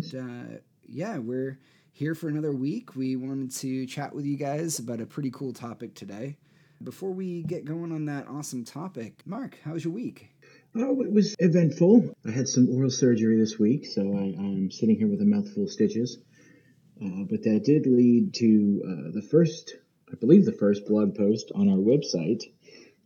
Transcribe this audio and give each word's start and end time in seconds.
host, 0.00 0.14
Mark 0.14 0.22
Rossetti. 0.22 0.50
And, 0.50 0.56
Uh, 0.56 0.58
yeah, 0.88 1.18
we're 1.18 1.58
here 1.92 2.14
for 2.14 2.28
another 2.28 2.52
week. 2.52 2.94
We 2.96 3.16
wanted 3.16 3.50
to 3.52 3.86
chat 3.86 4.14
with 4.14 4.24
you 4.24 4.36
guys 4.36 4.78
about 4.78 5.00
a 5.00 5.06
pretty 5.06 5.30
cool 5.30 5.52
topic 5.52 5.94
today. 5.94 6.36
Before 6.82 7.10
we 7.10 7.42
get 7.42 7.64
going 7.64 7.90
on 7.90 8.04
that 8.04 8.28
awesome 8.28 8.64
topic, 8.64 9.22
Mark, 9.24 9.58
how 9.64 9.72
was 9.72 9.84
your 9.84 9.94
week? 9.94 10.30
Oh, 10.74 11.00
it 11.00 11.10
was 11.10 11.34
eventful. 11.38 12.14
I 12.26 12.30
had 12.30 12.48
some 12.48 12.68
oral 12.68 12.90
surgery 12.90 13.38
this 13.38 13.58
week, 13.58 13.86
so 13.86 14.02
I, 14.02 14.36
am 14.38 14.70
sitting 14.70 14.96
here 14.96 15.08
with 15.08 15.22
a 15.22 15.24
mouthful 15.24 15.62
of 15.64 15.70
stitches. 15.70 16.18
Uh, 17.02 17.24
but 17.28 17.42
that 17.44 17.64
did 17.64 17.86
lead 17.86 18.34
to 18.34 18.82
uh, 18.84 19.10
the 19.14 19.22
first, 19.22 19.74
I 20.12 20.16
believe, 20.16 20.44
the 20.44 20.52
first 20.52 20.86
blog 20.86 21.16
post 21.16 21.50
on 21.54 21.70
our 21.70 21.78
website, 21.78 22.42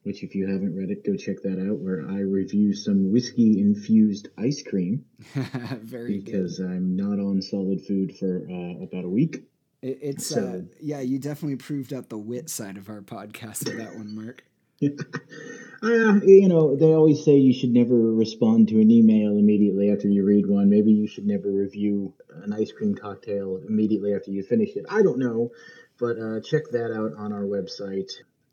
which, 0.03 0.23
if 0.23 0.35
you 0.35 0.47
haven't 0.47 0.75
read 0.77 0.91
it, 0.91 1.05
go 1.05 1.17
check 1.17 1.43
that 1.43 1.59
out, 1.59 1.79
where 1.79 2.09
I 2.09 2.21
review 2.21 2.75
some 2.75 3.13
whiskey 3.13 3.61
infused 3.61 4.29
ice 4.39 4.63
cream. 4.63 5.05
Very 5.35 6.21
because 6.21 6.59
good. 6.59 6.71
I'm 6.71 6.97
not 6.97 7.19
on 7.19 7.43
solid 7.43 7.83
food 7.83 8.17
for 8.17 8.47
uh, 8.51 8.83
about 8.83 9.05
a 9.05 9.09
week. 9.09 9.45
It, 9.83 9.99
it's 10.03 10.27
so, 10.27 10.47
uh, 10.47 10.61
yeah, 10.81 11.01
you 11.01 11.19
definitely 11.19 11.57
proved 11.57 11.93
out 11.93 12.09
the 12.09 12.19
wit 12.19 12.49
side 12.49 12.77
of 12.77 12.89
our 12.89 13.03
podcast 13.03 13.67
with 13.67 13.79
that 13.79 13.95
one, 13.95 14.15
Mark. 14.15 14.45
uh, 14.83 16.21
you 16.25 16.49
know, 16.49 16.75
they 16.75 16.95
always 16.95 17.23
say 17.23 17.37
you 17.37 17.53
should 17.53 17.73
never 17.73 17.95
respond 17.95 18.69
to 18.69 18.81
an 18.81 18.91
email 18.91 19.37
immediately 19.37 19.93
after 19.93 20.09
you 20.09 20.25
read 20.25 20.47
one. 20.47 20.71
Maybe 20.71 20.93
you 20.93 21.07
should 21.07 21.27
never 21.27 21.51
review 21.51 22.15
an 22.43 22.55
ice 22.55 22.73
cream 22.73 22.95
cocktail 22.95 23.61
immediately 23.69 24.15
after 24.15 24.31
you 24.31 24.43
finish 24.43 24.71
it. 24.77 24.87
I 24.89 25.03
don't 25.03 25.19
know, 25.19 25.51
but 25.99 26.19
uh, 26.19 26.41
check 26.41 26.71
that 26.73 26.91
out 26.91 27.13
on 27.19 27.35
our 27.35 27.43
website 27.43 28.11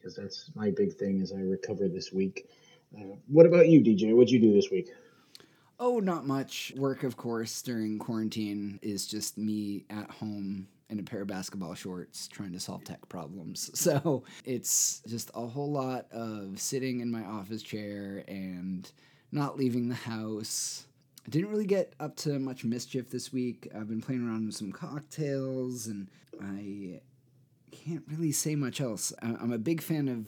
because 0.07 0.15
that's 0.15 0.51
my 0.55 0.71
big 0.71 0.93
thing 0.93 1.21
as 1.21 1.33
I 1.33 1.41
recover 1.41 1.87
this 1.87 2.13
week. 2.13 2.49
Uh, 2.97 3.15
what 3.27 3.45
about 3.45 3.67
you, 3.67 3.81
DJ? 3.81 4.15
What'd 4.15 4.31
you 4.31 4.39
do 4.39 4.53
this 4.53 4.71
week? 4.71 4.89
Oh, 5.79 5.99
not 5.99 6.25
much. 6.25 6.73
Work, 6.77 7.03
of 7.03 7.17
course, 7.17 7.61
during 7.61 7.99
quarantine 7.99 8.79
is 8.81 9.05
just 9.05 9.37
me 9.37 9.85
at 9.89 10.09
home 10.09 10.67
in 10.89 10.99
a 10.99 11.03
pair 11.03 11.21
of 11.21 11.27
basketball 11.27 11.75
shorts 11.75 12.29
trying 12.29 12.53
to 12.53 12.59
solve 12.59 12.83
tech 12.85 13.07
problems. 13.09 13.69
So 13.75 14.23
it's 14.45 15.01
just 15.07 15.29
a 15.35 15.45
whole 15.45 15.71
lot 15.71 16.07
of 16.11 16.59
sitting 16.59 17.01
in 17.01 17.11
my 17.11 17.23
office 17.23 17.61
chair 17.61 18.23
and 18.27 18.89
not 19.31 19.57
leaving 19.57 19.89
the 19.89 19.95
house. 19.95 20.87
I 21.25 21.29
didn't 21.29 21.49
really 21.49 21.65
get 21.65 21.93
up 21.99 22.15
to 22.17 22.39
much 22.39 22.63
mischief 22.63 23.09
this 23.09 23.33
week. 23.33 23.69
I've 23.75 23.89
been 23.89 24.01
playing 24.01 24.25
around 24.25 24.45
with 24.45 24.55
some 24.55 24.71
cocktails 24.71 25.87
and 25.87 26.07
I 26.41 27.01
can't 27.71 28.03
really 28.07 28.31
say 28.31 28.55
much 28.55 28.81
else. 28.81 29.13
I'm 29.21 29.51
a 29.51 29.57
big 29.57 29.81
fan 29.81 30.07
of 30.07 30.27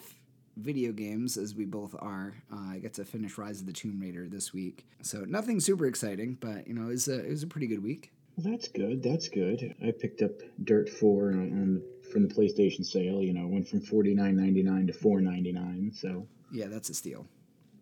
video 0.58 0.92
games, 0.92 1.38
as 1.38 1.56
we 1.56 1.66
both 1.66 1.96
are. 2.00 2.36
Uh, 2.52 2.74
I 2.74 2.80
get 2.80 2.94
to 2.96 3.06
finish 3.06 3.38
Rise 3.38 3.62
of 3.62 3.66
the 3.66 3.74
Tomb 3.74 4.00
Raider 4.00 4.28
this 4.28 4.54
week, 4.54 4.86
so 5.02 5.20
nothing 5.20 5.60
super 5.60 5.86
exciting, 5.86 6.38
but 6.40 6.68
you 6.68 6.74
know, 6.74 6.88
it 6.88 6.92
was 6.92 7.08
a, 7.08 7.26
it 7.26 7.30
was 7.30 7.44
a 7.44 7.48
pretty 7.48 7.68
good 7.68 7.84
week. 7.84 8.12
Well, 8.36 8.52
that's 8.52 8.68
good. 8.68 9.04
That's 9.04 9.28
good. 9.28 9.76
I 9.86 9.92
picked 9.92 10.22
up 10.22 10.32
Dirt 10.64 10.90
Four 10.90 11.32
on, 11.32 11.82
from 12.12 12.28
the 12.28 12.34
PlayStation 12.34 12.86
sale. 12.86 13.22
You 13.22 13.34
know, 13.34 13.48
went 13.48 13.68
from 13.68 13.82
forty 13.82 14.14
nine 14.14 14.38
ninety 14.38 14.64
nine 14.64 14.88
to 14.88 14.94
four 14.94 15.22
ninety 15.22 15.52
nine. 15.52 15.92
So 15.94 16.26
yeah, 16.52 16.68
that's 16.68 16.90
a 16.90 16.94
steal. 16.94 17.26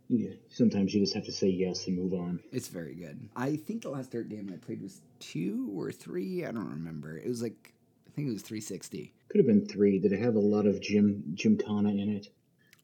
Yeah, 0.10 0.32
sometimes 0.50 0.94
you 0.94 1.02
just 1.02 1.14
have 1.16 1.26
to 1.26 1.32
say 1.34 1.48
yes 1.48 1.86
and 1.88 1.98
move 1.98 2.14
on. 2.14 2.40
It's 2.52 2.70
very 2.70 2.96
good. 2.96 3.28
I 3.36 3.58
think 3.58 3.82
the 3.82 3.90
last 3.90 4.12
Dirt 4.12 4.30
game 4.30 4.50
I 4.54 4.58
played 4.58 4.82
was 4.82 5.02
two 5.20 5.70
or 5.76 5.92
three. 5.92 6.46
I 6.46 6.52
don't 6.52 6.70
remember. 6.70 7.18
It 7.18 7.28
was 7.28 7.42
like 7.42 7.74
think 8.18 8.30
it 8.30 8.34
was 8.34 8.42
360. 8.42 9.14
Could 9.30 9.38
have 9.38 9.46
been 9.46 9.68
three. 9.68 10.00
Did 10.00 10.12
it 10.12 10.20
have 10.20 10.36
a 10.36 10.40
lot 10.40 10.66
of 10.66 10.82
Jim 10.82 11.24
Gymkhana 11.36 11.90
in 11.90 12.10
it? 12.10 12.28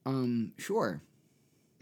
Um, 0.06 0.52
sure. 0.58 1.02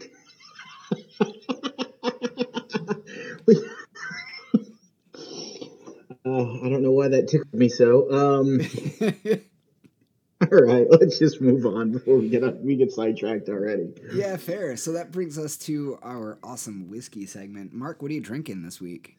Uh, 6.24 6.52
I 6.62 6.68
don't 6.68 6.82
know 6.82 6.92
why 6.92 7.08
that 7.08 7.26
tickled 7.26 7.52
me 7.52 7.68
so. 7.68 8.08
Um, 8.10 8.60
all 10.40 10.60
right, 10.62 10.86
let's 10.88 11.18
just 11.18 11.40
move 11.40 11.66
on 11.66 11.90
before 11.90 12.16
we 12.16 12.28
get 12.28 12.42
we 12.62 12.76
get 12.76 12.92
sidetracked 12.92 13.48
already. 13.48 13.92
Yeah, 14.14 14.36
fair. 14.36 14.76
So 14.76 14.92
that 14.92 15.10
brings 15.10 15.36
us 15.36 15.56
to 15.58 15.98
our 16.00 16.38
awesome 16.44 16.88
whiskey 16.88 17.26
segment. 17.26 17.72
Mark, 17.72 18.02
what 18.02 18.12
are 18.12 18.14
you 18.14 18.20
drinking 18.20 18.62
this 18.62 18.80
week? 18.80 19.16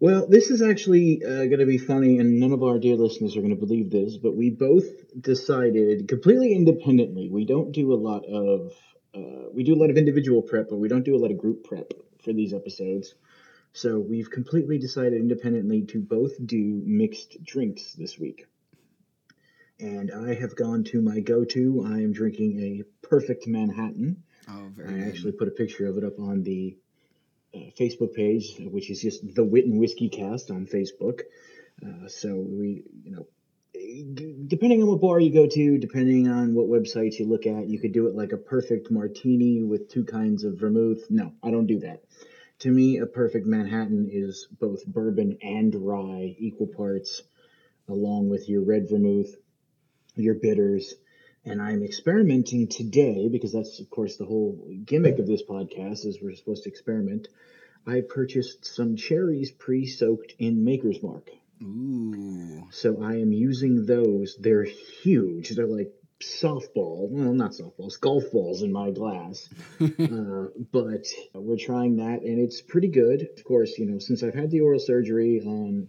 Well, 0.00 0.26
this 0.26 0.50
is 0.50 0.62
actually 0.62 1.22
uh, 1.22 1.44
going 1.44 1.58
to 1.58 1.66
be 1.66 1.76
funny, 1.76 2.18
and 2.18 2.40
none 2.40 2.52
of 2.52 2.62
our 2.62 2.78
dear 2.78 2.96
listeners 2.96 3.36
are 3.36 3.40
going 3.40 3.54
to 3.54 3.66
believe 3.66 3.90
this, 3.90 4.16
but 4.16 4.34
we 4.34 4.48
both 4.48 4.86
decided 5.20 6.08
completely 6.08 6.54
independently. 6.54 7.28
We 7.28 7.44
don't 7.44 7.70
do 7.70 7.92
a 7.92 8.00
lot 8.00 8.24
of 8.24 8.72
uh, 9.14 9.50
we 9.52 9.62
do 9.62 9.74
a 9.74 9.80
lot 9.80 9.90
of 9.90 9.98
individual 9.98 10.40
prep, 10.40 10.70
but 10.70 10.78
we 10.78 10.88
don't 10.88 11.04
do 11.04 11.14
a 11.14 11.18
lot 11.18 11.30
of 11.30 11.36
group 11.36 11.64
prep 11.64 11.92
for 12.24 12.32
these 12.32 12.54
episodes. 12.54 13.14
So 13.74 13.98
we've 13.98 14.30
completely 14.30 14.78
decided 14.78 15.20
independently 15.20 15.82
to 15.88 16.00
both 16.00 16.32
do 16.44 16.82
mixed 16.84 17.44
drinks 17.44 17.92
this 17.92 18.18
week. 18.18 18.46
And 19.78 20.10
I 20.10 20.34
have 20.34 20.56
gone 20.56 20.84
to 20.84 21.02
my 21.02 21.20
go-to. 21.20 21.84
I 21.86 22.00
am 22.00 22.12
drinking 22.12 22.58
a 22.60 23.06
perfect 23.06 23.46
Manhattan. 23.46 24.22
Oh, 24.48 24.70
very 24.74 24.88
I 24.88 24.98
good. 24.98 25.08
actually 25.08 25.32
put 25.32 25.48
a 25.48 25.52
picture 25.52 25.86
of 25.86 25.98
it 25.98 26.04
up 26.04 26.18
on 26.18 26.42
the 26.42 26.76
Facebook 27.54 28.14
page, 28.14 28.56
which 28.58 28.90
is 28.90 29.00
just 29.00 29.34
the 29.34 29.44
Wit 29.44 29.66
and 29.66 29.78
Whiskey 29.78 30.08
Cast 30.08 30.50
on 30.50 30.66
Facebook. 30.66 31.22
Uh, 31.84 32.08
so 32.08 32.34
we, 32.36 32.84
you 33.02 33.12
know, 33.12 33.26
depending 34.46 34.82
on 34.82 34.88
what 34.88 35.00
bar 35.00 35.18
you 35.20 35.32
go 35.32 35.46
to, 35.46 35.78
depending 35.78 36.28
on 36.28 36.54
what 36.54 36.66
websites 36.66 37.18
you 37.18 37.26
look 37.26 37.46
at, 37.46 37.68
you 37.68 37.78
could 37.78 37.92
do 37.92 38.06
it 38.06 38.14
like 38.14 38.32
a 38.32 38.36
perfect 38.36 38.90
martini 38.90 39.62
with 39.62 39.88
two 39.88 40.04
kinds 40.04 40.44
of 40.44 40.58
vermouth. 40.58 41.02
No, 41.10 41.32
I 41.42 41.50
don't 41.50 41.66
do 41.66 41.80
that 41.80 42.02
to 42.60 42.70
me, 42.70 42.98
a 42.98 43.06
perfect 43.06 43.46
Manhattan 43.46 44.08
is 44.12 44.46
both 44.60 44.86
bourbon 44.86 45.38
and 45.42 45.74
rye, 45.74 46.36
equal 46.38 46.66
parts, 46.66 47.22
along 47.88 48.28
with 48.28 48.48
your 48.48 48.62
red 48.62 48.88
vermouth, 48.88 49.34
your 50.14 50.34
bitters. 50.34 50.94
And 51.44 51.60
I'm 51.60 51.82
experimenting 51.82 52.68
today 52.68 53.28
because 53.28 53.52
that's, 53.52 53.80
of 53.80 53.88
course, 53.88 54.16
the 54.16 54.26
whole 54.26 54.68
gimmick 54.84 55.18
of 55.18 55.26
this 55.26 55.42
podcast 55.42 56.04
is 56.04 56.18
we're 56.20 56.34
supposed 56.34 56.64
to 56.64 56.68
experiment. 56.68 57.28
I 57.86 58.02
purchased 58.02 58.66
some 58.66 58.96
cherries 58.96 59.50
pre-soaked 59.50 60.34
in 60.38 60.64
Maker's 60.64 61.02
Mark. 61.02 61.30
Ooh. 61.62 62.66
So 62.70 63.02
I 63.02 63.16
am 63.16 63.32
using 63.32 63.86
those. 63.86 64.36
They're 64.38 64.64
huge. 64.64 65.50
They're 65.50 65.66
like 65.66 65.92
softball, 66.20 67.08
well, 67.08 67.32
not 67.32 67.52
softballs, 67.52 67.98
golf 67.98 68.30
balls 68.30 68.62
in 68.62 68.72
my 68.72 68.90
glass. 68.90 69.48
uh, 69.80 70.46
but 70.70 71.06
we're 71.34 71.56
trying 71.56 71.96
that, 71.96 72.20
and 72.22 72.38
it's 72.38 72.60
pretty 72.60 72.88
good. 72.88 73.28
Of 73.36 73.44
course, 73.44 73.78
you 73.78 73.86
know, 73.86 73.98
since 73.98 74.22
I've 74.22 74.34
had 74.34 74.50
the 74.50 74.60
oral 74.60 74.80
surgery 74.80 75.40
on 75.40 75.88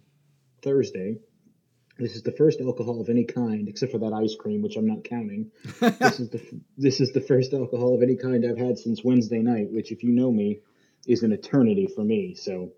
Thursday, 0.62 1.19
this 2.01 2.16
is 2.16 2.23
the 2.23 2.31
first 2.31 2.59
alcohol 2.59 3.00
of 3.00 3.09
any 3.09 3.23
kind, 3.23 3.69
except 3.69 3.91
for 3.91 4.00
that 4.00 4.12
ice 4.12 4.35
cream, 4.35 4.63
which 4.63 4.75
I'm 4.75 4.88
not 4.88 5.03
counting. 5.03 5.51
this 5.79 6.19
is 6.19 6.29
the 6.29 6.62
this 6.75 7.00
is 7.00 7.12
the 7.13 7.22
first 7.22 7.53
alcohol 7.53 7.94
of 7.94 8.01
any 8.01 8.16
kind 8.16 8.44
I've 8.44 8.57
had 8.57 8.79
since 8.79 9.03
Wednesday 9.03 9.39
night, 9.39 9.72
which, 9.72 9.91
if 9.91 10.03
you 10.03 10.12
know 10.12 10.31
me, 10.31 10.62
is 11.06 11.22
an 11.22 11.31
eternity 11.31 11.88
for 11.88 12.03
me. 12.03 12.34
So 12.34 12.72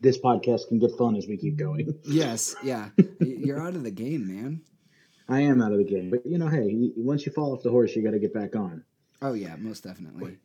this 0.00 0.18
podcast 0.18 0.68
can 0.68 0.78
get 0.78 0.96
fun 0.96 1.16
as 1.16 1.26
we 1.26 1.36
keep 1.36 1.56
going. 1.56 1.98
yes, 2.04 2.54
yeah, 2.62 2.90
you're 3.18 3.60
out 3.60 3.74
of 3.74 3.82
the 3.82 3.90
game, 3.90 4.28
man. 4.28 4.62
I 5.28 5.40
am 5.40 5.60
out 5.60 5.72
of 5.72 5.78
the 5.78 5.84
game, 5.84 6.10
but 6.10 6.24
you 6.24 6.38
know, 6.38 6.48
hey, 6.48 6.92
once 6.96 7.26
you 7.26 7.32
fall 7.32 7.52
off 7.52 7.62
the 7.64 7.70
horse, 7.70 7.96
you 7.96 8.04
got 8.04 8.12
to 8.12 8.20
get 8.20 8.32
back 8.32 8.54
on. 8.54 8.84
Oh 9.20 9.32
yeah, 9.32 9.56
most 9.56 9.82
definitely. 9.82 10.38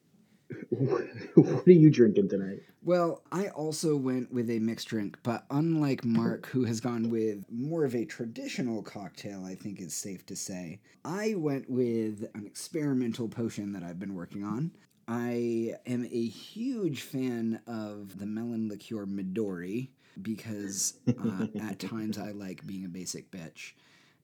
What 0.70 1.68
are 1.68 1.72
you 1.72 1.90
drinking 1.90 2.30
tonight? 2.30 2.62
Well, 2.84 3.24
I 3.32 3.50
also 3.50 3.96
went 3.96 4.32
with 4.32 4.50
a 4.50 4.60
mixed 4.60 4.88
drink, 4.88 5.18
but 5.22 5.46
unlike 5.52 6.06
Mark, 6.06 6.48
who 6.48 6.64
has 6.64 6.80
gone 6.80 7.10
with 7.10 7.46
more 7.52 7.84
of 7.84 7.94
a 7.94 8.06
traditional 8.06 8.82
cocktail, 8.82 9.46
I 9.46 9.56
think 9.56 9.80
it's 9.80 9.94
safe 9.94 10.26
to 10.28 10.36
say, 10.36 10.80
I 11.04 11.36
went 11.36 11.70
with 11.70 12.30
an 12.34 12.46
experimental 12.46 13.28
potion 13.28 13.74
that 13.74 13.84
I've 13.84 14.00
been 14.00 14.16
working 14.16 14.44
on. 14.44 14.72
I 15.08 15.76
am 15.86 16.06
a 16.06 16.28
huge 16.28 17.02
fan 17.02 17.60
of 17.68 18.18
the 18.18 18.26
melon 18.26 18.70
liqueur 18.70 19.06
Midori 19.06 19.90
because 20.22 21.00
uh, 21.08 21.48
at 21.62 21.80
times 21.80 22.18
I 22.18 22.32
like 22.32 22.66
being 22.66 22.86
a 22.86 22.90
basic 22.90 23.30
bitch. 23.32 23.74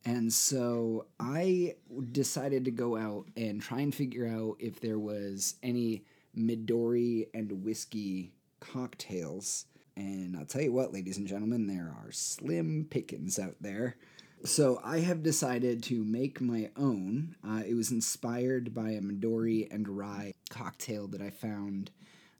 And 0.06 0.32
so 0.32 1.08
I 1.20 1.76
decided 2.12 2.66
to 2.66 2.72
go 2.72 2.96
out 2.96 3.26
and 3.36 3.60
try 3.60 3.82
and 3.82 3.94
figure 3.94 4.28
out 4.28 4.58
if 4.60 4.80
there 4.80 5.00
was 5.00 5.56
any 5.64 6.04
Midori 6.38 7.28
and 7.34 7.64
whiskey 7.64 8.34
cocktails. 8.60 9.66
And 9.96 10.36
I'll 10.36 10.46
tell 10.46 10.62
you 10.62 10.74
what, 10.74 10.94
ladies 10.94 11.18
and 11.18 11.28
gentlemen, 11.28 11.68
there 11.68 11.96
are 12.04 12.12
slim 12.12 12.88
pickings 12.90 13.40
out 13.40 13.56
there. 13.62 13.96
So 14.44 14.80
I 14.84 15.00
have 15.00 15.24
decided 15.24 15.82
to 15.84 16.04
make 16.04 16.42
my 16.42 16.70
own. 16.76 17.36
Uh, 17.48 17.64
it 17.66 17.74
was 17.74 17.92
inspired 17.92 18.74
by 18.74 18.90
a 18.90 19.02
Midori 19.02 19.74
and 19.74 19.88
rye 19.88 20.34
cocktail 20.50 21.08
that 21.08 21.22
I 21.22 21.30
found 21.30 21.92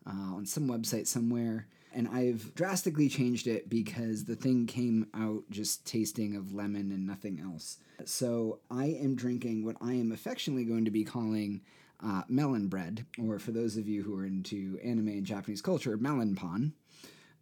uh, 0.06 0.36
on 0.36 0.46
some 0.46 0.68
website 0.68 1.08
somewhere 1.08 1.68
and 1.96 2.10
I've 2.10 2.54
drastically 2.56 3.08
changed 3.08 3.48
it 3.48 3.70
because 3.70 4.26
the 4.26 4.36
thing 4.36 4.68
came 4.68 5.08
out 5.14 5.44
just 5.50 5.86
tasting 5.86 6.36
of 6.36 6.54
lemon 6.54 6.92
and 6.92 7.08
nothing 7.08 7.40
else. 7.40 7.78
So 8.04 8.60
I 8.70 8.88
am 8.88 9.16
drinking 9.16 9.64
what 9.64 9.78
I 9.80 9.94
am 9.94 10.12
affectionately 10.12 10.66
going 10.66 10.84
to 10.86 10.92
be 10.92 11.06
calling 11.06 11.62
uh, 12.04 12.24
melon 12.28 12.68
bread, 12.68 13.06
or 13.22 13.40
for 13.40 13.52
those 13.52 13.78
of 13.78 13.88
you 13.88 14.04
who 14.04 14.18
are 14.18 14.26
into 14.26 14.80
anime 14.84 15.08
and 15.10 15.26
Japanese 15.26 15.62
culture, 15.62 15.98
melon 15.98 16.36
pan. 16.36 16.74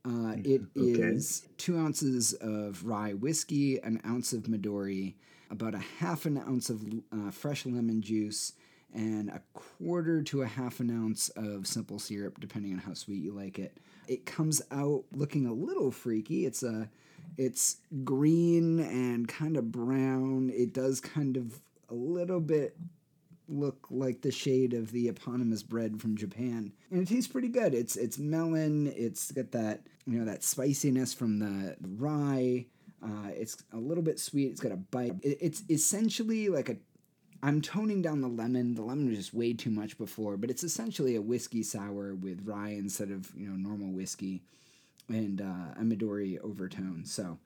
Uh, 0.06 0.36
it 0.44 0.62
is 0.76 1.44
Okay. 1.46 1.54
two 1.58 1.78
ounces 1.78 2.34
of 2.34 2.84
rye 2.86 3.14
whiskey, 3.14 3.80
an 3.82 4.02
ounce 4.06 4.34
of 4.34 4.44
Midori, 4.44 5.14
about 5.50 5.74
a 5.76 5.84
half 6.00 6.26
an 6.26 6.38
ounce 6.38 6.70
of 6.70 6.84
uh, 7.12 7.32
fresh 7.32 7.66
lemon 7.66 8.02
juice, 8.02 8.54
and 8.94 9.30
a 9.30 9.42
quarter 9.54 10.22
to 10.22 10.42
a 10.42 10.46
half 10.48 10.80
an 10.82 10.90
ounce 10.92 11.30
of 11.30 11.66
simple 11.68 12.00
syrup, 12.00 12.40
depending 12.40 12.74
on 12.74 12.80
how 12.80 12.94
sweet 12.94 13.24
you 13.24 13.32
like 13.32 13.58
it. 13.60 13.78
It 14.08 14.26
comes 14.26 14.62
out 14.72 15.06
looking 15.14 15.46
a 15.48 15.54
little 15.54 15.90
freaky. 15.90 16.46
It's 16.46 16.64
a, 16.64 16.90
it's 17.38 17.78
green 18.04 18.80
and 18.82 19.28
kind 19.28 19.56
of 19.56 19.72
brown. 19.72 20.52
It 20.54 20.74
does 20.74 21.00
kind 21.00 21.38
of 21.38 21.62
a 21.90 21.94
little 21.94 22.42
bit 22.42 22.76
look 23.48 23.88
like 23.90 24.22
the 24.22 24.32
shade 24.32 24.74
of 24.74 24.92
the 24.92 25.08
eponymous 25.08 25.64
bread 25.64 26.02
from 26.02 26.16
Japan. 26.16 26.72
And 26.92 27.02
it 27.02 27.08
tastes 27.08 27.32
pretty 27.32 27.50
good. 27.50 27.74
It's 27.74 27.96
it's 27.96 28.18
melon, 28.18 28.92
it's 28.96 29.32
got 29.32 29.52
that, 29.52 29.82
you 30.06 30.20
know, 30.20 30.26
that 30.26 30.44
spiciness 30.44 31.14
from 31.14 31.40
the 31.40 31.76
rye. 31.98 32.66
Uh, 33.04 33.30
it's 33.36 33.62
a 33.74 33.78
little 33.78 34.04
bit 34.04 34.20
sweet. 34.20 34.52
It's 34.52 34.62
got 34.62 34.72
a 34.72 34.78
bite. 34.78 35.16
It, 35.22 35.38
it's 35.42 35.64
essentially 35.70 36.48
like 36.50 36.70
a 36.70 36.78
I'm 37.42 37.62
toning 37.62 38.02
down 38.02 38.22
the 38.22 38.30
lemon. 38.30 38.74
The 38.74 38.84
lemon 38.84 39.10
was 39.10 39.18
just 39.18 39.34
way 39.34 39.52
too 39.52 39.70
much 39.70 39.98
before, 39.98 40.38
but 40.38 40.50
it's 40.50 40.64
essentially 40.64 41.18
a 41.18 41.22
whiskey 41.22 41.62
sour 41.62 42.16
with 42.16 42.46
rye 42.46 42.70
instead 42.70 43.12
of, 43.12 43.30
you 43.36 43.50
know, 43.50 43.58
normal 43.58 43.92
whiskey 43.92 44.44
and 45.10 45.42
uh, 45.42 45.74
a 45.76 45.82
Midori 45.82 46.40
overtone. 46.40 47.04
So 47.06 47.38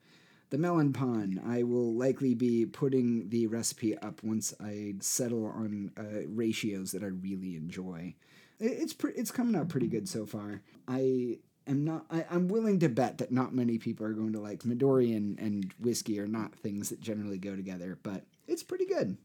the 0.50 0.58
melon 0.58 0.92
pan, 0.92 1.40
I 1.46 1.62
will 1.62 1.94
likely 1.94 2.34
be 2.34 2.64
putting 2.66 3.28
the 3.28 3.46
recipe 3.46 3.96
up 3.98 4.22
once 4.22 4.54
I 4.60 4.94
settle 5.00 5.46
on 5.46 5.92
uh, 5.96 6.26
ratios 6.28 6.92
that 6.92 7.02
I 7.02 7.06
really 7.06 7.56
enjoy. 7.56 8.14
It's 8.60 8.92
pre- 8.92 9.12
it's 9.12 9.30
coming 9.30 9.54
out 9.54 9.68
pretty 9.68 9.86
good 9.86 10.08
so 10.08 10.26
far. 10.26 10.62
I 10.88 11.38
am 11.66 11.84
not. 11.84 12.06
I, 12.10 12.24
I'm 12.30 12.48
willing 12.48 12.80
to 12.80 12.88
bet 12.88 13.18
that 13.18 13.30
not 13.30 13.54
many 13.54 13.78
people 13.78 14.06
are 14.06 14.12
going 14.12 14.32
to 14.32 14.40
like 14.40 14.60
Midori 14.60 15.16
and, 15.16 15.38
and 15.38 15.72
whiskey 15.78 16.18
are 16.18 16.26
not 16.26 16.54
things 16.56 16.88
that 16.88 17.00
generally 17.00 17.38
go 17.38 17.54
together, 17.54 17.98
but 18.02 18.24
it's 18.48 18.62
pretty 18.62 18.86
good. 18.86 19.16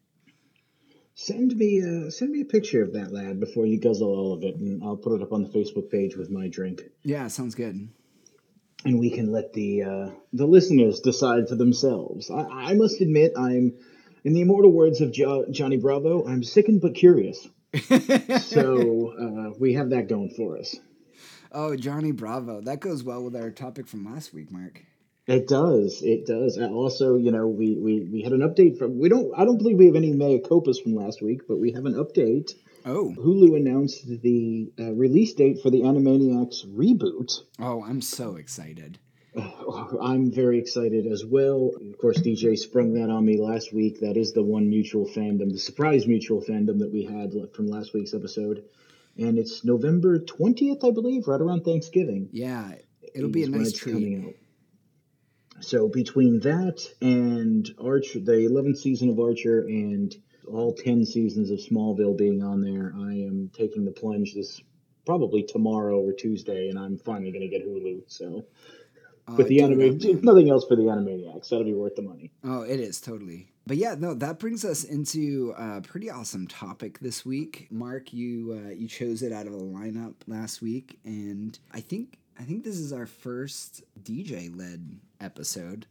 Send 1.15 1.55
me 1.55 1.81
uh, 1.81 2.09
send 2.09 2.31
me 2.31 2.41
a 2.41 2.45
picture 2.45 2.83
of 2.83 2.93
that 2.93 3.13
lad 3.13 3.39
before 3.39 3.65
you 3.65 3.79
guzzle 3.79 4.09
all 4.09 4.33
of 4.33 4.43
it, 4.43 4.55
and 4.55 4.83
I'll 4.83 4.97
put 4.97 5.13
it 5.13 5.21
up 5.21 5.31
on 5.31 5.43
the 5.43 5.49
Facebook 5.49 5.89
page 5.89 6.15
with 6.15 6.29
my 6.29 6.47
drink, 6.47 6.81
Yeah, 7.03 7.27
sounds 7.27 7.55
good. 7.55 7.89
And 8.85 9.00
we 9.00 9.09
can 9.09 9.31
let 9.31 9.53
the 9.53 9.83
uh, 9.83 10.09
the 10.33 10.45
listeners 10.45 11.00
decide 11.00 11.47
for 11.50 11.56
themselves. 11.56 12.30
I, 12.30 12.41
I 12.41 12.74
must 12.74 13.01
admit, 13.01 13.33
I'm, 13.38 13.74
in 14.24 14.33
the 14.33 14.41
immortal 14.41 14.71
words 14.71 15.01
of 15.01 15.12
jo- 15.12 15.45
Johnny 15.51 15.77
Bravo, 15.77 16.25
I'm 16.27 16.44
sickened 16.44 16.81
but 16.81 16.95
curious. 16.95 17.47
So 18.41 19.13
uh, 19.18 19.57
we 19.59 19.74
have 19.74 19.89
that 19.89 20.07
going 20.07 20.30
for 20.30 20.57
us. 20.57 20.75
Oh, 21.51 21.75
Johnny 21.75 22.12
Bravo. 22.12 22.62
That 22.62 22.80
goes 22.80 23.03
well 23.03 23.24
with 23.24 23.35
our 23.35 23.51
topic 23.51 23.88
from 23.88 24.06
last 24.06 24.33
week, 24.33 24.51
Mark. 24.51 24.83
It 25.25 25.47
does. 25.47 26.01
It 26.03 26.25
does. 26.25 26.57
And 26.57 26.74
also, 26.74 27.15
you 27.15 27.31
know, 27.31 27.47
we, 27.47 27.77
we, 27.77 28.01
we 28.01 28.21
had 28.21 28.33
an 28.33 28.41
update 28.41 28.77
from. 28.77 29.00
We 29.00 29.07
don't. 29.09 29.31
I 29.38 29.45
don't 29.45 29.57
believe 29.57 29.77
we 29.77 29.85
have 29.85 29.95
any 29.95 30.12
mea 30.12 30.39
copas 30.39 30.80
from 30.80 30.95
last 30.95 31.21
week, 31.21 31.47
but 31.47 31.59
we 31.59 31.71
have 31.71 31.85
an 31.85 31.94
update. 31.94 32.53
Oh, 32.85 33.13
Hulu 33.18 33.56
announced 33.56 34.06
the 34.21 34.71
uh, 34.80 34.94
release 34.94 35.33
date 35.33 35.62
for 35.62 35.69
the 35.69 35.81
Animaniacs 35.81 36.65
reboot. 36.68 37.39
oh, 37.59 37.83
I'm 37.83 38.01
so 38.01 38.35
excited. 38.35 39.00
I'm 40.01 40.31
very 40.31 40.59
excited 40.59 41.07
as 41.07 41.25
well. 41.25 41.71
Of 41.89 41.97
course, 41.97 42.19
DJ 42.19 42.57
sprung 42.57 42.94
that 42.94 43.09
on 43.09 43.25
me 43.25 43.39
last 43.39 43.74
week. 43.74 44.01
That 44.01 44.18
is 44.18 44.33
the 44.33 44.44
one 44.44 44.69
mutual 44.69 45.07
fandom, 45.07 45.51
the 45.51 45.59
surprise 45.59 46.06
mutual 46.07 46.41
fandom 46.41 46.80
that 46.80 46.91
we 46.91 47.03
had 47.06 47.33
from 47.56 47.68
last 47.68 47.94
week's 47.94 48.13
episode. 48.13 48.63
And 49.18 49.38
it's 49.38 49.63
November 49.63 50.19
20th, 50.19 50.88
I 50.88 50.91
believe, 50.91 51.27
right 51.27 51.39
around 51.39 51.63
Thanksgiving. 51.63 52.30
Yeah, 52.31 52.74
it'll 53.13 53.30
be 53.30 53.44
a 53.44 53.50
nice 53.50 53.74
treat. 53.74 53.94
coming 53.94 54.25
out. 54.27 55.63
So 55.63 55.88
between 55.88 56.41
that 56.41 56.85
and 57.00 57.69
Archer, 57.80 58.19
the 58.19 58.33
11th 58.33 58.77
season 58.77 59.09
of 59.09 59.19
Archer, 59.19 59.59
and 59.62 60.13
all 60.48 60.74
10 60.74 61.06
seasons 61.06 61.50
of 61.50 61.60
Smallville 61.60 62.18
being 62.18 62.44
on 62.44 62.62
there, 62.62 62.94
I 62.98 63.13
am 63.13 63.50
taking 63.54 63.86
the 63.86 63.92
plunge 63.92 64.34
this 64.34 64.62
probably 65.06 65.44
tomorrow 65.44 66.00
or 66.00 66.13
Tuesday, 66.13 66.69
and 66.69 66.80
I'm 66.80 66.98
finally 66.98 67.31
going 67.31 67.42
to 67.42 67.48
get 67.48 67.68
Hulu. 67.68 68.04
So, 68.07 68.45
Uh, 69.28 69.38
but 69.38 69.48
the 69.48 69.62
anime, 69.62 69.98
nothing 70.22 70.50
else 70.50 70.66
for 70.66 70.75
the 70.75 70.84
Animaniacs, 70.84 71.50
that'll 71.50 71.63
be 71.63 71.74
worth 71.74 71.95
the 71.95 72.01
money. 72.01 72.31
Oh, 72.44 72.62
it 72.62 72.80
is 72.80 73.00
totally. 73.00 73.50
But 73.66 73.78
yeah, 73.78 73.95
no, 73.98 74.13
that 74.16 74.40
brings 74.40 74.66
us 74.66 74.84
into 74.84 75.54
a 75.57 75.81
pretty 75.81 76.10
awesome 76.10 76.48
topic 76.48 77.00
this 77.00 77.25
week. 77.25 77.68
Mark, 77.72 78.12
you 78.12 78.62
uh, 78.66 78.72
you 78.72 78.90
chose 78.90 79.22
it 79.22 79.31
out 79.31 79.48
of 79.48 79.54
a 79.54 79.57
lineup 79.57 80.16
last 80.28 80.62
week, 80.62 81.00
and 81.06 81.57
I 81.72 81.80
think 81.80 82.18
I 82.38 82.44
think 82.44 82.66
this 82.66 82.78
is 82.78 82.92
our 82.92 83.06
first 83.06 83.84
DJ 84.01 84.54
led 84.54 85.00
episode. 85.22 85.86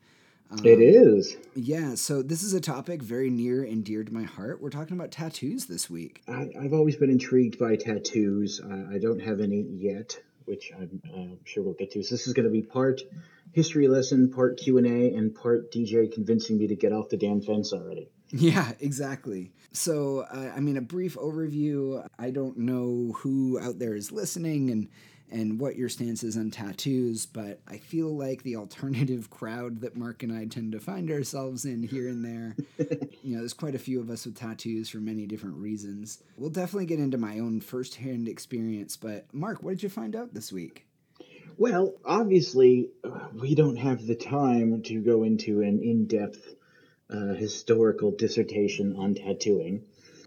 Um, 0.53 0.67
it 0.67 0.81
is. 0.81 1.37
Yeah, 1.55 1.95
so 1.95 2.23
this 2.23 2.43
is 2.43 2.53
a 2.53 2.61
topic 2.61 3.03
very 3.03 3.31
near 3.31 3.65
and 3.65 3.83
dear 3.83 4.05
to 4.05 4.13
my 4.13 4.25
heart. 4.25 4.61
We're 4.61 4.71
talking 4.71 4.97
about 4.97 5.11
tattoos 5.11 5.65
this 5.65 5.89
week. 5.89 6.23
I, 6.29 6.51
I've 6.61 6.75
always 6.75 6.97
been 6.97 7.11
intrigued 7.11 7.59
by 7.59 7.77
tattoos. 7.77 8.61
I, 8.61 8.97
I 8.97 8.99
don't 8.99 9.21
have 9.21 9.41
any 9.41 9.63
yet, 9.63 10.19
which 10.45 10.71
I'm 10.79 11.01
uh, 11.15 11.37
sure 11.45 11.63
we'll 11.63 11.75
get 11.75 11.93
to. 11.93 12.03
So 12.03 12.15
this 12.15 12.27
is 12.27 12.35
going 12.35 12.45
to 12.45 12.53
be 12.53 12.63
part 12.63 13.01
history 13.53 13.89
lesson, 13.89 14.31
part 14.31 14.59
Q 14.59 14.77
and 14.77 14.87
A, 14.87 15.15
and 15.15 15.35
part 15.35 15.73
DJ 15.73 16.13
convincing 16.13 16.59
me 16.59 16.67
to 16.67 16.77
get 16.77 16.93
off 16.93 17.09
the 17.09 17.17
damn 17.17 17.41
fence 17.41 17.73
already. 17.73 18.09
Yeah, 18.35 18.73
exactly. 18.81 19.53
So, 19.73 20.21
uh, 20.21 20.53
I 20.57 20.61
mean, 20.61 20.79
a 20.79 20.81
brief 20.81 21.17
overview. 21.17 22.07
I 22.19 22.31
don't 22.31 22.57
know 22.57 23.13
who 23.19 23.61
out 23.61 23.79
there 23.79 23.95
is 23.95 24.11
listening 24.11 24.71
and 24.71 24.89
and 25.33 25.59
what 25.59 25.77
your 25.77 25.89
stance 25.89 26.23
is 26.23 26.37
on 26.37 26.51
tattoos, 26.51 27.27
but 27.27 27.61
I 27.67 27.79
feel 27.79 28.17
like 28.17 28.43
the 28.43 28.57
alternative 28.57 29.31
crowd 29.31 29.81
that 29.81 29.97
Mark 29.97 30.23
and 30.23 30.33
I 30.33 30.45
tend 30.45 30.73
to 30.73 30.81
find 30.81 31.11
ourselves 31.11 31.65
in 31.65 31.83
here 31.83 32.09
and 32.09 32.25
there. 32.25 32.57
you 33.23 33.35
know, 33.35 33.39
there's 33.39 33.55
quite 33.55 33.75
a 33.75 33.81
few 33.81 34.01
of 34.01 34.11
us 34.11 34.27
with 34.27 34.37
tattoos 34.37 34.91
for 34.91 34.99
many 34.99 35.27
different 35.27 35.57
reasons. 35.57 36.23
We'll 36.37 36.51
definitely 36.51 36.87
get 36.87 36.99
into 36.99 37.19
my 37.19 37.39
own 37.39 37.61
firsthand 37.61 38.29
experience, 38.29 38.97
but 38.97 39.27
Mark, 39.33 39.63
what 39.63 39.71
did 39.71 39.83
you 39.83 39.89
find 39.89 40.15
out 40.15 40.35
this 40.35 40.53
week? 40.53 40.87
Well, 41.57 41.95
obviously, 42.05 42.91
uh, 43.05 43.29
we 43.35 43.55
don't 43.55 43.77
have 43.77 44.07
the 44.07 44.15
time 44.15 44.83
to 44.83 45.01
go 45.01 45.23
into 45.23 45.63
an 45.63 45.81
in-depth 45.83 46.55
uh, 47.11 47.35
historical 47.35 48.11
dissertation 48.11 48.97
on 48.97 49.15
tattooing. 49.15 49.85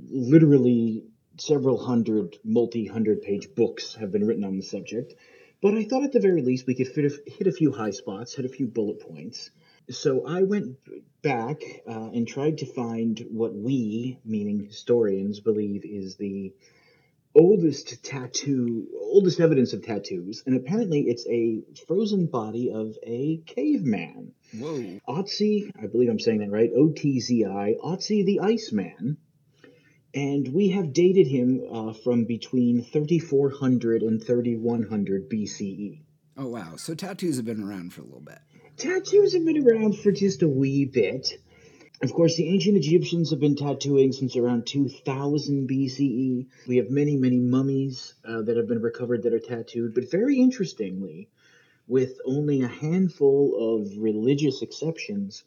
Literally, 0.10 1.06
several 1.38 1.78
hundred, 1.78 2.38
multi-hundred 2.44 3.22
page 3.22 3.56
books 3.56 3.96
have 3.96 4.12
been 4.12 4.26
written 4.26 4.44
on 4.44 4.58
the 4.58 4.64
subject. 4.64 5.14
But 5.62 5.74
I 5.74 5.84
thought 5.84 6.04
at 6.04 6.12
the 6.12 6.20
very 6.20 6.42
least 6.42 6.68
we 6.68 6.76
could 6.76 6.88
fit 6.88 7.06
a, 7.06 7.32
hit 7.32 7.48
a 7.48 7.52
few 7.52 7.72
high 7.72 7.92
spots, 7.92 8.36
hit 8.36 8.46
a 8.46 8.50
few 8.50 8.68
bullet 8.68 9.00
points. 9.00 9.52
So 9.90 10.26
I 10.28 10.44
went 10.44 10.78
back 11.22 11.62
uh, 11.88 12.10
and 12.14 12.28
tried 12.28 12.60
to 12.60 12.66
find 12.66 13.26
what 13.30 13.54
we, 13.54 14.20
meaning 14.26 14.66
historians, 14.66 15.40
believe 15.40 15.86
is 15.86 16.18
the 16.18 16.54
oldest 17.36 18.04
tattoo, 18.04 18.88
oldest 19.00 19.40
evidence 19.40 19.74
of 19.74 19.84
tattoos, 19.84 20.44
and 20.46 20.56
apparently 20.56 21.02
it's 21.02 21.28
a 21.28 21.62
frozen 21.86 22.28
body 22.28 22.72
of 22.72 22.96
a 23.04 23.42
caveman. 23.46 24.32
Whoa. 24.58 25.00
Otzi, 25.08 25.70
I 25.82 25.88
believe 25.88 26.10
I'm 26.10 26.20
saying 26.20 26.40
that 26.40 26.52
right, 26.52 26.72
O 26.76 26.90
T 26.90 27.20
Z 27.20 27.46
I, 27.46 27.76
Otzi 27.84 28.26
the 28.26 28.40
Iceman. 28.40 29.18
And 30.16 30.48
we 30.54 30.70
have 30.70 30.94
dated 30.94 31.28
him 31.28 31.62
uh, 31.70 31.92
from 31.92 32.24
between 32.24 32.82
3400 32.82 34.02
and 34.02 34.24
3100 34.24 35.30
BCE. 35.30 36.00
Oh, 36.38 36.48
wow. 36.48 36.78
So 36.78 36.96
tattoos 36.96 37.36
have 37.36 37.46
been 37.46 37.62
around 37.62 37.94
for 37.94 38.00
a 38.00 38.06
little 38.06 38.22
bit. 38.22 38.40
Tattoos 38.78 39.34
have 39.34 39.44
been 39.44 39.68
around 39.68 40.00
for 40.00 40.14
just 40.14 40.42
a 40.42 40.48
wee 40.48 40.86
bit. 40.86 41.34
Of 42.02 42.14
course, 42.14 42.38
the 42.38 42.48
ancient 42.48 42.78
Egyptians 42.78 43.32
have 43.32 43.42
been 43.42 43.58
tattooing 43.58 44.14
since 44.14 44.38
around 44.38 44.68
2000 44.68 45.68
BCE. 45.68 46.48
We 46.66 46.78
have 46.78 46.90
many, 46.90 47.18
many 47.18 47.40
mummies 47.40 48.14
uh, 48.24 48.42
that 48.44 48.56
have 48.56 48.68
been 48.70 48.82
recovered 48.82 49.24
that 49.24 49.34
are 49.34 49.40
tattooed. 49.40 49.94
But 49.94 50.10
very 50.10 50.40
interestingly, 50.40 51.28
with 51.88 52.22
only 52.26 52.62
a 52.62 52.68
handful 52.68 53.82
of 53.82 53.98
religious 53.98 54.62
exceptions, 54.62 55.44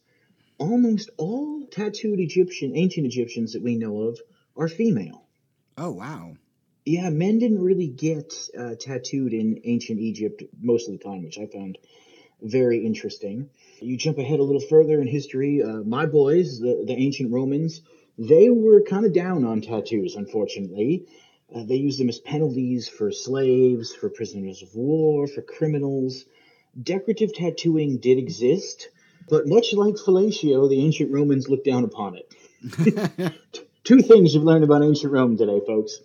almost 0.59 1.09
all 1.17 1.67
tattooed 1.71 2.21
Egyptian, 2.21 2.77
ancient 2.77 3.07
Egyptians 3.07 3.55
that 3.55 3.63
we 3.63 3.77
know 3.77 4.03
of 4.03 4.21
are 4.59 4.69
female. 4.69 5.25
Oh, 5.77 5.93
wow. 5.93 6.37
Yeah, 6.85 7.11
men 7.11 7.39
didn't 7.39 7.63
really 7.63 7.87
get 7.87 8.35
uh, 8.59 8.75
tattooed 8.79 9.33
in 9.33 9.61
ancient 9.65 10.01
Egypt 10.01 10.43
most 10.61 10.89
of 10.89 10.99
the 10.99 11.05
time, 11.05 11.23
which 11.23 11.39
I 11.39 11.47
found 11.47 11.79
very 12.43 12.85
interesting. 12.85 13.51
You 13.81 13.97
jump 13.97 14.19
ahead 14.19 14.41
a 14.41 14.43
little 14.43 14.61
further 14.61 15.01
in 15.01 15.07
history, 15.07 15.63
uh, 15.63 15.83
my 15.85 16.07
boys, 16.07 16.59
the, 16.61 16.85
the 16.87 16.95
ancient 16.95 17.33
Romans, 17.33 17.83
they 18.19 18.51
were 18.51 18.83
kind 18.83 19.07
of 19.07 19.13
down 19.13 19.45
on 19.45 19.61
tattoos, 19.61 20.17
unfortunately. 20.17 21.07
Uh, 21.55 21.63
they 21.65 21.77
used 21.77 22.01
them 22.01 22.09
as 22.09 22.19
penalties 22.19 22.89
for 22.89 23.13
slaves, 23.13 23.95
for 23.95 24.11
prisoners 24.11 24.63
of 24.63 24.75
war, 24.75 25.27
for 25.29 25.43
criminals. 25.43 26.25
Decorative 26.81 27.33
tattooing 27.33 27.99
did 27.99 28.19
exist, 28.19 28.89
but 29.29 29.47
much 29.47 29.73
like 29.73 29.95
fellatio, 29.95 30.69
the 30.69 30.81
ancient 30.81 31.13
Romans 31.13 31.49
looked 31.49 31.65
down 31.65 31.85
upon 31.85 32.17
it. 32.17 33.35
two 33.89 34.03
things 34.03 34.35
you've 34.35 34.45
learned 34.45 34.65
about 34.65 34.83
ancient 34.83 35.11
Rome 35.11 35.39
today, 35.39 35.61
folks. 35.67 36.01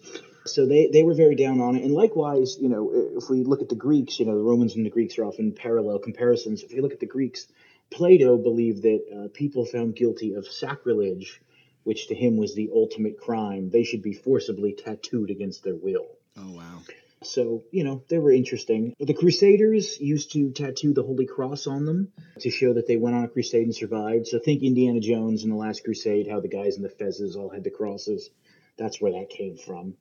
So 0.45 0.65
they, 0.65 0.89
they 0.91 1.03
were 1.03 1.15
very 1.15 1.35
down 1.35 1.59
on 1.59 1.75
it. 1.75 1.83
And 1.83 1.93
likewise, 1.93 2.55
you 2.57 2.69
know, 2.69 2.91
if 2.93 3.29
we 3.29 3.43
look 3.43 3.61
at 3.61 3.67
the 3.67 3.75
Greeks, 3.75 4.19
you 4.19 4.25
know, 4.25 4.37
the 4.37 4.43
Romans 4.43 4.75
and 4.75 4.85
the 4.85 4.89
Greeks 4.89 5.17
are 5.17 5.25
often 5.25 5.51
parallel 5.51 5.99
comparisons. 5.99 6.63
If 6.63 6.71
you 6.71 6.81
look 6.81 6.93
at 6.93 7.01
the 7.01 7.05
Greeks, 7.05 7.45
Plato 7.91 8.37
believed 8.37 8.83
that 8.83 9.01
uh, 9.13 9.27
people 9.33 9.65
found 9.65 9.97
guilty 9.97 10.33
of 10.33 10.47
sacrilege, 10.47 11.41
which 11.83 12.07
to 12.07 12.15
him 12.15 12.37
was 12.37 12.55
the 12.55 12.69
ultimate 12.73 13.19
crime, 13.19 13.69
they 13.69 13.83
should 13.83 14.01
be 14.01 14.13
forcibly 14.13 14.71
tattooed 14.71 15.29
against 15.29 15.65
their 15.65 15.75
will. 15.75 16.07
Oh, 16.37 16.51
wow. 16.51 16.81
So, 17.25 17.63
you 17.71 17.83
know, 17.83 18.03
they 18.09 18.19
were 18.19 18.31
interesting. 18.31 18.95
The 18.99 19.13
Crusaders 19.13 19.99
used 19.99 20.31
to 20.33 20.51
tattoo 20.51 20.93
the 20.93 21.03
Holy 21.03 21.25
Cross 21.25 21.67
on 21.67 21.85
them 21.85 22.11
to 22.39 22.49
show 22.49 22.73
that 22.73 22.87
they 22.87 22.97
went 22.97 23.15
on 23.15 23.23
a 23.23 23.27
crusade 23.27 23.63
and 23.63 23.75
survived. 23.75 24.27
So 24.27 24.39
think 24.39 24.63
Indiana 24.63 24.99
Jones 24.99 25.43
in 25.43 25.49
the 25.49 25.55
Last 25.55 25.83
Crusade, 25.83 26.27
how 26.27 26.39
the 26.39 26.47
guys 26.47 26.77
in 26.77 26.83
the 26.83 26.89
fezzes 26.89 27.35
all 27.35 27.49
had 27.49 27.63
the 27.63 27.71
crosses. 27.71 28.29
That's 28.77 28.99
where 28.99 29.13
that 29.13 29.29
came 29.29 29.57
from. 29.57 29.95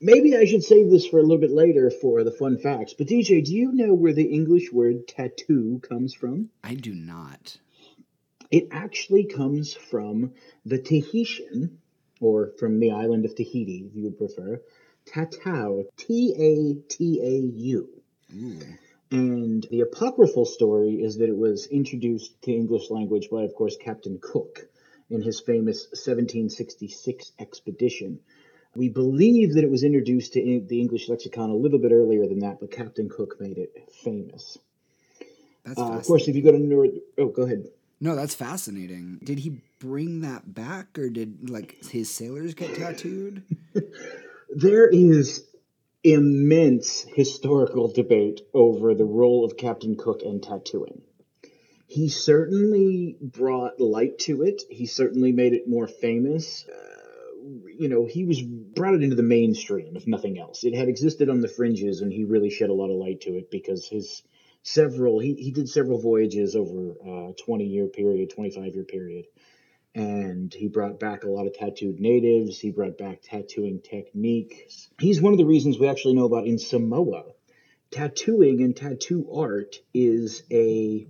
Maybe 0.00 0.36
I 0.36 0.44
should 0.44 0.62
save 0.62 0.90
this 0.90 1.06
for 1.06 1.18
a 1.18 1.22
little 1.22 1.38
bit 1.38 1.50
later 1.50 1.90
for 1.90 2.22
the 2.22 2.30
fun 2.30 2.58
facts. 2.58 2.94
But 2.94 3.08
DJ, 3.08 3.44
do 3.44 3.52
you 3.52 3.72
know 3.72 3.94
where 3.94 4.12
the 4.12 4.32
English 4.32 4.72
word 4.72 5.08
tattoo 5.08 5.80
comes 5.80 6.14
from? 6.14 6.50
I 6.62 6.74
do 6.74 6.94
not. 6.94 7.58
It 8.50 8.68
actually 8.70 9.24
comes 9.24 9.74
from 9.74 10.34
the 10.64 10.78
Tahitian, 10.78 11.78
or 12.20 12.52
from 12.58 12.78
the 12.78 12.92
island 12.92 13.24
of 13.24 13.34
Tahiti, 13.34 13.86
if 13.88 13.96
you 13.96 14.04
would 14.04 14.18
prefer, 14.18 14.62
tatau, 15.12 15.86
T 15.96 16.34
A 16.36 16.88
T 16.88 17.20
A 17.22 17.58
U. 17.58 17.88
And 19.10 19.66
the 19.70 19.80
apocryphal 19.80 20.44
story 20.44 21.02
is 21.02 21.16
that 21.18 21.28
it 21.28 21.36
was 21.36 21.66
introduced 21.66 22.40
to 22.42 22.52
English 22.52 22.90
language 22.90 23.28
by, 23.30 23.42
of 23.42 23.54
course, 23.54 23.76
Captain 23.80 24.18
Cook 24.20 24.68
in 25.08 25.22
his 25.22 25.40
famous 25.40 25.86
1766 25.92 27.32
expedition. 27.38 28.20
We 28.76 28.90
believe 28.90 29.54
that 29.54 29.64
it 29.64 29.70
was 29.70 29.82
introduced 29.82 30.34
to 30.34 30.64
the 30.68 30.80
English 30.80 31.08
lexicon 31.08 31.48
a 31.48 31.54
little 31.54 31.78
bit 31.78 31.92
earlier 31.92 32.26
than 32.26 32.40
that, 32.40 32.60
but 32.60 32.70
Captain 32.70 33.08
Cook 33.08 33.40
made 33.40 33.56
it 33.56 33.90
famous. 34.04 34.58
That's 35.64 35.80
Uh, 35.80 35.92
of 35.92 36.04
course, 36.04 36.28
if 36.28 36.36
you 36.36 36.42
go 36.42 36.52
to 36.52 36.58
North, 36.58 36.90
oh, 37.16 37.28
go 37.28 37.42
ahead. 37.42 37.68
No, 38.00 38.14
that's 38.14 38.34
fascinating. 38.34 39.18
Did 39.24 39.40
he 39.40 39.60
bring 39.80 40.20
that 40.20 40.54
back, 40.54 40.98
or 40.98 41.08
did 41.08 41.50
like 41.50 41.82
his 41.84 42.14
sailors 42.14 42.54
get 42.54 42.74
tattooed? 42.76 43.42
There 44.60 44.88
is 44.88 45.46
immense 46.02 47.02
historical 47.14 47.86
debate 47.92 48.40
over 48.52 48.92
the 48.92 49.04
role 49.04 49.44
of 49.44 49.56
Captain 49.56 49.94
Cook 49.94 50.22
and 50.24 50.42
tattooing. 50.42 51.02
He 51.86 52.08
certainly 52.08 53.16
brought 53.20 53.78
light 53.78 54.18
to 54.26 54.42
it. 54.42 54.64
He 54.68 54.86
certainly 54.86 55.30
made 55.30 55.52
it 55.52 55.68
more 55.68 55.86
famous. 55.86 56.66
Uh, 56.68 57.50
you 57.78 57.88
know, 57.88 58.04
he 58.06 58.24
was 58.24 58.42
brought 58.42 58.94
it 58.94 59.04
into 59.04 59.14
the 59.14 59.22
mainstream, 59.22 59.94
if 59.94 60.08
nothing 60.08 60.40
else. 60.40 60.64
It 60.64 60.74
had 60.74 60.88
existed 60.88 61.28
on 61.28 61.40
the 61.40 61.46
fringes, 61.46 62.00
and 62.00 62.12
he 62.12 62.24
really 62.24 62.50
shed 62.50 62.70
a 62.70 62.74
lot 62.74 62.90
of 62.90 62.96
light 62.96 63.20
to 63.20 63.36
it 63.36 63.52
because 63.52 63.86
his 63.86 64.24
several 64.64 65.20
he, 65.20 65.34
he 65.34 65.52
did 65.52 65.68
several 65.68 66.00
voyages 66.00 66.56
over 66.56 66.96
a 67.06 67.32
20 67.32 67.64
year 67.64 67.86
period, 67.86 68.30
25 68.30 68.74
year 68.74 68.82
period 68.82 69.26
and 69.98 70.54
he 70.54 70.68
brought 70.68 71.00
back 71.00 71.24
a 71.24 71.28
lot 71.28 71.48
of 71.48 71.54
tattooed 71.54 71.98
natives. 71.98 72.60
He 72.60 72.70
brought 72.70 72.96
back 72.96 73.20
tattooing 73.20 73.80
techniques. 73.80 74.88
He's 75.00 75.20
one 75.20 75.32
of 75.32 75.38
the 75.38 75.44
reasons 75.44 75.76
we 75.76 75.88
actually 75.88 76.14
know 76.14 76.24
about 76.24 76.46
in 76.46 76.56
Samoa. 76.60 77.24
Tattooing 77.90 78.62
and 78.62 78.76
tattoo 78.76 79.28
art 79.34 79.80
is 79.92 80.44
a 80.52 81.08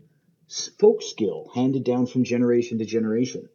folk 0.79 1.03
skill 1.03 1.51
handed 1.55 1.85
down 1.85 2.07
from 2.07 2.25
generation 2.25 2.79
to 2.79 2.87
generation. 2.87 3.51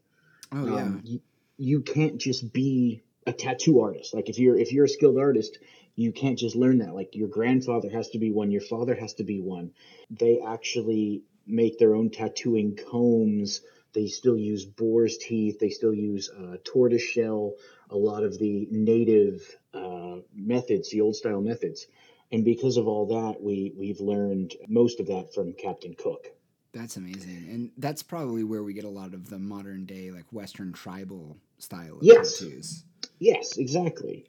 Oh 0.52 0.68
yeah. 0.68 0.84
Um, 0.84 1.02
you, 1.04 1.22
you 1.58 1.82
can't 1.82 2.20
just 2.20 2.54
be 2.54 3.02
a 3.26 3.34
tattoo 3.34 3.82
artist. 3.82 4.14
Like 4.14 4.30
if 4.30 4.38
you're 4.38 4.56
if 4.56 4.72
you're 4.72 4.86
a 4.86 4.90
skilled 4.90 5.18
artist, 5.18 5.58
you 5.96 6.12
can't 6.12 6.38
just 6.38 6.56
learn 6.56 6.78
that. 6.80 6.94
Like 6.94 7.16
your 7.16 7.28
grandfather 7.28 7.90
has 7.90 8.10
to 8.10 8.20
be 8.20 8.30
one, 8.30 8.52
your 8.52 8.62
father 8.62 8.94
has 8.94 9.16
to 9.16 9.24
be 9.24 9.42
one. 9.42 9.72
They 10.12 10.42
actually 10.46 11.24
make 11.48 11.80
their 11.80 11.96
own 11.96 12.12
tattooing 12.12 12.78
combs 12.78 13.62
they 13.94 14.08
still 14.08 14.38
use 14.38 14.66
boar's 14.66 15.18
teeth. 15.18 15.60
They 15.60 15.70
still 15.70 15.94
use 15.94 16.30
uh, 16.30 16.58
tortoise 16.64 17.02
shell, 17.02 17.54
a 17.90 17.98
lot 17.98 18.24
of 18.24 18.38
the 18.40 18.68
native 18.72 19.42
uh, 19.74 20.18
methods, 20.36 20.90
the 20.90 21.02
old 21.02 21.16
style 21.16 21.42
methods. 21.42 21.86
And 22.32 22.44
because 22.44 22.78
of 22.78 22.88
all 22.88 23.08
that, 23.08 23.42
we, 23.42 23.74
we've 23.78 24.00
learned 24.00 24.56
most 24.68 25.00
of 25.00 25.08
that 25.08 25.34
from 25.34 25.54
Captain 25.54 25.94
Cook. 25.94 26.28
That's 26.74 26.98
amazing. 26.98 27.48
And 27.52 27.72
that's 27.78 28.02
probably 28.02 28.44
where 28.44 28.64
we 28.64 28.74
get 28.74 28.84
a 28.86 28.90
lot 28.90 29.14
of 29.14 29.30
the 29.30 29.38
modern 29.38 29.86
day, 29.86 30.10
like 30.10 30.26
Western 30.32 30.74
tribal 30.74 31.38
style 31.60 31.98
of 32.00 32.04
Yes. 32.04 32.40
tattoos. 32.40 32.84
Yes, 33.20 33.58
exactly. 33.58 34.26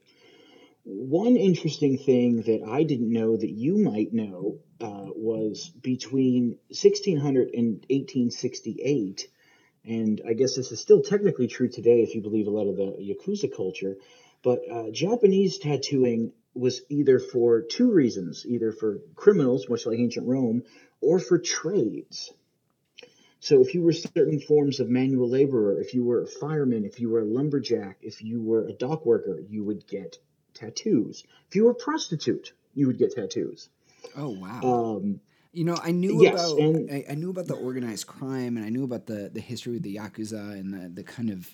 One 0.85 1.39
interesting 1.39 1.97
thing 1.97 2.43
that 2.43 2.63
I 2.69 2.83
didn't 2.83 3.11
know 3.11 3.39
that 3.39 3.51
you 3.51 3.79
might 3.79 4.13
know 4.13 4.59
uh, 4.83 5.07
was 5.17 5.71
between 5.71 6.59
1600 6.69 7.55
and 7.55 7.87
1868 7.89 9.29
and 9.85 10.21
I 10.27 10.33
guess 10.33 10.57
this 10.57 10.73
is 10.73 10.81
still 10.81 11.03
technically 11.03 11.47
true 11.47 11.69
today 11.69 12.03
if 12.03 12.15
you 12.15 12.23
believe 12.23 12.47
a 12.47 12.51
lot 12.51 12.69
of 12.69 12.77
the 12.77 12.97
Yakuza 12.99 13.55
culture, 13.55 13.97
but 14.43 14.61
uh, 14.71 14.91
Japanese 14.91 15.59
tattooing 15.59 16.33
was 16.55 16.83
either 16.89 17.19
for 17.19 17.63
two 17.63 17.91
reasons 17.91 18.47
either 18.47 18.73
for 18.73 19.01
criminals, 19.15 19.69
much 19.69 19.87
like 19.87 19.99
ancient 19.99 20.27
Rome, 20.27 20.63
or 21.01 21.19
for 21.19 21.39
trades. 21.39 22.33
So 23.41 23.61
if 23.61 23.75
you 23.75 23.83
were 23.83 23.93
certain 23.93 24.41
forms 24.41 24.81
of 24.81 24.89
manual 24.89 25.29
laborer, 25.29 25.79
if 25.79 25.93
you 25.93 26.03
were 26.03 26.23
a 26.23 26.27
fireman, 26.27 26.85
if 26.85 27.01
you 27.01 27.11
were 27.11 27.21
a 27.21 27.27
lumberjack, 27.27 27.99
if 28.01 28.23
you 28.23 28.41
were 28.41 28.67
a 28.67 28.73
dock 28.73 29.05
worker, 29.05 29.39
you 29.51 29.65
would 29.65 29.87
get 29.87 30.17
tattoos. 30.55 31.25
If 31.49 31.57
you 31.57 31.65
were 31.65 31.73
a 31.73 31.75
prostitute, 31.75 32.53
you 32.75 32.87
would 32.87 32.99
get 32.99 33.15
tattoos. 33.15 33.69
Oh 34.17 34.31
wow. 34.31 34.61
Um, 34.63 35.21
You 35.55 35.65
know, 35.65 35.79
I 35.83 35.93
knew 35.93 36.21
Yes, 36.23 36.35
about 36.35 36.59
and- 36.59 36.91
I, 36.91 37.05
I 37.11 37.15
knew 37.15 37.31
about 37.31 37.47
the 37.47 37.55
organized 37.55 38.07
crime, 38.09 38.57
and 38.57 38.67
I 38.67 38.71
knew 38.71 38.85
about 38.85 39.07
the 39.07 39.31
the 39.33 39.41
history 39.41 39.77
of 39.77 39.83
the 39.83 39.97
yakuza 39.97 40.53
and 40.59 40.75
the 40.75 40.89
the 40.89 41.05
kind 41.05 41.31
of 41.31 41.49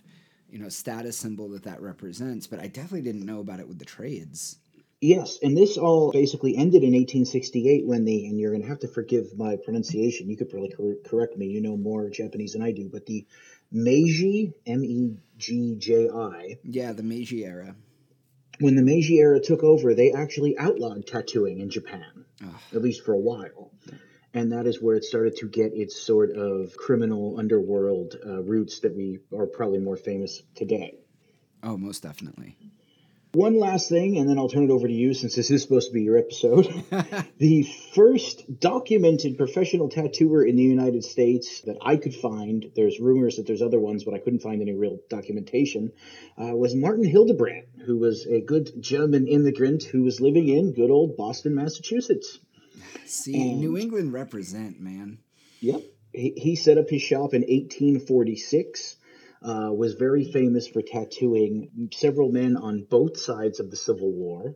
you 0.50 0.58
know 0.58 0.68
status 0.70 1.16
symbol 1.16 1.48
that 1.50 1.64
that 1.64 1.80
represents. 1.82 2.46
But 2.46 2.60
I 2.60 2.66
definitely 2.66 3.02
didn't 3.02 3.26
know 3.26 3.40
about 3.40 3.60
it 3.60 3.68
with 3.68 3.78
the 3.78 3.84
trades. 3.84 4.56
Yes, 5.02 5.38
and 5.42 5.56
this 5.56 5.78
all 5.78 6.10
basically 6.12 6.56
ended 6.56 6.82
in 6.82 6.92
1868 6.92 7.86
when 7.86 8.04
the, 8.04 8.26
and 8.26 8.38
you're 8.38 8.50
going 8.50 8.60
to 8.62 8.68
have 8.68 8.80
to 8.80 8.88
forgive 8.88 9.34
my 9.34 9.56
pronunciation, 9.56 10.28
you 10.28 10.36
could 10.36 10.50
probably 10.50 10.68
cor- 10.68 10.96
correct 11.06 11.38
me, 11.38 11.46
you 11.46 11.62
know 11.62 11.74
more 11.78 12.10
Japanese 12.10 12.52
than 12.52 12.60
I 12.60 12.72
do, 12.72 12.86
but 12.92 13.06
the 13.06 13.26
Meiji, 13.72 14.52
M 14.66 14.84
E 14.84 15.16
G 15.38 15.76
J 15.78 16.10
I, 16.10 16.58
Yeah, 16.64 16.92
the 16.92 17.02
Meiji 17.02 17.44
era. 17.46 17.76
when 18.58 18.74
the 18.76 18.82
Meiji 18.82 19.20
era 19.20 19.40
took 19.40 19.62
over, 19.62 19.94
they 19.94 20.12
actually 20.12 20.58
outlawed 20.58 21.06
tattooing 21.06 21.60
in 21.60 21.70
Japan, 21.70 22.26
Ugh. 22.42 22.54
at 22.74 22.82
least 22.82 23.04
for 23.04 23.12
a 23.12 23.18
while. 23.18 23.72
And 24.32 24.52
that 24.52 24.66
is 24.66 24.80
where 24.80 24.96
it 24.96 25.04
started 25.04 25.36
to 25.36 25.48
get 25.48 25.72
its 25.74 26.00
sort 26.00 26.30
of 26.30 26.76
criminal 26.76 27.36
underworld 27.38 28.14
uh, 28.24 28.42
roots 28.42 28.80
that 28.80 28.94
we 28.96 29.18
are 29.36 29.46
probably 29.46 29.80
more 29.80 29.96
famous 29.96 30.40
today. 30.54 30.98
Oh, 31.62 31.76
most 31.76 32.02
definitely. 32.02 32.56
One 33.32 33.60
last 33.60 33.88
thing, 33.88 34.18
and 34.18 34.28
then 34.28 34.38
I'll 34.38 34.48
turn 34.48 34.64
it 34.64 34.70
over 34.72 34.88
to 34.88 34.92
you 34.92 35.14
since 35.14 35.36
this 35.36 35.52
is 35.52 35.62
supposed 35.62 35.86
to 35.88 35.94
be 35.94 36.02
your 36.02 36.16
episode. 36.18 36.66
the 37.38 37.62
first 37.94 38.58
documented 38.58 39.38
professional 39.38 39.88
tattooer 39.88 40.44
in 40.44 40.56
the 40.56 40.64
United 40.64 41.04
States 41.04 41.60
that 41.60 41.76
I 41.80 41.96
could 41.96 42.14
find, 42.14 42.72
there's 42.74 42.98
rumors 42.98 43.36
that 43.36 43.46
there's 43.46 43.62
other 43.62 43.78
ones, 43.78 44.02
but 44.02 44.14
I 44.14 44.18
couldn't 44.18 44.40
find 44.40 44.60
any 44.60 44.74
real 44.74 44.98
documentation, 45.08 45.92
uh, 46.38 46.56
was 46.56 46.74
Martin 46.74 47.04
Hildebrandt, 47.04 47.66
who 47.86 47.98
was 47.98 48.26
a 48.26 48.40
good 48.40 48.72
German 48.80 49.28
immigrant 49.28 49.84
who 49.84 50.02
was 50.02 50.20
living 50.20 50.48
in 50.48 50.72
good 50.72 50.90
old 50.90 51.16
Boston, 51.16 51.54
Massachusetts. 51.54 52.40
See, 53.06 53.50
And- 53.50 53.60
New 53.60 53.78
England 53.78 54.12
represent, 54.12 54.80
man. 54.80 55.18
Yep. 55.60 55.82
He, 56.12 56.30
he 56.36 56.56
set 56.56 56.78
up 56.78 56.90
his 56.90 57.02
shop 57.02 57.32
in 57.34 57.42
1846. 57.42 58.96
Uh, 59.42 59.72
was 59.72 59.94
very 59.94 60.30
famous 60.30 60.68
for 60.68 60.82
tattooing 60.82 61.88
several 61.94 62.30
men 62.30 62.56
on 62.58 62.84
both 62.90 63.18
sides 63.18 63.58
of 63.58 63.70
the 63.70 63.76
Civil 63.76 64.12
War. 64.12 64.54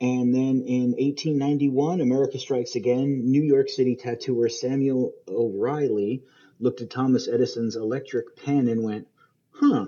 And 0.00 0.34
then 0.34 0.62
in 0.66 0.92
1891, 0.92 2.00
America 2.00 2.38
Strikes 2.38 2.74
Again, 2.74 3.30
New 3.30 3.42
York 3.42 3.68
City 3.68 3.96
tattooer 3.96 4.48
Samuel 4.48 5.12
O'Reilly 5.28 6.22
looked 6.58 6.80
at 6.80 6.88
Thomas 6.88 7.28
Edison's 7.28 7.76
electric 7.76 8.36
pen 8.36 8.68
and 8.68 8.82
went, 8.82 9.08
huh, 9.50 9.86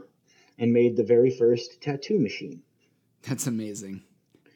and 0.59 0.73
made 0.73 0.97
the 0.97 1.05
very 1.05 1.31
first 1.31 1.81
tattoo 1.81 2.19
machine. 2.19 2.63
That's 3.23 3.47
amazing. 3.47 4.03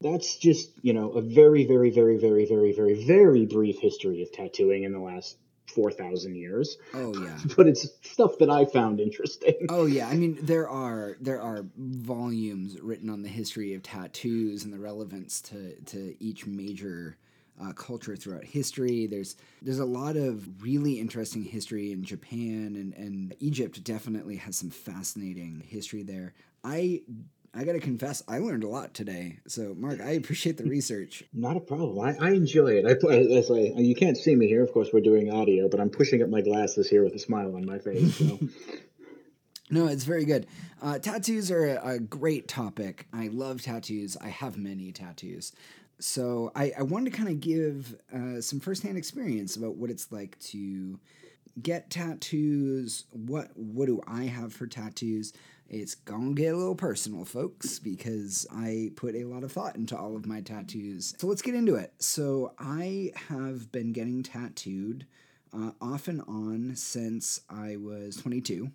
That's 0.02 0.36
just, 0.36 0.70
you 0.82 0.92
know, 0.92 1.12
a 1.12 1.22
very, 1.22 1.66
very, 1.66 1.90
very, 1.90 2.18
very, 2.18 2.44
very, 2.44 2.74
very, 2.74 3.06
very 3.06 3.46
brief 3.46 3.78
history 3.78 4.22
of 4.22 4.32
tattooing 4.32 4.82
in 4.82 4.92
the 4.92 4.98
last 4.98 5.38
4,000 5.68 6.34
years. 6.34 6.78
Oh 6.94 7.14
yeah. 7.22 7.38
But 7.56 7.68
it's 7.68 7.88
stuff 8.02 8.38
that 8.38 8.50
I 8.50 8.64
found 8.64 9.00
interesting. 9.00 9.66
Oh 9.68 9.86
yeah, 9.86 10.08
I 10.08 10.14
mean 10.14 10.38
there 10.42 10.68
are 10.68 11.16
there 11.20 11.40
are 11.40 11.64
volumes 11.76 12.80
written 12.80 13.08
on 13.10 13.22
the 13.22 13.28
history 13.28 13.74
of 13.74 13.82
tattoos 13.82 14.64
and 14.64 14.72
the 14.72 14.78
relevance 14.78 15.40
to 15.42 15.74
to 15.86 16.14
each 16.22 16.46
major 16.46 17.16
uh, 17.60 17.72
culture 17.72 18.16
throughout 18.16 18.44
history. 18.44 19.06
There's 19.06 19.36
there's 19.62 19.78
a 19.78 19.84
lot 19.84 20.16
of 20.16 20.62
really 20.62 21.00
interesting 21.00 21.42
history 21.42 21.92
in 21.92 22.04
Japan 22.04 22.76
and, 22.76 22.94
and 22.94 23.34
Egypt 23.40 23.82
definitely 23.82 24.36
has 24.36 24.56
some 24.56 24.70
fascinating 24.70 25.62
history 25.66 26.02
there. 26.02 26.34
I 26.64 27.02
I 27.56 27.64
gotta 27.64 27.80
confess, 27.80 28.22
I 28.28 28.38
learned 28.38 28.64
a 28.64 28.68
lot 28.68 28.92
today. 28.92 29.38
So, 29.46 29.74
Mark, 29.78 30.00
I 30.02 30.10
appreciate 30.10 30.58
the 30.58 30.64
research. 30.68 31.24
Not 31.32 31.56
a 31.56 31.60
problem. 31.60 31.98
I, 31.98 32.26
I 32.26 32.30
enjoy 32.32 32.72
it. 32.72 32.84
I, 32.84 33.14
as 33.38 33.50
I, 33.50 33.80
you 33.80 33.94
can't 33.94 34.16
see 34.16 34.36
me 34.36 34.46
here. 34.46 34.62
Of 34.62 34.72
course, 34.72 34.90
we're 34.92 35.00
doing 35.00 35.32
audio, 35.32 35.68
but 35.68 35.80
I'm 35.80 35.88
pushing 35.88 36.22
up 36.22 36.28
my 36.28 36.42
glasses 36.42 36.90
here 36.90 37.02
with 37.02 37.14
a 37.14 37.18
smile 37.18 37.56
on 37.56 37.64
my 37.64 37.78
face. 37.78 38.16
So. 38.16 38.38
no, 39.70 39.86
it's 39.86 40.04
very 40.04 40.26
good. 40.26 40.46
Uh, 40.82 40.98
tattoos 40.98 41.50
are 41.50 41.76
a, 41.76 41.94
a, 41.94 41.98
great 41.98 42.46
topic. 42.46 43.06
I 43.14 43.28
love 43.28 43.62
tattoos. 43.62 44.18
I 44.18 44.28
have 44.28 44.58
many 44.58 44.92
tattoos. 44.92 45.52
So 45.98 46.52
I, 46.54 46.72
I 46.78 46.82
wanted 46.82 47.10
to 47.10 47.16
kind 47.16 47.30
of 47.30 47.40
give 47.40 47.96
uh, 48.14 48.42
some 48.42 48.60
firsthand 48.60 48.98
experience 48.98 49.56
about 49.56 49.76
what 49.76 49.88
it's 49.88 50.12
like 50.12 50.38
to 50.40 51.00
get 51.62 51.88
tattoos. 51.88 53.04
What 53.12 53.56
what 53.56 53.86
do 53.86 54.02
I 54.06 54.24
have 54.24 54.52
for 54.52 54.66
tattoos? 54.66 55.32
It's 55.68 55.94
gonna 55.94 56.32
get 56.32 56.54
a 56.54 56.56
little 56.56 56.76
personal, 56.76 57.24
folks, 57.24 57.78
because 57.78 58.46
I 58.52 58.92
put 58.94 59.14
a 59.16 59.24
lot 59.24 59.42
of 59.42 59.50
thought 59.50 59.76
into 59.76 59.96
all 59.96 60.14
of 60.14 60.26
my 60.26 60.40
tattoos. 60.40 61.14
So 61.18 61.26
let's 61.26 61.42
get 61.42 61.54
into 61.54 61.74
it. 61.74 61.92
So 61.98 62.52
I 62.58 63.12
have 63.28 63.72
been 63.72 63.92
getting 63.92 64.22
tattooed 64.22 65.06
uh, 65.52 65.72
off 65.80 66.08
and 66.08 66.22
on 66.28 66.76
since 66.76 67.40
I 67.50 67.76
was 67.76 68.16
22. 68.16 68.70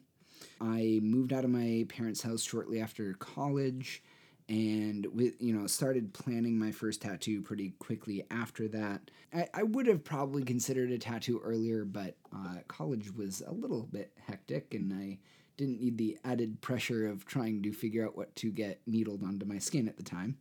I 0.60 1.00
moved 1.02 1.32
out 1.32 1.46
of 1.46 1.50
my 1.50 1.86
parents' 1.88 2.22
house 2.22 2.44
shortly 2.44 2.82
after 2.82 3.14
college 3.14 4.04
and 4.50 5.06
with 5.14 5.34
you 5.40 5.54
know 5.54 5.66
started 5.66 6.14
planning 6.14 6.60
my 6.60 6.72
first 6.72 7.02
tattoo 7.02 7.42
pretty 7.42 7.70
quickly 7.80 8.26
after 8.32 8.68
that 8.68 9.00
i, 9.34 9.48
I 9.54 9.64
would 9.64 9.88
have 9.88 10.04
probably 10.04 10.44
considered 10.44 10.92
a 10.92 10.98
tattoo 10.98 11.40
earlier 11.44 11.86
but 11.86 12.18
uh, 12.36 12.56
college 12.68 13.14
was 13.14 13.42
a 13.46 13.52
little 13.52 13.88
bit 13.92 14.12
hectic 14.28 14.74
and 14.74 14.94
i 14.94 15.20
didn't 15.58 15.80
need 15.80 15.98
the 15.98 16.18
added 16.24 16.62
pressure 16.62 17.08
of 17.08 17.26
trying 17.26 17.62
to 17.64 17.72
figure 17.72 18.06
out 18.06 18.18
what 18.18 18.36
to 18.38 18.52
get 18.52 18.82
needled 18.86 19.24
onto 19.24 19.46
my 19.46 19.58
skin 19.58 19.88
at 19.88 19.98
the 19.98 20.04
time 20.04 20.38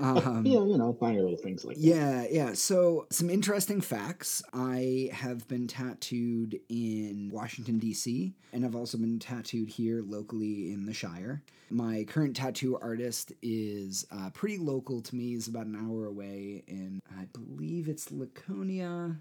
um, 0.00 0.44
yeah, 0.46 0.58
you 0.64 0.76
know, 0.76 0.96
minor 1.00 1.22
little 1.22 1.36
things 1.36 1.64
like 1.64 1.76
that. 1.76 1.82
Yeah, 1.82 2.26
yeah. 2.30 2.52
So, 2.54 3.06
some 3.10 3.30
interesting 3.30 3.80
facts. 3.80 4.42
I 4.52 5.10
have 5.12 5.46
been 5.48 5.66
tattooed 5.66 6.60
in 6.68 7.30
Washington, 7.32 7.78
D.C., 7.78 8.34
and 8.52 8.64
I've 8.64 8.76
also 8.76 8.98
been 8.98 9.18
tattooed 9.18 9.68
here 9.68 10.02
locally 10.04 10.72
in 10.72 10.86
the 10.86 10.94
Shire. 10.94 11.42
My 11.70 12.04
current 12.04 12.36
tattoo 12.36 12.78
artist 12.80 13.32
is 13.42 14.06
uh, 14.10 14.30
pretty 14.30 14.58
local 14.58 15.00
to 15.00 15.16
me. 15.16 15.30
He's 15.30 15.48
about 15.48 15.66
an 15.66 15.76
hour 15.76 16.06
away, 16.06 16.64
and 16.68 17.00
I 17.18 17.26
believe 17.32 17.88
it's 17.88 18.10
Laconia. 18.10 19.16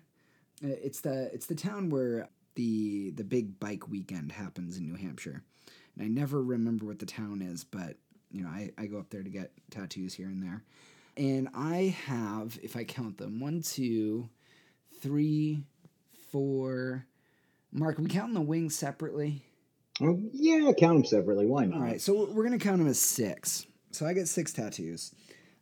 Uh, 0.64 0.68
it's 0.68 1.02
the 1.02 1.32
it's 1.34 1.48
the 1.48 1.56
town 1.56 1.90
where 1.90 2.30
the 2.56 3.12
the 3.12 3.24
big 3.24 3.60
bike 3.60 3.88
weekend 3.90 4.32
happens 4.32 4.78
in 4.78 4.88
New 4.88 4.96
Hampshire. 4.96 5.44
And 5.96 6.06
I 6.06 6.08
never 6.08 6.42
remember 6.42 6.86
what 6.86 7.00
the 7.00 7.06
town 7.06 7.42
is, 7.42 7.64
but 7.64 7.98
you 8.32 8.44
know, 8.44 8.50
I, 8.50 8.72
I 8.78 8.88
go 8.88 8.98
up 8.98 9.10
there 9.10 9.24
to 9.24 9.30
get 9.30 9.52
tattoos 9.70 10.14
here 10.14 10.28
and 10.28 10.42
there. 10.42 10.64
And 11.16 11.50
I 11.54 11.96
have, 12.08 12.60
if 12.64 12.76
I 12.76 12.84
count 12.84 13.20
them, 13.20 13.40
one, 13.40 13.62
two, 13.62 14.28
three, 15.02 15.64
four. 16.32 17.06
Mark, 17.72 18.00
are 18.00 18.02
we 18.02 18.10
counting 18.10 18.34
the 18.34 18.42
wings 18.42 18.76
separately? 18.76 19.46
Oh, 20.02 20.20
yeah, 20.32 20.72
count 20.80 20.96
them 20.96 21.06
separately. 21.06 21.46
Why 21.46 21.66
not? 21.66 21.78
All 21.78 21.84
right, 21.84 22.02
so 22.02 22.28
we're 22.32 22.44
going 22.44 22.58
to 22.58 22.64
count 22.64 22.80
them 22.80 22.88
as 22.88 23.00
six. 23.00 23.68
So 23.92 24.08
I 24.08 24.14
get 24.14 24.28
six 24.28 24.52
tattoos. 24.52 25.14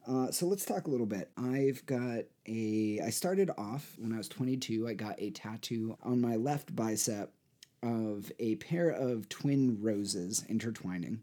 Uh, 0.07 0.31
so 0.31 0.47
let's 0.47 0.65
talk 0.65 0.87
a 0.87 0.89
little 0.89 1.05
bit. 1.05 1.29
I've 1.37 1.85
got 1.85 2.23
a. 2.47 2.99
I 3.03 3.09
started 3.09 3.51
off 3.57 3.95
when 3.99 4.13
I 4.13 4.17
was 4.17 4.27
22. 4.27 4.87
I 4.87 4.93
got 4.93 5.15
a 5.19 5.29
tattoo 5.29 5.97
on 6.03 6.19
my 6.19 6.35
left 6.35 6.75
bicep 6.75 7.31
of 7.83 8.31
a 8.39 8.55
pair 8.55 8.89
of 8.89 9.29
twin 9.29 9.77
roses 9.81 10.43
intertwining. 10.49 11.21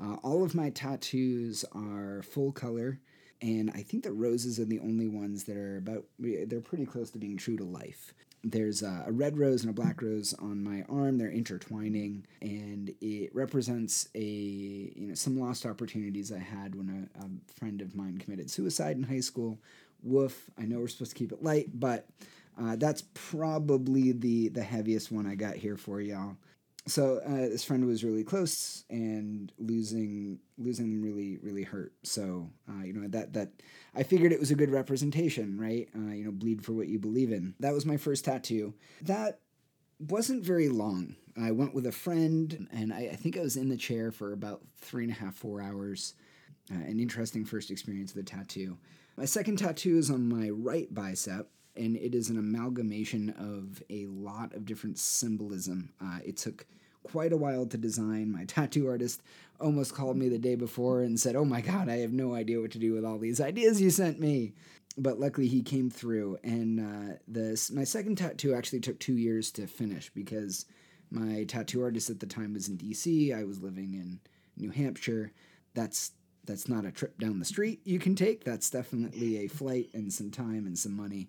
Uh, 0.00 0.14
all 0.22 0.42
of 0.42 0.54
my 0.54 0.70
tattoos 0.70 1.64
are 1.72 2.22
full 2.22 2.52
color, 2.52 3.00
and 3.42 3.70
I 3.74 3.82
think 3.82 4.04
the 4.04 4.12
roses 4.12 4.58
are 4.58 4.64
the 4.64 4.80
only 4.80 5.08
ones 5.08 5.44
that 5.44 5.56
are 5.56 5.76
about, 5.76 6.04
they're 6.18 6.60
pretty 6.60 6.86
close 6.86 7.10
to 7.10 7.18
being 7.18 7.36
true 7.36 7.56
to 7.56 7.64
life. 7.64 8.14
There's 8.42 8.82
a, 8.82 9.04
a 9.06 9.12
red 9.12 9.36
rose 9.38 9.62
and 9.62 9.70
a 9.70 9.74
black 9.74 10.00
rose 10.00 10.32
on 10.34 10.62
my 10.64 10.84
arm. 10.88 11.18
They're 11.18 11.30
intertwining, 11.30 12.26
and 12.40 12.94
it 13.00 13.34
represents 13.34 14.08
a 14.14 14.20
you 14.20 15.08
know 15.08 15.14
some 15.14 15.38
lost 15.38 15.66
opportunities 15.66 16.32
I 16.32 16.38
had 16.38 16.74
when 16.74 17.08
a, 17.18 17.24
a 17.24 17.28
friend 17.58 17.82
of 17.82 17.94
mine 17.94 18.18
committed 18.18 18.50
suicide 18.50 18.96
in 18.96 19.02
high 19.02 19.20
school. 19.20 19.58
Woof! 20.02 20.50
I 20.58 20.62
know 20.62 20.78
we're 20.78 20.88
supposed 20.88 21.12
to 21.12 21.18
keep 21.18 21.32
it 21.32 21.42
light, 21.42 21.68
but 21.78 22.06
uh, 22.58 22.76
that's 22.76 23.02
probably 23.12 24.12
the 24.12 24.48
the 24.48 24.62
heaviest 24.62 25.12
one 25.12 25.26
I 25.26 25.34
got 25.34 25.56
here 25.56 25.76
for 25.76 26.00
y'all 26.00 26.36
so 26.90 27.20
uh, 27.24 27.48
this 27.48 27.64
friend 27.64 27.86
was 27.86 28.02
really 28.04 28.24
close 28.24 28.84
and 28.90 29.52
losing 29.58 30.38
losing 30.58 30.90
them 30.90 31.02
really 31.02 31.38
really 31.42 31.62
hurt. 31.62 31.92
So 32.02 32.50
uh, 32.68 32.84
you 32.84 32.92
know 32.92 33.08
that 33.08 33.32
that 33.34 33.52
i 33.94 34.02
figured 34.02 34.32
it 34.32 34.40
was 34.40 34.50
a 34.50 34.56
good 34.56 34.70
representation 34.70 35.58
right? 35.58 35.88
Uh, 35.94 36.12
you 36.12 36.24
know 36.24 36.32
bleed 36.32 36.64
for 36.64 36.72
what 36.72 36.88
you 36.88 36.98
believe 36.98 37.32
in. 37.32 37.54
That 37.60 37.74
was 37.74 37.86
my 37.86 37.96
first 37.96 38.24
tattoo. 38.24 38.74
That 39.02 39.40
wasn't 39.98 40.44
very 40.44 40.68
long. 40.68 41.16
I 41.40 41.52
went 41.52 41.74
with 41.74 41.86
a 41.86 41.92
friend 41.92 42.68
and 42.72 42.92
i, 42.92 43.10
I 43.12 43.16
think 43.16 43.36
i 43.36 43.40
was 43.40 43.56
in 43.56 43.68
the 43.68 43.76
chair 43.76 44.10
for 44.10 44.32
about 44.32 44.62
three 44.78 45.04
and 45.04 45.12
a 45.12 45.16
half 45.16 45.34
four 45.34 45.62
hours. 45.62 46.14
Uh, 46.70 46.76
an 46.76 47.00
interesting 47.00 47.44
first 47.44 47.70
experience 47.70 48.14
with 48.14 48.24
a 48.24 48.30
tattoo. 48.30 48.78
My 49.16 49.24
second 49.24 49.56
tattoo 49.56 49.98
is 49.98 50.10
on 50.10 50.28
my 50.28 50.50
right 50.50 50.92
bicep 50.92 51.50
and 51.76 51.96
it 51.96 52.14
is 52.14 52.30
an 52.30 52.38
amalgamation 52.38 53.30
of 53.38 53.82
a 53.90 54.06
lot 54.06 54.54
of 54.54 54.66
different 54.66 54.98
symbolism. 54.98 55.92
Uh, 56.00 56.18
it 56.24 56.36
took 56.36 56.66
quite 57.02 57.32
a 57.32 57.36
while 57.36 57.66
to 57.66 57.76
design. 57.76 58.32
My 58.32 58.44
tattoo 58.44 58.88
artist 58.88 59.22
almost 59.60 59.94
called 59.94 60.16
me 60.16 60.28
the 60.28 60.38
day 60.38 60.54
before 60.54 61.02
and 61.02 61.18
said, 61.18 61.36
Oh 61.36 61.44
my 61.44 61.60
God, 61.60 61.88
I 61.88 61.98
have 61.98 62.12
no 62.12 62.34
idea 62.34 62.60
what 62.60 62.70
to 62.72 62.78
do 62.78 62.92
with 62.92 63.04
all 63.04 63.18
these 63.18 63.40
ideas 63.40 63.80
you 63.80 63.90
sent 63.90 64.20
me. 64.20 64.52
But 64.98 65.20
luckily, 65.20 65.46
he 65.46 65.62
came 65.62 65.88
through. 65.88 66.38
And 66.42 66.80
uh, 66.80 67.14
this, 67.28 67.70
my 67.70 67.84
second 67.84 68.16
tattoo 68.16 68.54
actually 68.54 68.80
took 68.80 68.98
two 68.98 69.16
years 69.16 69.50
to 69.52 69.66
finish 69.66 70.10
because 70.10 70.66
my 71.10 71.44
tattoo 71.44 71.82
artist 71.82 72.10
at 72.10 72.20
the 72.20 72.26
time 72.26 72.54
was 72.54 72.68
in 72.68 72.76
DC. 72.76 73.34
I 73.36 73.44
was 73.44 73.62
living 73.62 73.94
in 73.94 74.20
New 74.56 74.70
Hampshire. 74.70 75.32
That's 75.74 76.12
that's 76.44 76.68
not 76.68 76.84
a 76.84 76.90
trip 76.90 77.18
down 77.18 77.38
the 77.38 77.44
street 77.44 77.80
you 77.84 77.98
can 77.98 78.16
take. 78.16 78.44
That's 78.44 78.70
definitely 78.70 79.44
a 79.44 79.46
flight 79.46 79.90
and 79.92 80.12
some 80.12 80.30
time 80.30 80.66
and 80.66 80.76
some 80.76 80.96
money. 80.96 81.28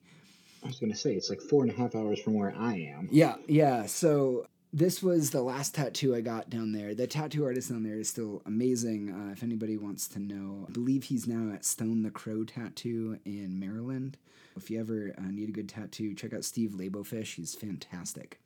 I 0.63 0.67
was 0.67 0.79
going 0.79 0.91
to 0.91 0.97
say, 0.97 1.13
it's 1.13 1.29
like 1.29 1.41
four 1.41 1.63
and 1.63 1.71
a 1.71 1.75
half 1.75 1.95
hours 1.95 2.19
from 2.21 2.35
where 2.35 2.53
I 2.57 2.75
am. 2.75 3.09
Yeah, 3.11 3.35
yeah. 3.47 3.87
So 3.87 4.45
this 4.73 5.03
was 5.03 5.31
the 5.31 5.41
last 5.41 5.75
tattoo 5.75 6.15
I 6.15 6.21
got 6.21 6.49
down 6.49 6.71
there. 6.71 6.95
The 6.95 7.07
tattoo 7.07 7.43
artist 7.43 7.69
down 7.69 7.83
there 7.83 7.99
is 7.99 8.09
still 8.09 8.41
amazing. 8.45 9.11
Uh, 9.11 9.31
if 9.33 9.43
anybody 9.43 9.75
wants 9.77 10.07
to 10.09 10.19
know, 10.19 10.65
I 10.67 10.71
believe 10.71 11.03
he's 11.03 11.27
now 11.27 11.53
at 11.53 11.65
Stone 11.65 12.03
the 12.03 12.11
Crow 12.11 12.45
Tattoo 12.45 13.19
in 13.25 13.59
Maryland. 13.59 14.17
If 14.55 14.69
you 14.69 14.79
ever 14.79 15.13
uh, 15.17 15.29
need 15.29 15.49
a 15.49 15.53
good 15.53 15.67
tattoo, 15.67 16.13
check 16.13 16.33
out 16.33 16.45
Steve 16.45 16.71
Labofish. 16.71 17.35
He's 17.35 17.53
fantastic. 17.53 18.39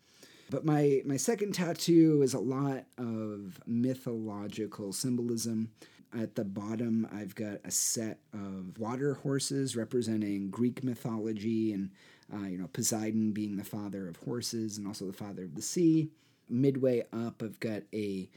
But 0.50 0.66
my, 0.66 1.02
my 1.06 1.18
second 1.18 1.54
tattoo 1.54 2.22
is 2.24 2.34
a 2.34 2.40
lot 2.40 2.86
of 2.98 3.60
mythological 3.68 4.94
symbolism. 4.94 5.72
At 6.18 6.36
the 6.36 6.46
bottom, 6.46 7.08
I've 7.12 7.36
got 7.36 7.60
a 7.66 7.72
set 7.72 8.20
of 8.34 8.80
water 8.80 9.16
horses 9.16 9.76
representing 9.76 10.50
Greek 10.50 10.84
mythology 10.84 11.74
and, 11.74 11.92
uh, 12.34 12.48
you 12.48 12.58
know, 12.58 12.68
Poseidon 12.68 13.32
being 13.32 13.58
the 13.58 13.64
father 13.64 14.08
of 14.08 14.18
horses 14.18 14.78
and 14.78 14.88
also 14.88 15.06
the 15.06 15.14
father 15.14 15.44
of 15.44 15.56
the 15.56 15.62
sea. 15.62 16.10
Midway 16.50 17.04
up, 17.14 17.42
I've 17.44 17.60
got 17.60 17.84
a, 17.94 18.30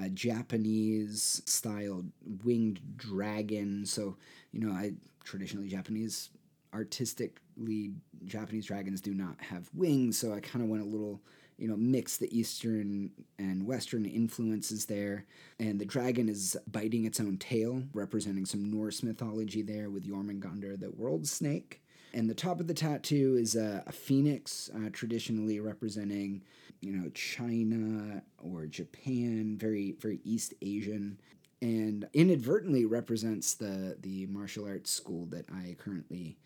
a 0.00 0.08
Japanese 0.08 1.42
styled 1.46 2.10
winged 2.44 2.80
dragon. 2.96 3.86
So, 3.86 4.16
you 4.52 4.60
know, 4.60 4.72
I 4.72 4.92
traditionally 5.24 5.68
Japanese 5.68 6.30
artistically 6.74 7.92
Japanese 8.24 8.66
dragons 8.66 9.00
do 9.00 9.12
not 9.12 9.36
have 9.40 9.68
wings, 9.74 10.16
so 10.16 10.32
I 10.32 10.40
kind 10.40 10.64
of 10.64 10.70
went 10.70 10.82
a 10.82 10.86
little 10.86 11.20
you 11.58 11.68
know, 11.68 11.76
mix 11.76 12.16
the 12.16 12.36
Eastern 12.36 13.10
and 13.38 13.66
Western 13.66 14.04
influences 14.04 14.86
there. 14.86 15.26
And 15.60 15.78
the 15.78 15.84
dragon 15.84 16.28
is 16.28 16.56
biting 16.66 17.04
its 17.04 17.20
own 17.20 17.36
tail, 17.36 17.84
representing 17.92 18.46
some 18.46 18.70
Norse 18.70 19.02
mythology 19.02 19.62
there 19.62 19.88
with 19.88 20.08
Jormungandr, 20.08 20.80
the 20.80 20.90
world 20.90 21.28
snake. 21.28 21.81
And 22.14 22.28
the 22.28 22.34
top 22.34 22.60
of 22.60 22.66
the 22.66 22.74
tattoo 22.74 23.36
is 23.38 23.56
a, 23.56 23.82
a 23.86 23.92
phoenix, 23.92 24.70
uh, 24.74 24.90
traditionally 24.92 25.60
representing, 25.60 26.42
you 26.80 26.92
know, 26.92 27.08
China 27.10 28.22
or 28.38 28.66
Japan, 28.66 29.56
very, 29.58 29.92
very 29.98 30.20
East 30.24 30.52
Asian 30.60 31.18
and 31.62 32.08
inadvertently 32.12 32.84
represents 32.84 33.54
the 33.54 33.96
the 34.00 34.26
martial 34.26 34.66
arts 34.66 34.90
school 34.90 35.26
that 35.26 35.46
I 35.50 35.76
currently 35.78 36.36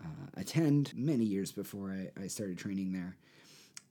uh, 0.00 0.26
attend 0.34 0.92
many 0.94 1.24
years 1.24 1.52
before 1.52 1.90
I, 1.90 2.22
I 2.22 2.26
started 2.28 2.56
training 2.56 2.92
there. 2.92 3.16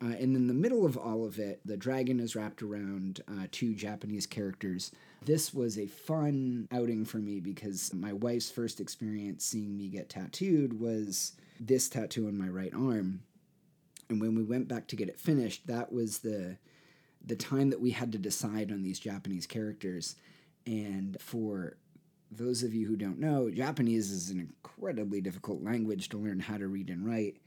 Uh, 0.02 0.16
and 0.16 0.34
in 0.36 0.48
the 0.48 0.54
middle 0.54 0.86
of 0.86 0.98
all 0.98 1.26
of 1.26 1.38
it, 1.38 1.60
the 1.66 1.76
dragon 1.76 2.22
is 2.22 2.34
wrapped 2.34 2.64
around 2.64 3.20
uh, 3.28 3.48
two 3.52 3.76
Japanese 3.76 4.26
characters. 4.26 4.92
This 5.26 5.54
was 5.54 5.78
a 5.78 5.88
fun 5.88 6.68
outing 6.72 7.06
for 7.06 7.18
me 7.18 7.40
because 7.40 7.94
my 7.94 8.14
wife's 8.14 8.50
first 8.50 8.80
experience 8.80 9.46
seeing 9.46 9.78
me 9.78 9.90
get 9.90 10.10
tattooed 10.10 10.80
was 10.80 11.34
this 11.60 11.90
tattoo 11.90 12.28
on 12.28 12.38
my 12.38 12.48
right 12.48 12.74
arm. 12.74 13.22
And 14.10 14.22
when 14.22 14.36
we 14.36 14.44
went 14.44 14.68
back 14.68 14.88
to 14.88 14.96
get 14.96 15.10
it 15.10 15.20
finished, 15.20 15.68
that 15.68 15.92
was 15.92 16.20
the 16.20 16.58
the 17.26 17.36
time 17.36 17.70
that 17.70 17.82
we 17.82 17.92
had 17.92 18.14
to 18.14 18.18
decide 18.18 18.72
on 18.72 18.82
these 18.82 19.00
Japanese 19.00 19.46
characters. 19.46 20.16
And 20.66 21.18
for 21.20 21.76
those 22.32 22.64
of 22.64 22.74
you 22.74 22.88
who 22.88 22.96
don't 22.96 23.20
know, 23.20 23.50
Japanese 23.50 24.10
is 24.10 24.30
an 24.30 24.40
incredibly 24.40 25.20
difficult 25.20 25.62
language 25.62 26.10
to 26.10 26.18
learn 26.18 26.40
how 26.40 26.58
to 26.58 26.68
read 26.68 26.90
and 26.90 27.06
write. 27.06 27.38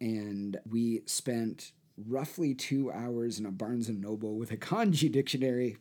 And 0.00 0.58
we 0.68 1.02
spent 1.06 1.70
roughly 2.08 2.54
two 2.54 2.90
hours 2.90 3.38
in 3.38 3.46
a 3.46 3.52
Barnes 3.52 3.88
and 3.88 4.00
Noble 4.00 4.36
with 4.36 4.50
a 4.50 4.56
kanji 4.56 5.10
dictionary 5.10 5.76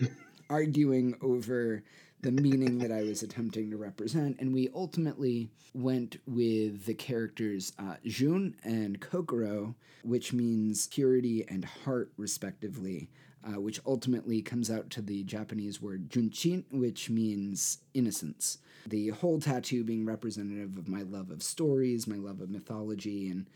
arguing 0.50 1.16
over 1.20 1.82
the 2.20 2.32
meaning 2.32 2.78
that 2.78 2.90
I 2.90 3.02
was 3.02 3.22
attempting 3.22 3.70
to 3.70 3.76
represent. 3.76 4.38
And 4.40 4.52
we 4.52 4.68
ultimately 4.74 5.50
went 5.74 6.16
with 6.26 6.84
the 6.86 6.94
characters 6.94 7.72
uh, 7.78 7.94
Jun 8.04 8.56
and 8.64 9.00
Kokoro, 9.00 9.74
which 10.02 10.32
means 10.32 10.88
purity 10.88 11.44
and 11.48 11.64
heart, 11.64 12.10
respectively, 12.16 13.08
uh, 13.44 13.60
which 13.60 13.80
ultimately 13.86 14.42
comes 14.42 14.70
out 14.70 14.90
to 14.90 15.02
the 15.02 15.22
Japanese 15.22 15.80
word 15.80 16.08
junshin, 16.10 16.64
which 16.72 17.08
means 17.08 17.78
innocence. 17.94 18.58
The 18.86 19.08
whole 19.10 19.38
tattoo 19.38 19.84
being 19.84 20.04
representative 20.04 20.76
of 20.76 20.88
my 20.88 21.02
love 21.02 21.30
of 21.30 21.42
stories, 21.42 22.06
my 22.06 22.16
love 22.16 22.40
of 22.40 22.50
mythology, 22.50 23.28
and 23.30 23.46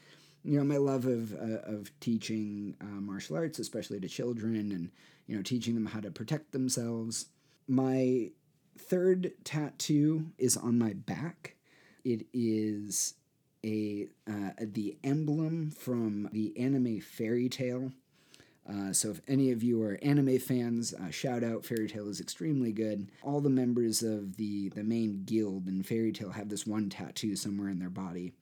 you 0.45 0.59
know 0.59 0.65
my 0.65 0.77
love 0.77 1.07
of 1.07 1.35
uh, 1.35 1.63
of 1.65 1.91
teaching 2.01 2.77
uh, 2.81 3.01
martial 3.01 3.37
arts, 3.37 3.59
especially 3.59 3.99
to 4.01 4.09
children, 4.09 4.73
and 4.73 4.91
you 5.27 5.37
know 5.37 5.43
teaching 5.43 5.75
them 5.75 5.87
how 5.87 6.01
to 6.01 6.11
protect 6.11 6.53
themselves. 6.53 7.27
My 7.69 8.31
third 8.79 9.33
tattoo 9.45 10.33
is 10.39 10.57
on 10.57 10.79
my 10.79 10.93
back. 10.93 11.57
It 12.05 12.27
is 12.33 13.15
a 13.65 14.09
uh, 14.29 14.51
the 14.59 14.97
emblem 15.05 15.71
from 15.71 16.29
the 16.33 16.59
anime 16.59 17.01
Fairy 17.01 17.49
Tail. 17.49 17.93
Uh, 18.69 18.93
so 18.93 19.11
if 19.11 19.21
any 19.27 19.51
of 19.51 19.63
you 19.63 19.83
are 19.83 19.99
anime 20.03 20.39
fans, 20.39 20.95
uh, 20.95 21.11
shout 21.11 21.43
out 21.43 21.65
Fairy 21.65 21.89
Tail 21.89 22.09
is 22.09 22.21
extremely 22.21 22.73
good. 22.73 23.11
All 23.23 23.41
the 23.41 23.51
members 23.51 24.03
of 24.03 24.37
the 24.37 24.69
the 24.71 24.85
main 24.85 25.25
guild 25.25 25.69
in 25.69 25.83
Fairy 25.83 26.13
Tail 26.13 26.31
have 26.31 26.49
this 26.49 26.67
one 26.67 26.89
tattoo 26.89 27.37
somewhere 27.37 27.69
in 27.69 27.79
their 27.79 27.91
body, 27.91 28.33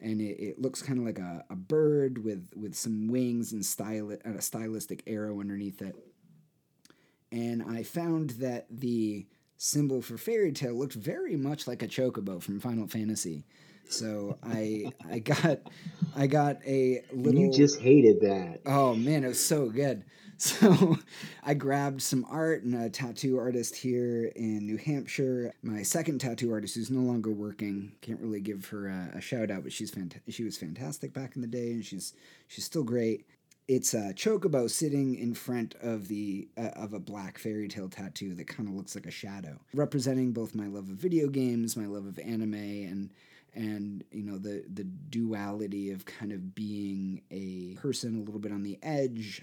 and 0.00 0.20
it, 0.20 0.40
it 0.40 0.60
looks 0.60 0.82
kind 0.82 0.98
of 0.98 1.04
like 1.04 1.18
a, 1.18 1.44
a 1.50 1.56
bird 1.56 2.24
with 2.24 2.50
with 2.56 2.74
some 2.74 3.08
wings 3.08 3.52
and 3.52 3.64
style 3.64 4.10
a 4.24 4.40
stylistic 4.40 5.02
arrow 5.06 5.40
underneath 5.40 5.80
it. 5.82 5.96
And 7.34 7.64
I 7.64 7.82
found 7.82 8.30
that 8.30 8.66
the 8.70 9.26
symbol 9.56 10.00
for 10.02 10.16
Fairy 10.16 10.52
Tail 10.52 10.74
looked 10.74 10.94
very 10.94 11.34
much 11.34 11.66
like 11.66 11.82
a 11.82 11.88
chocobo 11.88 12.40
from 12.40 12.60
Final 12.60 12.86
Fantasy. 12.86 13.44
So 13.88 14.38
I 14.40 14.92
I 15.10 15.18
got 15.18 15.58
I 16.14 16.28
got 16.28 16.58
a 16.64 17.02
little. 17.12 17.40
You 17.40 17.50
just 17.50 17.80
hated 17.80 18.20
that. 18.20 18.60
Oh 18.64 18.94
man, 18.94 19.24
it 19.24 19.28
was 19.28 19.44
so 19.44 19.68
good. 19.68 20.04
So 20.36 20.96
I 21.44 21.54
grabbed 21.54 22.02
some 22.02 22.26
art 22.28 22.64
and 22.64 22.74
a 22.74 22.90
tattoo 22.90 23.38
artist 23.38 23.76
here 23.76 24.32
in 24.34 24.66
New 24.66 24.76
Hampshire. 24.76 25.52
My 25.62 25.84
second 25.84 26.18
tattoo 26.20 26.52
artist, 26.52 26.74
who's 26.74 26.90
no 26.90 27.02
longer 27.02 27.30
working, 27.30 27.92
can't 28.00 28.20
really 28.20 28.40
give 28.40 28.66
her 28.66 28.88
a, 28.88 29.18
a 29.18 29.20
shout 29.20 29.52
out, 29.52 29.62
but 29.62 29.72
she's 29.72 29.92
fant- 29.92 30.20
she 30.28 30.42
was 30.42 30.58
fantastic 30.58 31.12
back 31.14 31.36
in 31.36 31.40
the 31.40 31.46
day, 31.46 31.70
and 31.70 31.84
she's 31.84 32.14
she's 32.48 32.64
still 32.64 32.82
great 32.82 33.26
it's 33.66 33.94
a 33.94 34.12
chocobo 34.14 34.70
sitting 34.70 35.14
in 35.14 35.34
front 35.34 35.74
of 35.80 36.08
the 36.08 36.48
uh, 36.56 36.70
of 36.76 36.92
a 36.92 36.98
black 36.98 37.38
Fairy 37.38 37.68
Tail 37.68 37.88
tattoo 37.88 38.34
that 38.34 38.46
kind 38.46 38.68
of 38.68 38.74
looks 38.74 38.94
like 38.94 39.06
a 39.06 39.10
shadow, 39.10 39.58
representing 39.72 40.32
both 40.32 40.54
my 40.54 40.66
love 40.66 40.90
of 40.90 40.96
video 40.96 41.28
games, 41.28 41.76
my 41.76 41.86
love 41.86 42.06
of 42.06 42.18
anime, 42.18 42.54
and 42.54 43.10
and 43.54 44.04
you 44.10 44.22
know 44.22 44.38
the 44.38 44.64
the 44.72 44.84
duality 44.84 45.90
of 45.90 46.04
kind 46.04 46.32
of 46.32 46.54
being 46.54 47.22
a 47.30 47.74
person 47.80 48.16
a 48.16 48.18
little 48.18 48.40
bit 48.40 48.52
on 48.52 48.62
the 48.62 48.78
edge, 48.82 49.42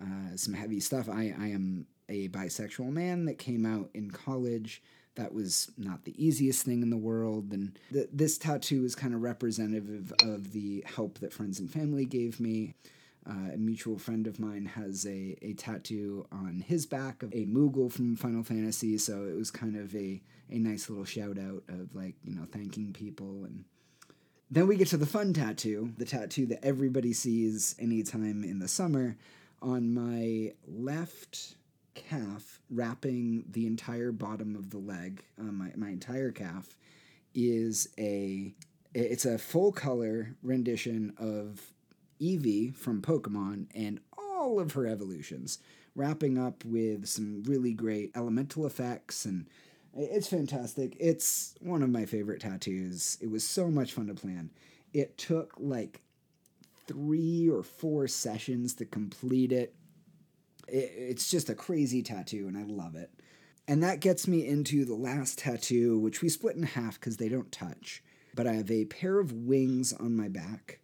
uh, 0.00 0.36
some 0.36 0.54
heavy 0.54 0.80
stuff. 0.80 1.08
I 1.08 1.34
I 1.38 1.48
am 1.48 1.86
a 2.08 2.28
bisexual 2.28 2.90
man 2.90 3.24
that 3.24 3.38
came 3.38 3.64
out 3.64 3.88
in 3.94 4.10
college. 4.10 4.82
That 5.14 5.32
was 5.32 5.72
not 5.78 6.04
the 6.04 6.22
easiest 6.22 6.62
thing 6.62 6.82
in 6.82 6.90
the 6.90 6.96
world, 6.98 7.52
and 7.52 7.78
th- 7.90 8.10
this 8.12 8.36
tattoo 8.36 8.84
is 8.84 8.94
kind 8.94 9.14
of 9.14 9.22
representative 9.22 10.12
of 10.22 10.52
the 10.52 10.84
help 10.86 11.20
that 11.20 11.32
friends 11.32 11.58
and 11.58 11.70
family 11.72 12.04
gave 12.04 12.38
me. 12.38 12.74
Uh, 13.28 13.54
a 13.54 13.56
mutual 13.56 13.98
friend 13.98 14.26
of 14.28 14.38
mine 14.38 14.66
has 14.66 15.04
a, 15.04 15.36
a 15.42 15.52
tattoo 15.54 16.26
on 16.30 16.62
his 16.64 16.86
back 16.86 17.24
of 17.24 17.32
a 17.34 17.44
Moogle 17.46 17.90
from 17.90 18.14
Final 18.14 18.44
Fantasy, 18.44 18.96
so 18.98 19.24
it 19.24 19.36
was 19.36 19.50
kind 19.50 19.76
of 19.76 19.94
a, 19.96 20.22
a 20.48 20.58
nice 20.58 20.88
little 20.88 21.04
shout 21.04 21.36
out 21.38 21.64
of 21.68 21.94
like, 21.94 22.14
you 22.24 22.36
know, 22.36 22.46
thanking 22.52 22.92
people. 22.92 23.44
And 23.44 23.64
then 24.48 24.68
we 24.68 24.76
get 24.76 24.88
to 24.88 24.96
the 24.96 25.06
fun 25.06 25.32
tattoo, 25.32 25.92
the 25.98 26.04
tattoo 26.04 26.46
that 26.46 26.64
everybody 26.64 27.12
sees 27.12 27.74
anytime 27.80 28.44
in 28.44 28.60
the 28.60 28.68
summer 28.68 29.16
on 29.60 29.92
my 29.92 30.52
left 30.64 31.56
calf, 31.94 32.60
wrapping 32.70 33.44
the 33.50 33.66
entire 33.66 34.12
bottom 34.12 34.54
of 34.54 34.70
the 34.70 34.78
leg, 34.78 35.24
uh, 35.40 35.44
my, 35.44 35.72
my 35.76 35.88
entire 35.88 36.30
calf, 36.30 36.76
is 37.34 37.88
a 37.98 38.54
it's 38.94 39.26
a 39.26 39.36
full 39.36 39.72
color 39.72 40.34
rendition 40.42 41.12
of 41.18 41.60
Eevee 42.20 42.74
from 42.74 43.02
Pokemon 43.02 43.66
and 43.74 44.00
all 44.16 44.58
of 44.60 44.72
her 44.72 44.86
evolutions, 44.86 45.58
wrapping 45.94 46.38
up 46.38 46.64
with 46.64 47.06
some 47.08 47.42
really 47.44 47.72
great 47.72 48.10
elemental 48.14 48.66
effects 48.66 49.24
and 49.24 49.46
it's 49.96 50.28
fantastic. 50.28 50.96
It's 51.00 51.54
one 51.60 51.82
of 51.82 51.90
my 51.90 52.04
favorite 52.04 52.42
tattoos. 52.42 53.16
It 53.20 53.30
was 53.30 53.48
so 53.48 53.70
much 53.70 53.92
fun 53.92 54.08
to 54.08 54.14
plan. 54.14 54.50
It 54.92 55.16
took 55.16 55.54
like 55.58 56.02
three 56.86 57.48
or 57.48 57.62
four 57.62 58.06
sessions 58.06 58.74
to 58.74 58.84
complete 58.84 59.52
it. 59.52 59.74
It's 60.68 61.30
just 61.30 61.48
a 61.48 61.54
crazy 61.54 62.02
tattoo, 62.02 62.46
and 62.48 62.58
I 62.58 62.64
love 62.64 62.94
it. 62.94 63.10
And 63.68 63.82
that 63.82 64.00
gets 64.00 64.28
me 64.28 64.46
into 64.46 64.84
the 64.84 64.94
last 64.94 65.38
tattoo, 65.38 65.98
which 65.98 66.22
we 66.22 66.28
split 66.28 66.56
in 66.56 66.62
half 66.64 67.00
because 67.00 67.16
they 67.16 67.28
don't 67.28 67.50
touch. 67.50 68.02
But 68.34 68.46
I 68.46 68.54
have 68.54 68.70
a 68.70 68.84
pair 68.84 69.18
of 69.18 69.32
wings 69.32 69.92
on 69.92 70.14
my 70.14 70.28
back 70.28 70.80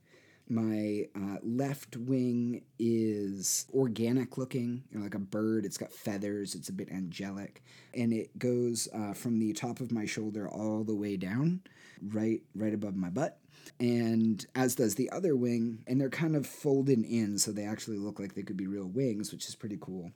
my 0.52 1.06
uh, 1.16 1.38
left 1.42 1.96
wing 1.96 2.62
is 2.78 3.66
organic 3.72 4.36
looking, 4.36 4.84
you 4.90 4.98
know, 4.98 5.04
like 5.04 5.14
a 5.14 5.18
bird. 5.18 5.64
It's 5.64 5.78
got 5.78 5.92
feathers. 5.92 6.54
It's 6.54 6.68
a 6.68 6.72
bit 6.74 6.90
angelic, 6.90 7.62
and 7.94 8.12
it 8.12 8.38
goes 8.38 8.86
uh, 8.94 9.14
from 9.14 9.38
the 9.38 9.54
top 9.54 9.80
of 9.80 9.90
my 9.90 10.04
shoulder 10.04 10.48
all 10.48 10.84
the 10.84 10.94
way 10.94 11.16
down, 11.16 11.62
right, 12.02 12.42
right 12.54 12.74
above 12.74 12.96
my 12.96 13.08
butt. 13.08 13.38
And 13.80 14.44
as 14.54 14.74
does 14.74 14.94
the 14.94 15.10
other 15.10 15.34
wing, 15.36 15.84
and 15.86 16.00
they're 16.00 16.10
kind 16.10 16.36
of 16.36 16.46
folded 16.46 17.02
in, 17.02 17.38
so 17.38 17.50
they 17.50 17.64
actually 17.64 17.98
look 17.98 18.20
like 18.20 18.34
they 18.34 18.42
could 18.42 18.56
be 18.56 18.66
real 18.66 18.88
wings, 18.88 19.32
which 19.32 19.48
is 19.48 19.54
pretty 19.54 19.78
cool. 19.80 20.12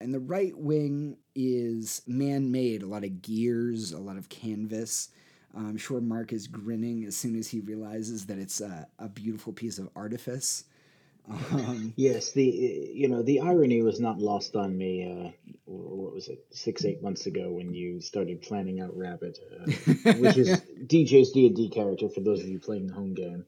And 0.00 0.12
the 0.12 0.20
right 0.20 0.56
wing 0.56 1.18
is 1.34 2.02
man 2.06 2.50
made, 2.50 2.82
a 2.82 2.86
lot 2.86 3.04
of 3.04 3.20
gears, 3.22 3.92
a 3.92 3.98
lot 3.98 4.16
of 4.16 4.28
canvas. 4.28 5.10
I'm 5.56 5.76
sure 5.76 6.00
Mark 6.00 6.32
is 6.32 6.46
grinning 6.46 7.04
as 7.04 7.16
soon 7.16 7.38
as 7.38 7.48
he 7.48 7.60
realizes 7.60 8.26
that 8.26 8.38
it's 8.38 8.60
a, 8.60 8.86
a 8.98 9.08
beautiful 9.08 9.52
piece 9.52 9.78
of 9.78 9.88
artifice. 9.96 10.64
Um, 11.28 11.92
yes, 11.96 12.32
the 12.32 12.44
you 12.44 13.08
know 13.08 13.22
the 13.22 13.40
irony 13.40 13.82
was 13.82 13.98
not 14.00 14.18
lost 14.18 14.54
on 14.54 14.76
me. 14.76 15.04
Uh, 15.04 15.30
what 15.64 16.12
was 16.14 16.28
it, 16.28 16.44
six 16.50 16.84
eight 16.84 17.02
months 17.02 17.26
ago 17.26 17.50
when 17.50 17.74
you 17.74 18.00
started 18.00 18.42
planning 18.42 18.80
out 18.80 18.96
Rabbit, 18.96 19.38
uh, 19.60 20.12
which 20.14 20.36
is 20.36 20.60
DJ's 20.84 21.32
D 21.32 21.46
and 21.46 21.56
D 21.56 21.68
character 21.68 22.08
for 22.08 22.20
those 22.20 22.40
of 22.40 22.48
you 22.48 22.58
playing 22.58 22.86
the 22.88 22.94
home 22.94 23.14
game. 23.14 23.44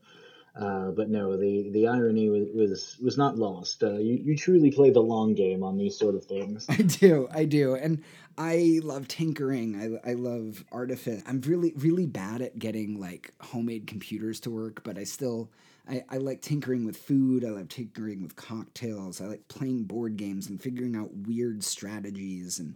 Uh, 0.57 0.91
but 0.91 1.09
no, 1.09 1.37
the, 1.37 1.71
the 1.71 1.87
irony 1.87 2.29
was, 2.29 2.49
was 2.53 2.97
was 3.01 3.17
not 3.17 3.39
lost. 3.39 3.83
Uh, 3.83 3.99
you 3.99 4.15
you 4.15 4.37
truly 4.37 4.71
play 4.71 4.91
the 4.91 5.01
long 5.01 5.35
game 5.35 5.63
on 5.63 5.77
these 5.77 5.97
sort 5.97 6.15
of 6.15 6.25
things. 6.25 6.67
I 6.69 6.77
do, 6.77 7.29
I 7.33 7.45
do, 7.45 7.75
and 7.75 8.03
I 8.37 8.81
love 8.83 9.07
tinkering. 9.09 10.01
I, 10.05 10.11
I 10.11 10.15
love 10.15 10.65
artifice. 10.73 11.23
I'm 11.27 11.41
really 11.43 11.73
really 11.77 12.07
bad 12.07 12.43
at 12.43 12.59
getting 12.59 13.01
like 13.01 13.33
homemade 13.41 13.87
computers 13.87 14.41
to 14.41 14.51
work, 14.51 14.83
but 14.83 14.99
I 14.99 15.05
still 15.05 15.51
I, 15.89 16.05
I 16.09 16.17
like 16.17 16.43
tinkering 16.43 16.85
with 16.85 16.97
food. 16.97 17.45
I 17.45 17.51
love 17.51 17.69
tinkering 17.69 18.23
with 18.23 18.35
cocktails. 18.35 19.21
I 19.21 19.27
like 19.27 19.47
playing 19.49 19.85
board 19.85 20.17
games 20.17 20.49
and 20.49 20.61
figuring 20.61 20.97
out 20.97 21.15
weird 21.15 21.63
strategies 21.65 22.59
and. 22.59 22.75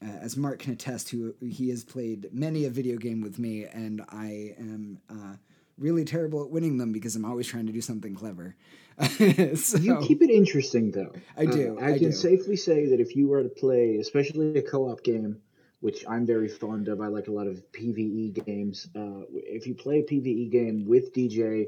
Uh, 0.00 0.16
as 0.20 0.36
Mark 0.36 0.60
can 0.60 0.74
attest, 0.74 1.10
who 1.10 1.34
he 1.40 1.70
has 1.70 1.82
played 1.82 2.28
many 2.32 2.66
a 2.66 2.70
video 2.70 2.96
game 2.96 3.20
with 3.20 3.36
me, 3.36 3.64
and 3.64 4.00
I 4.10 4.54
am 4.56 5.00
uh, 5.10 5.34
really 5.78 6.04
terrible 6.04 6.42
at 6.42 6.50
winning 6.50 6.78
them 6.78 6.92
because 6.92 7.16
I'm 7.16 7.24
always 7.24 7.46
trying 7.46 7.66
to 7.66 7.72
do 7.72 7.80
something 7.80 8.14
clever. 8.14 8.56
so, 9.54 9.78
you 9.78 9.98
keep 10.02 10.22
it 10.22 10.30
interesting, 10.30 10.90
though. 10.90 11.12
I 11.36 11.46
do. 11.46 11.78
Uh, 11.78 11.84
I, 11.84 11.92
I, 11.92 11.98
can 11.98 12.10
do. 12.10 12.12
safely 12.12 12.56
say 12.56 12.86
that 12.86 13.00
if 13.00 13.14
you 13.14 13.28
were 13.28 13.42
to 13.42 13.48
play, 13.48 13.96
especially 13.96 14.58
a 14.58 14.62
co-op 14.62 15.04
game, 15.04 15.40
which 15.80 16.04
I'm 16.08 16.26
very 16.26 16.48
fond 16.48 16.88
of, 16.88 17.00
I 17.00 17.06
like 17.06 17.28
a 17.28 17.32
lot 17.32 17.46
of 17.46 17.62
PVE 17.72 18.44
games. 18.44 18.88
Uh, 18.96 19.22
if 19.30 19.66
you 19.66 19.74
play 19.74 20.00
a 20.00 20.02
PVE 20.02 20.50
game 20.50 20.86
with 20.86 21.14
DJ, 21.14 21.66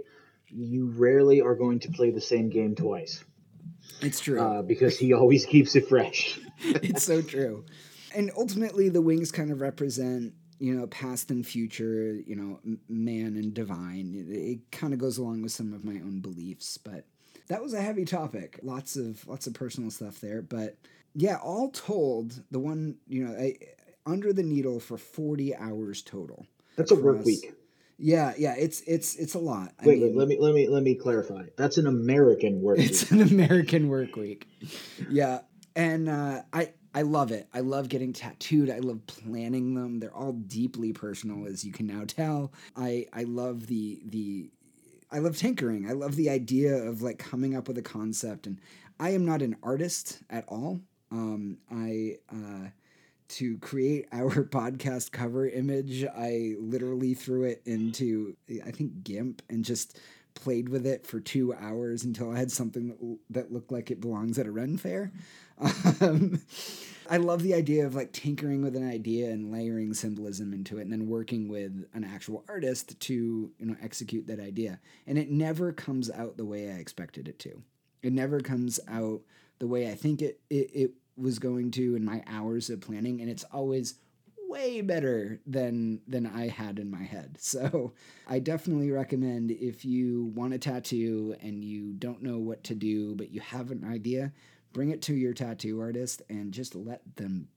you 0.49 0.91
rarely 0.97 1.41
are 1.41 1.55
going 1.55 1.79
to 1.81 1.93
play 1.93 2.11
the 2.11 2.21
same 2.21 2.51
game 2.51 2.75
twice. 2.75 3.23
It's 4.01 4.21
true. 4.21 4.41
Uh, 4.41 4.63
because 4.63 4.99
he 4.99 5.13
always 5.13 5.47
keeps 5.53 5.77
it 5.77 5.89
fresh. 5.89 6.41
it's 6.59 7.05
so 7.05 7.23
true. 7.23 7.65
And 8.15 8.33
ultimately, 8.37 8.89
the 8.89 9.01
wings 9.01 9.31
kind 9.31 9.53
of 9.53 9.61
represent, 9.61 10.35
you 10.61 10.75
know, 10.75 10.87
past 10.87 11.31
and 11.31 11.45
future, 11.45 12.15
you 12.27 12.37
know, 12.37 12.61
man 12.89 13.37
and 13.37 13.53
divine. 13.55 14.15
It, 14.15 14.33
it 14.33 14.71
kind 14.71 14.93
of 14.93 15.01
goes 15.01 15.19
along 15.19 15.43
with 15.43 15.53
some 15.53 15.73
of 15.73 15.85
my 15.85 15.95
own 15.95 16.21
beliefs, 16.21 16.79
but 16.79 17.07
that 17.49 17.63
was 17.63 17.73
a 17.73 17.81
heavy 17.81 18.05
topic. 18.05 18.61
Lots 18.63 18.97
of 18.97 19.27
lots 19.27 19.47
of 19.47 19.55
personal 19.55 19.91
stuff 19.91 20.21
there, 20.21 20.43
but 20.43 20.77
yeah, 21.15 21.37
all 21.37 21.71
told, 21.71 22.41
the 22.51 22.61
one, 22.61 22.97
you 23.09 23.25
know, 23.25 23.35
I, 23.35 23.57
under 24.07 24.33
the 24.33 24.43
needle 24.43 24.79
for 24.81 24.97
40 24.97 25.57
hours 25.57 26.03
total. 26.03 26.47
That's 26.77 26.91
a 26.91 26.95
work 26.95 27.21
us. 27.21 27.27
week. 27.27 27.55
Yeah, 27.99 28.33
yeah, 28.39 28.55
it's 28.57 28.81
it's 28.83 29.17
it's 29.17 29.35
a 29.35 29.39
lot. 29.39 29.73
I 29.79 29.87
wait, 29.87 30.01
mean, 30.01 30.09
wait, 30.09 30.17
let 30.17 30.29
me 30.29 30.39
let 30.41 30.55
me 30.55 30.69
let 30.69 30.83
me 30.83 30.95
clarify. 30.95 31.45
That's 31.57 31.77
an 31.77 31.87
American 31.87 32.63
work. 32.63 32.79
Week. 32.79 32.91
It's 32.91 33.11
week. 33.11 33.21
an 33.21 33.29
American 33.29 33.89
work 33.89 34.17
week. 34.17 34.49
Yeah, 35.11 35.41
and 35.77 36.09
uh, 36.09 36.43
I 36.51 36.73
I 36.95 37.03
love 37.03 37.31
it. 37.31 37.49
I 37.55 37.61
love 37.61 37.89
getting 37.89 38.13
tattooed. 38.13 38.71
I 38.71 38.79
love 38.79 39.07
planning 39.07 39.75
them. 39.75 40.01
They're 40.01 40.15
all 40.15 40.33
deeply 40.33 40.93
personal, 40.93 41.47
as 41.47 41.65
you 41.65 41.73
can 41.73 41.87
now 41.87 42.05
tell. 42.07 42.53
I 42.77 43.07
I 43.13 43.25
love 43.25 43.67
the 43.67 44.01
the 44.05 44.51
I 45.13 45.19
love 45.19 45.37
tinkering. 45.37 45.89
I 45.89 45.93
love 45.93 46.17
the 46.17 46.31
idea 46.31 46.75
of 46.75 47.03
like 47.03 47.19
coming 47.19 47.57
up 47.57 47.69
with 47.69 47.79
a 47.79 47.83
concept. 47.83 48.47
And 48.47 48.61
I 48.99 49.11
am 49.11 49.25
not 49.25 49.43
an 49.43 49.57
artist 49.63 50.21
at 50.31 50.45
all. 50.49 50.81
Um, 51.11 51.59
I 51.71 52.17
uh, 52.31 52.69
to 53.31 53.59
create 53.59 54.07
our 54.13 54.45
podcast 54.45 55.13
cover 55.13 55.49
image, 55.49 56.05
I 56.05 56.55
literally 56.59 57.15
threw 57.15 57.45
it 57.45 57.63
into, 57.65 58.37
I 58.65 58.71
think, 58.71 59.03
GIMP 59.03 59.43
and 59.49 59.65
just 59.65 59.99
played 60.35 60.69
with 60.69 60.87
it 60.87 61.07
for 61.07 61.21
two 61.21 61.53
hours 61.55 62.05
until 62.05 62.31
I 62.31 62.39
had 62.39 62.53
something 62.53 62.89
that, 62.89 63.19
that 63.31 63.53
looked 63.53 63.73
like 63.73 63.91
it 63.91 64.01
belongs 64.01 64.39
at 64.39 64.47
a 64.47 64.51
Ren 64.51 64.77
fair. 64.77 65.13
Um, 66.01 66.41
I 67.11 67.17
love 67.17 67.43
the 67.43 67.55
idea 67.55 67.87
of 67.87 67.97
like 67.97 68.13
tinkering 68.13 68.63
with 68.63 68.77
an 68.77 68.89
idea 68.89 69.31
and 69.31 69.53
layering 69.53 69.93
symbolism 69.95 70.53
into 70.53 70.79
it 70.79 70.83
and 70.83 70.93
then 70.93 71.09
working 71.09 71.49
with 71.49 71.85
an 71.93 72.05
actual 72.05 72.45
artist 72.49 72.99
to, 73.01 73.15
you 73.59 73.67
know, 73.67 73.77
execute 73.83 74.29
that 74.29 74.39
idea. 74.39 74.79
And 75.09 75.19
it 75.19 75.29
never 75.29 75.73
comes 75.73 76.09
out 76.09 76.37
the 76.37 76.45
way 76.45 76.71
I 76.71 76.75
expected 76.75 77.27
it 77.27 77.41
to. 77.41 77.63
It 78.03 78.13
never 78.13 78.41
comes 78.41 78.79
out 78.89 79.23
the 79.59 79.67
way 79.67 79.91
I 79.91 79.95
think 79.97 80.23
it, 80.23 80.41
it, 80.49 80.71
it 80.73 80.91
was 81.17 81.39
going 81.39 81.73
to 81.73 81.97
in 81.97 82.05
my 82.05 82.23
hours 82.27 82.71
of 82.71 82.81
planning, 82.81 83.21
and 83.21 83.29
it's 83.29 83.45
always 83.53 83.95
way 84.49 84.81
better 84.81 85.41
than 85.47 86.01
than 86.09 86.27
I 86.27 86.49
had 86.49 86.79
in 86.79 86.91
my 86.91 87.03
head. 87.03 87.39
So 87.51 87.93
I 88.29 88.39
definitely 88.39 88.91
recommend 88.91 89.51
if 89.51 89.85
you 89.85 90.33
want 90.35 90.55
a 90.55 90.59
tattoo 90.59 91.37
and 91.41 91.65
you 91.65 91.93
don't 91.93 92.23
know 92.23 92.39
what 92.39 92.65
to 92.65 92.75
do, 92.75 93.15
but 93.17 93.31
you 93.31 93.41
have 93.41 93.71
an 93.71 93.85
idea, 93.85 94.33
bring 94.73 94.91
it 94.91 95.03
to 95.03 95.15
your 95.15 95.35
tattoo 95.35 95.81
artist 95.81 96.23
and 96.29 96.53
just 96.53 96.75
let 96.75 97.03
them 97.17 97.49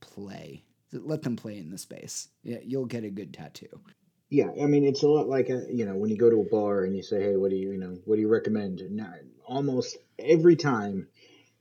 play. 0.00 0.64
Let 0.92 1.22
them 1.22 1.36
play 1.36 1.58
in 1.58 1.70
the 1.70 1.78
space. 1.78 2.28
Yeah, 2.42 2.58
you'll 2.62 2.86
get 2.86 3.04
a 3.04 3.10
good 3.10 3.32
tattoo. 3.32 3.80
Yeah, 4.28 4.48
I 4.62 4.66
mean 4.66 4.84
it's 4.84 5.02
a 5.02 5.08
lot 5.08 5.28
like 5.28 5.50
a, 5.50 5.66
you 5.70 5.84
know 5.84 5.96
when 5.96 6.10
you 6.10 6.16
go 6.16 6.30
to 6.30 6.40
a 6.40 6.50
bar 6.50 6.84
and 6.84 6.96
you 6.96 7.02
say, 7.02 7.22
"Hey, 7.22 7.36
what 7.36 7.50
do 7.50 7.56
you 7.56 7.72
you 7.72 7.78
know 7.78 7.98
what 8.04 8.16
do 8.16 8.20
you 8.22 8.28
recommend?" 8.28 8.80
Now, 8.90 9.12
almost 9.46 9.98
every 10.18 10.56
time 10.56 11.08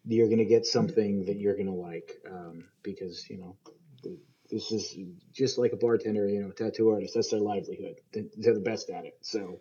you're 0.05 0.27
going 0.27 0.39
to 0.39 0.45
get 0.45 0.65
something 0.65 1.25
that 1.25 1.37
you're 1.37 1.55
going 1.55 1.67
to 1.67 1.73
like 1.73 2.21
um, 2.29 2.65
because 2.83 3.29
you 3.29 3.37
know 3.37 3.57
this 4.49 4.71
is 4.71 4.95
just 5.31 5.57
like 5.57 5.73
a 5.73 5.77
bartender 5.77 6.27
you 6.27 6.41
know 6.41 6.51
tattoo 6.51 6.89
artist 6.89 7.13
that's 7.13 7.29
their 7.29 7.39
livelihood 7.39 7.95
they're 8.11 8.53
the 8.53 8.59
best 8.59 8.89
at 8.89 9.05
it 9.05 9.17
so 9.21 9.59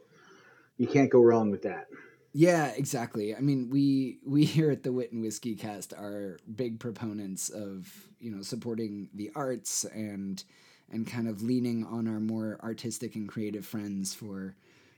you 0.76 0.86
can't 0.86 1.10
go 1.10 1.20
wrong 1.20 1.50
with 1.50 1.62
that 1.62 1.86
yeah 2.32 2.66
exactly 2.76 3.34
i 3.34 3.40
mean 3.40 3.68
we 3.70 4.18
we 4.24 4.44
here 4.56 4.70
at 4.70 4.82
the 4.82 4.92
wit 4.92 5.12
and 5.12 5.22
whiskey 5.22 5.54
cast 5.54 5.92
are 5.94 6.38
big 6.56 6.78
proponents 6.78 7.48
of 7.48 8.08
you 8.20 8.30
know 8.30 8.42
supporting 8.42 9.08
the 9.14 9.30
arts 9.34 9.84
and 9.84 10.44
and 10.92 11.06
kind 11.06 11.28
of 11.28 11.42
leaning 11.42 11.84
on 11.86 12.08
our 12.08 12.20
more 12.20 12.58
artistic 12.62 13.14
and 13.14 13.28
creative 13.28 13.64
friends 13.64 14.14
for 14.14 14.54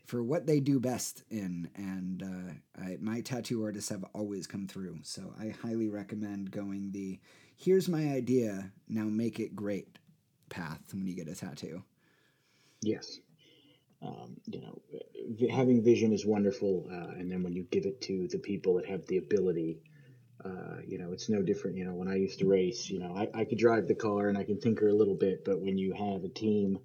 for 0.06 0.22
what 0.22 0.46
they 0.46 0.60
do 0.60 0.80
best 0.80 1.22
in. 1.30 1.70
And 1.76 2.22
uh, 2.22 2.82
I, 2.82 2.96
my 3.00 3.20
tattoo 3.20 3.62
artists 3.62 3.90
have 3.90 4.04
always 4.14 4.46
come 4.46 4.66
through. 4.66 4.98
So 5.02 5.32
I 5.40 5.54
highly 5.62 5.88
recommend 5.88 6.50
going 6.50 6.90
the 6.92 7.18
here's 7.56 7.88
my 7.88 8.10
idea, 8.12 8.70
now 8.88 9.04
make 9.04 9.38
it 9.38 9.54
great 9.54 9.98
path 10.48 10.80
when 10.92 11.06
you 11.06 11.14
get 11.14 11.28
a 11.28 11.34
tattoo. 11.34 11.82
Yes. 12.82 13.20
Um, 14.04 14.36
you 14.46 14.60
know, 14.60 15.48
having 15.50 15.82
vision 15.84 16.12
is 16.12 16.26
wonderful. 16.26 16.88
Uh, 16.90 17.18
and 17.18 17.30
then 17.30 17.42
when 17.42 17.52
you 17.52 17.66
give 17.70 17.86
it 17.86 18.00
to 18.02 18.26
the 18.28 18.38
people 18.38 18.74
that 18.74 18.86
have 18.86 19.06
the 19.06 19.18
ability, 19.18 19.80
uh, 20.44 20.78
you 20.86 20.98
know, 20.98 21.12
it's 21.12 21.28
no 21.28 21.42
different. 21.42 21.76
You 21.76 21.84
know, 21.84 21.94
when 21.94 22.08
I 22.08 22.16
used 22.16 22.40
to 22.40 22.48
race, 22.48 22.90
you 22.90 22.98
know, 22.98 23.14
I, 23.16 23.40
I 23.40 23.44
could 23.44 23.58
drive 23.58 23.86
the 23.86 23.94
car 23.94 24.28
and 24.28 24.36
I 24.36 24.44
can 24.44 24.60
tinker 24.60 24.88
a 24.88 24.94
little 24.94 25.14
bit, 25.14 25.44
but 25.44 25.60
when 25.60 25.78
you 25.78 25.92
have 25.92 26.24
a 26.24 26.28
team 26.28 26.80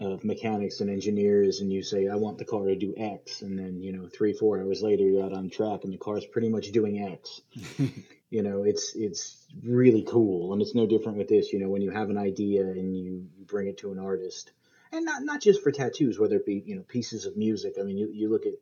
of 0.00 0.24
mechanics 0.24 0.80
and 0.80 0.90
engineers 0.90 1.60
and 1.60 1.72
you 1.72 1.82
say 1.82 2.06
i 2.06 2.14
want 2.14 2.38
the 2.38 2.44
car 2.44 2.66
to 2.66 2.76
do 2.76 2.94
x 2.96 3.42
and 3.42 3.58
then 3.58 3.80
you 3.80 3.92
know 3.92 4.06
three 4.06 4.32
four 4.32 4.60
hours 4.60 4.80
later 4.80 5.02
you're 5.02 5.24
out 5.24 5.32
on 5.32 5.50
track 5.50 5.80
and 5.82 5.92
the 5.92 5.98
car's 5.98 6.24
pretty 6.24 6.48
much 6.48 6.70
doing 6.70 7.00
x 7.00 7.40
you 8.30 8.42
know 8.42 8.62
it's 8.62 8.94
it's 8.94 9.44
really 9.64 10.04
cool 10.06 10.52
and 10.52 10.62
it's 10.62 10.74
no 10.74 10.86
different 10.86 11.18
with 11.18 11.28
this 11.28 11.52
you 11.52 11.58
know 11.58 11.68
when 11.68 11.82
you 11.82 11.90
have 11.90 12.10
an 12.10 12.18
idea 12.18 12.62
and 12.62 12.96
you, 12.96 13.26
you 13.36 13.44
bring 13.44 13.66
it 13.66 13.78
to 13.78 13.90
an 13.90 13.98
artist 13.98 14.52
and 14.92 15.04
not 15.04 15.22
not 15.22 15.40
just 15.40 15.62
for 15.62 15.70
tattoos 15.70 16.18
whether 16.18 16.36
it 16.36 16.46
be 16.46 16.62
you 16.66 16.76
know 16.76 16.82
pieces 16.82 17.26
of 17.26 17.36
music 17.36 17.74
i 17.80 17.82
mean 17.82 17.96
you, 17.96 18.08
you 18.12 18.28
look 18.28 18.46
at 18.46 18.54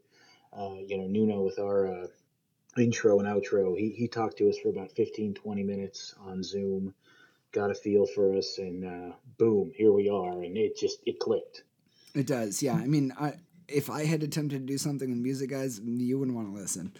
uh, 0.52 0.76
you 0.86 0.96
know 0.96 1.06
nuno 1.06 1.42
with 1.42 1.58
our 1.58 1.86
uh, 1.86 2.06
intro 2.78 3.18
and 3.18 3.28
outro 3.28 3.76
he, 3.76 3.90
he 3.90 4.08
talked 4.08 4.38
to 4.38 4.48
us 4.48 4.58
for 4.58 4.68
about 4.68 4.90
15 4.92 5.34
20 5.34 5.62
minutes 5.62 6.14
on 6.26 6.42
zoom 6.42 6.94
got 7.56 7.70
a 7.70 7.74
feel 7.74 8.06
for 8.06 8.36
us, 8.36 8.58
and 8.58 8.84
uh, 8.84 9.14
boom, 9.38 9.72
here 9.74 9.90
we 9.90 10.10
are, 10.10 10.42
and 10.42 10.56
it 10.56 10.76
just 10.76 10.98
it 11.06 11.18
clicked. 11.18 11.64
It 12.14 12.26
does, 12.26 12.62
yeah. 12.62 12.74
I 12.74 12.86
mean, 12.86 13.12
I, 13.18 13.32
if 13.66 13.90
I 13.90 14.04
had 14.04 14.22
attempted 14.22 14.60
to 14.60 14.66
do 14.66 14.78
something 14.78 15.08
with 15.08 15.18
music, 15.18 15.50
guys, 15.50 15.80
you 15.82 16.18
wouldn't 16.18 16.36
want 16.36 16.48
to 16.48 16.54
listen. 16.54 16.92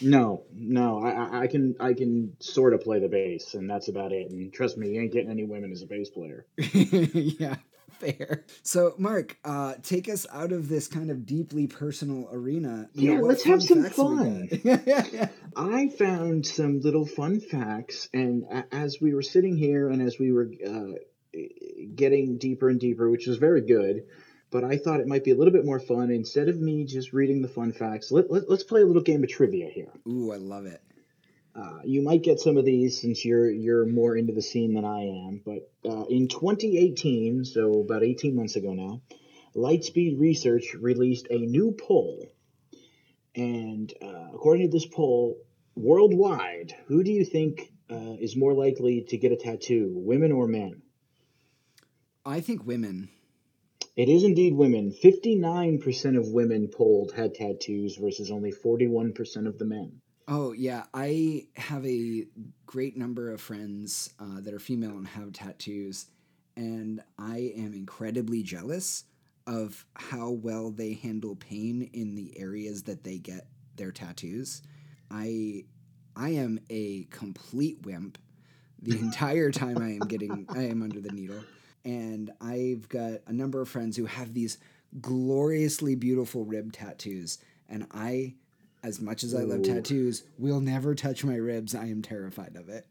No, 0.00 0.44
no, 0.54 1.02
I, 1.02 1.42
I 1.42 1.46
can 1.48 1.74
I 1.78 1.92
can 1.92 2.36
sort 2.40 2.72
of 2.72 2.80
play 2.80 3.00
the 3.00 3.08
bass, 3.08 3.54
and 3.54 3.68
that's 3.68 3.88
about 3.88 4.12
it. 4.12 4.30
And 4.30 4.52
trust 4.52 4.78
me, 4.78 4.90
you 4.90 5.00
ain't 5.00 5.12
getting 5.12 5.30
any 5.30 5.44
women 5.44 5.72
as 5.72 5.82
a 5.82 5.86
bass 5.86 6.08
player. 6.08 6.46
yeah, 6.56 7.56
fair. 8.00 8.44
So, 8.62 8.94
Mark, 8.98 9.36
uh, 9.44 9.74
take 9.82 10.08
us 10.08 10.26
out 10.32 10.52
of 10.52 10.68
this 10.68 10.88
kind 10.88 11.10
of 11.10 11.26
deeply 11.26 11.66
personal 11.66 12.28
arena. 12.32 12.88
You 12.94 13.12
yeah, 13.12 13.18
know, 13.18 13.26
let's 13.26 13.44
have 13.44 13.62
some 13.62 13.84
fun. 13.84 14.48
I 15.56 15.88
found 15.88 16.46
some 16.46 16.80
little 16.80 17.06
fun 17.06 17.40
facts, 17.40 18.08
and 18.12 18.44
as 18.72 19.00
we 19.00 19.14
were 19.14 19.22
sitting 19.22 19.56
here 19.56 19.88
and 19.88 20.02
as 20.02 20.18
we 20.18 20.32
were 20.32 20.50
uh, 20.66 20.92
getting 21.94 22.38
deeper 22.38 22.68
and 22.68 22.80
deeper, 22.80 23.10
which 23.10 23.26
was 23.26 23.36
very 23.36 23.60
good, 23.60 24.04
but 24.50 24.64
I 24.64 24.78
thought 24.78 25.00
it 25.00 25.06
might 25.06 25.24
be 25.24 25.30
a 25.30 25.36
little 25.36 25.52
bit 25.52 25.64
more 25.64 25.80
fun. 25.80 26.10
Instead 26.10 26.48
of 26.48 26.60
me 26.60 26.84
just 26.84 27.12
reading 27.12 27.42
the 27.42 27.48
fun 27.48 27.72
facts, 27.72 28.10
let, 28.10 28.30
let, 28.30 28.48
let's 28.50 28.64
play 28.64 28.82
a 28.82 28.86
little 28.86 29.02
game 29.02 29.22
of 29.22 29.30
trivia 29.30 29.68
here. 29.68 29.92
Ooh, 30.08 30.32
I 30.32 30.36
love 30.36 30.66
it. 30.66 30.82
Uh, 31.54 31.80
you 31.84 32.02
might 32.02 32.22
get 32.22 32.38
some 32.38 32.56
of 32.56 32.64
these 32.64 33.00
since 33.00 33.24
you're 33.24 33.50
you're 33.50 33.84
more 33.84 34.16
into 34.16 34.32
the 34.32 34.42
scene 34.42 34.74
than 34.74 34.84
I 34.84 35.00
am. 35.26 35.42
But 35.44 35.70
uh, 35.84 36.04
in 36.04 36.28
2018, 36.28 37.44
so 37.44 37.80
about 37.80 38.04
18 38.04 38.36
months 38.36 38.56
ago 38.56 38.72
now, 38.72 39.02
Lightspeed 39.56 40.18
Research 40.18 40.74
released 40.74 41.26
a 41.28 41.38
new 41.38 41.72
poll, 41.72 42.28
and 43.34 43.92
uh, 44.00 44.28
according 44.34 44.70
to 44.70 44.72
this 44.72 44.86
poll, 44.86 45.38
worldwide, 45.74 46.74
who 46.86 47.02
do 47.02 47.10
you 47.10 47.24
think 47.24 47.72
uh, 47.90 48.16
is 48.20 48.36
more 48.36 48.54
likely 48.54 49.02
to 49.08 49.18
get 49.18 49.32
a 49.32 49.36
tattoo, 49.36 49.92
women 49.92 50.30
or 50.30 50.46
men? 50.46 50.82
I 52.24 52.40
think 52.40 52.64
women. 52.64 53.08
It 53.96 54.08
is 54.08 54.22
indeed 54.22 54.54
women. 54.54 54.92
59% 54.92 56.16
of 56.16 56.28
women 56.28 56.68
polled 56.68 57.12
had 57.12 57.34
tattoos 57.34 57.96
versus 57.96 58.30
only 58.30 58.52
41% 58.52 59.48
of 59.48 59.58
the 59.58 59.64
men. 59.64 60.00
Oh 60.32 60.52
yeah, 60.52 60.84
I 60.94 61.48
have 61.56 61.84
a 61.84 62.24
great 62.64 62.96
number 62.96 63.32
of 63.32 63.40
friends 63.40 64.14
uh, 64.20 64.40
that 64.42 64.54
are 64.54 64.60
female 64.60 64.96
and 64.96 65.08
have 65.08 65.32
tattoos, 65.32 66.06
and 66.56 67.02
I 67.18 67.52
am 67.56 67.74
incredibly 67.74 68.44
jealous 68.44 69.02
of 69.48 69.84
how 69.94 70.30
well 70.30 70.70
they 70.70 70.92
handle 70.92 71.34
pain 71.34 71.90
in 71.92 72.14
the 72.14 72.38
areas 72.38 72.84
that 72.84 73.02
they 73.02 73.18
get 73.18 73.48
their 73.74 73.90
tattoos. 73.90 74.62
I 75.10 75.64
I 76.14 76.28
am 76.30 76.60
a 76.70 77.08
complete 77.10 77.84
wimp 77.84 78.16
the 78.80 79.00
entire 79.00 79.50
time 79.50 79.78
I 79.78 79.94
am 79.94 79.98
getting 80.08 80.46
I 80.48 80.68
am 80.68 80.80
under 80.80 81.00
the 81.00 81.10
needle, 81.10 81.42
and 81.84 82.30
I've 82.40 82.88
got 82.88 83.14
a 83.26 83.32
number 83.32 83.60
of 83.60 83.68
friends 83.68 83.96
who 83.96 84.06
have 84.06 84.32
these 84.32 84.58
gloriously 85.00 85.96
beautiful 85.96 86.44
rib 86.44 86.72
tattoos, 86.72 87.38
and 87.68 87.88
I 87.90 88.34
as 88.82 89.00
much 89.00 89.24
as 89.24 89.34
I 89.34 89.42
love 89.42 89.62
tattoos, 89.62 90.24
will 90.38 90.60
never 90.60 90.94
touch 90.94 91.24
my 91.24 91.36
ribs. 91.36 91.74
I 91.74 91.86
am 91.86 92.02
terrified 92.02 92.56
of 92.56 92.68
it. 92.68 92.86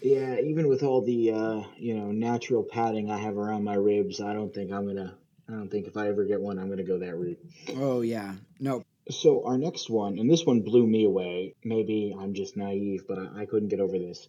Yeah, 0.00 0.38
even 0.38 0.68
with 0.68 0.82
all 0.82 1.02
the 1.02 1.32
uh, 1.32 1.62
you 1.76 1.94
know 1.94 2.12
natural 2.12 2.62
padding 2.62 3.10
I 3.10 3.18
have 3.18 3.36
around 3.36 3.64
my 3.64 3.74
ribs, 3.74 4.20
I 4.20 4.32
don't 4.32 4.52
think 4.52 4.72
I'm 4.72 4.86
gonna. 4.86 5.14
I 5.48 5.52
don't 5.52 5.70
think 5.70 5.86
if 5.86 5.96
I 5.96 6.08
ever 6.08 6.24
get 6.24 6.40
one, 6.40 6.58
I'm 6.58 6.68
gonna 6.68 6.84
go 6.84 6.98
that 6.98 7.16
route. 7.16 7.38
Oh 7.76 8.02
yeah, 8.02 8.34
no. 8.60 8.82
So 9.10 9.44
our 9.46 9.56
next 9.56 9.88
one, 9.88 10.18
and 10.18 10.30
this 10.30 10.44
one 10.44 10.60
blew 10.60 10.86
me 10.86 11.04
away. 11.04 11.54
Maybe 11.64 12.14
I'm 12.18 12.34
just 12.34 12.56
naive, 12.56 13.06
but 13.08 13.18
I, 13.18 13.42
I 13.42 13.46
couldn't 13.46 13.70
get 13.70 13.80
over 13.80 13.98
this. 13.98 14.28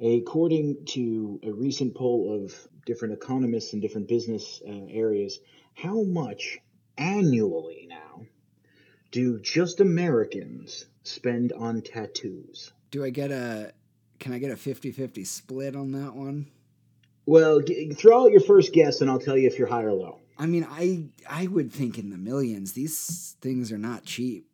According 0.00 0.84
to 0.90 1.40
a 1.42 1.50
recent 1.50 1.96
poll 1.96 2.44
of 2.44 2.54
different 2.86 3.14
economists 3.14 3.72
in 3.72 3.80
different 3.80 4.06
business 4.06 4.62
uh, 4.66 4.86
areas, 4.90 5.40
how 5.74 6.02
much 6.02 6.58
annually 6.96 7.86
now 7.88 8.26
do 9.10 9.38
just 9.40 9.80
Americans 9.80 10.86
spend 11.02 11.52
on 11.52 11.82
tattoos? 11.82 12.72
Do 12.90 13.04
I 13.04 13.10
get 13.10 13.30
a 13.30 13.72
can 14.18 14.32
I 14.32 14.38
get 14.38 14.50
a 14.50 14.54
50-50 14.56 15.26
split 15.26 15.76
on 15.76 15.92
that 15.92 16.14
one? 16.14 16.46
Well, 17.26 17.60
g- 17.60 17.92
throw 17.92 18.24
out 18.24 18.32
your 18.32 18.40
first 18.40 18.72
guess, 18.72 19.00
and 19.00 19.08
I'll 19.10 19.20
tell 19.20 19.36
you 19.36 19.46
if 19.46 19.58
you're 19.58 19.68
high 19.68 19.84
or 19.84 19.92
low. 19.92 20.18
I 20.38 20.46
mean, 20.46 20.66
I 20.68 21.04
I 21.28 21.46
would 21.46 21.72
think 21.72 21.98
in 21.98 22.10
the 22.10 22.18
millions. 22.18 22.72
These 22.72 23.36
things 23.40 23.70
are 23.72 23.78
not 23.78 24.04
cheap. 24.04 24.46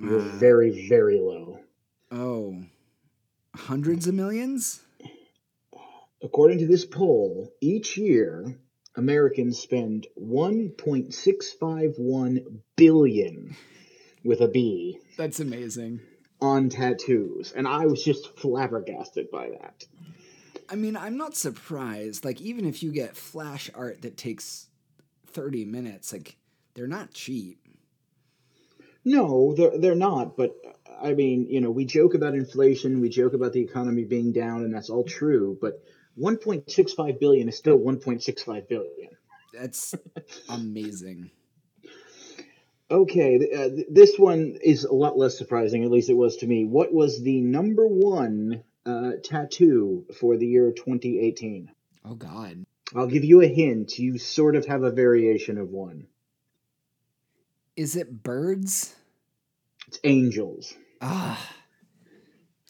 You're 0.00 0.20
Uh, 0.20 0.36
very, 0.36 0.88
very 0.88 1.18
low. 1.20 1.60
oh, 2.10 2.62
hundreds 3.54 4.06
of 4.08 4.14
millions? 4.14 4.80
According 6.22 6.58
to 6.58 6.66
this 6.66 6.84
poll, 6.84 7.52
each 7.60 7.96
year 7.96 8.58
Americans 8.96 9.58
spend 9.60 10.08
1.651 10.20 12.60
billion 12.76 13.56
with 14.28 14.40
a 14.42 14.48
B 14.48 15.00
That's 15.16 15.40
amazing. 15.40 16.00
on 16.40 16.68
tattoos, 16.68 17.52
and 17.56 17.66
I 17.66 17.86
was 17.86 18.04
just 18.04 18.38
flabbergasted 18.38 19.30
by 19.30 19.50
that. 19.50 19.84
I 20.68 20.76
mean, 20.76 20.96
I'm 20.96 21.16
not 21.16 21.34
surprised. 21.34 22.24
Like, 22.26 22.40
even 22.42 22.66
if 22.66 22.82
you 22.82 22.92
get 22.92 23.16
flash 23.16 23.70
art 23.74 24.02
that 24.02 24.18
takes 24.18 24.68
30 25.28 25.64
minutes, 25.64 26.12
like, 26.12 26.36
they're 26.74 26.86
not 26.86 27.14
cheap. 27.14 27.58
No, 29.04 29.54
they're 29.56 29.78
they're 29.78 29.94
not. 29.94 30.36
But 30.36 30.54
I 31.02 31.14
mean, 31.14 31.46
you 31.48 31.62
know, 31.62 31.70
we 31.70 31.86
joke 31.86 32.12
about 32.14 32.34
inflation, 32.34 33.00
we 33.00 33.08
joke 33.08 33.32
about 33.32 33.54
the 33.54 33.62
economy 33.62 34.04
being 34.04 34.32
down, 34.32 34.62
and 34.64 34.74
that's 34.74 34.90
all 34.90 35.04
true. 35.04 35.56
But 35.60 35.82
1.65 36.20 37.18
billion 37.18 37.48
is 37.48 37.56
still 37.56 37.78
1.65 37.78 38.68
billion. 38.68 39.10
That's 39.54 39.94
amazing. 40.50 41.30
Okay, 42.90 43.36
uh, 43.36 43.68
th- 43.68 43.86
this 43.90 44.18
one 44.18 44.58
is 44.62 44.84
a 44.84 44.94
lot 44.94 45.18
less 45.18 45.36
surprising, 45.36 45.84
at 45.84 45.90
least 45.90 46.08
it 46.08 46.16
was 46.16 46.36
to 46.38 46.46
me. 46.46 46.64
What 46.64 46.92
was 46.92 47.22
the 47.22 47.40
number 47.42 47.86
one 47.86 48.62
uh, 48.86 49.12
tattoo 49.22 50.06
for 50.18 50.38
the 50.38 50.46
year 50.46 50.72
2018? 50.72 51.70
Oh, 52.06 52.14
God. 52.14 52.64
I'll 52.94 53.06
give 53.06 53.24
you 53.24 53.42
a 53.42 53.46
hint. 53.46 53.98
You 53.98 54.16
sort 54.16 54.56
of 54.56 54.64
have 54.66 54.82
a 54.82 54.90
variation 54.90 55.58
of 55.58 55.68
one. 55.68 56.06
Is 57.76 57.94
it 57.94 58.22
birds? 58.22 58.96
It's 59.86 60.00
angels. 60.04 60.74
Ah. 61.02 61.38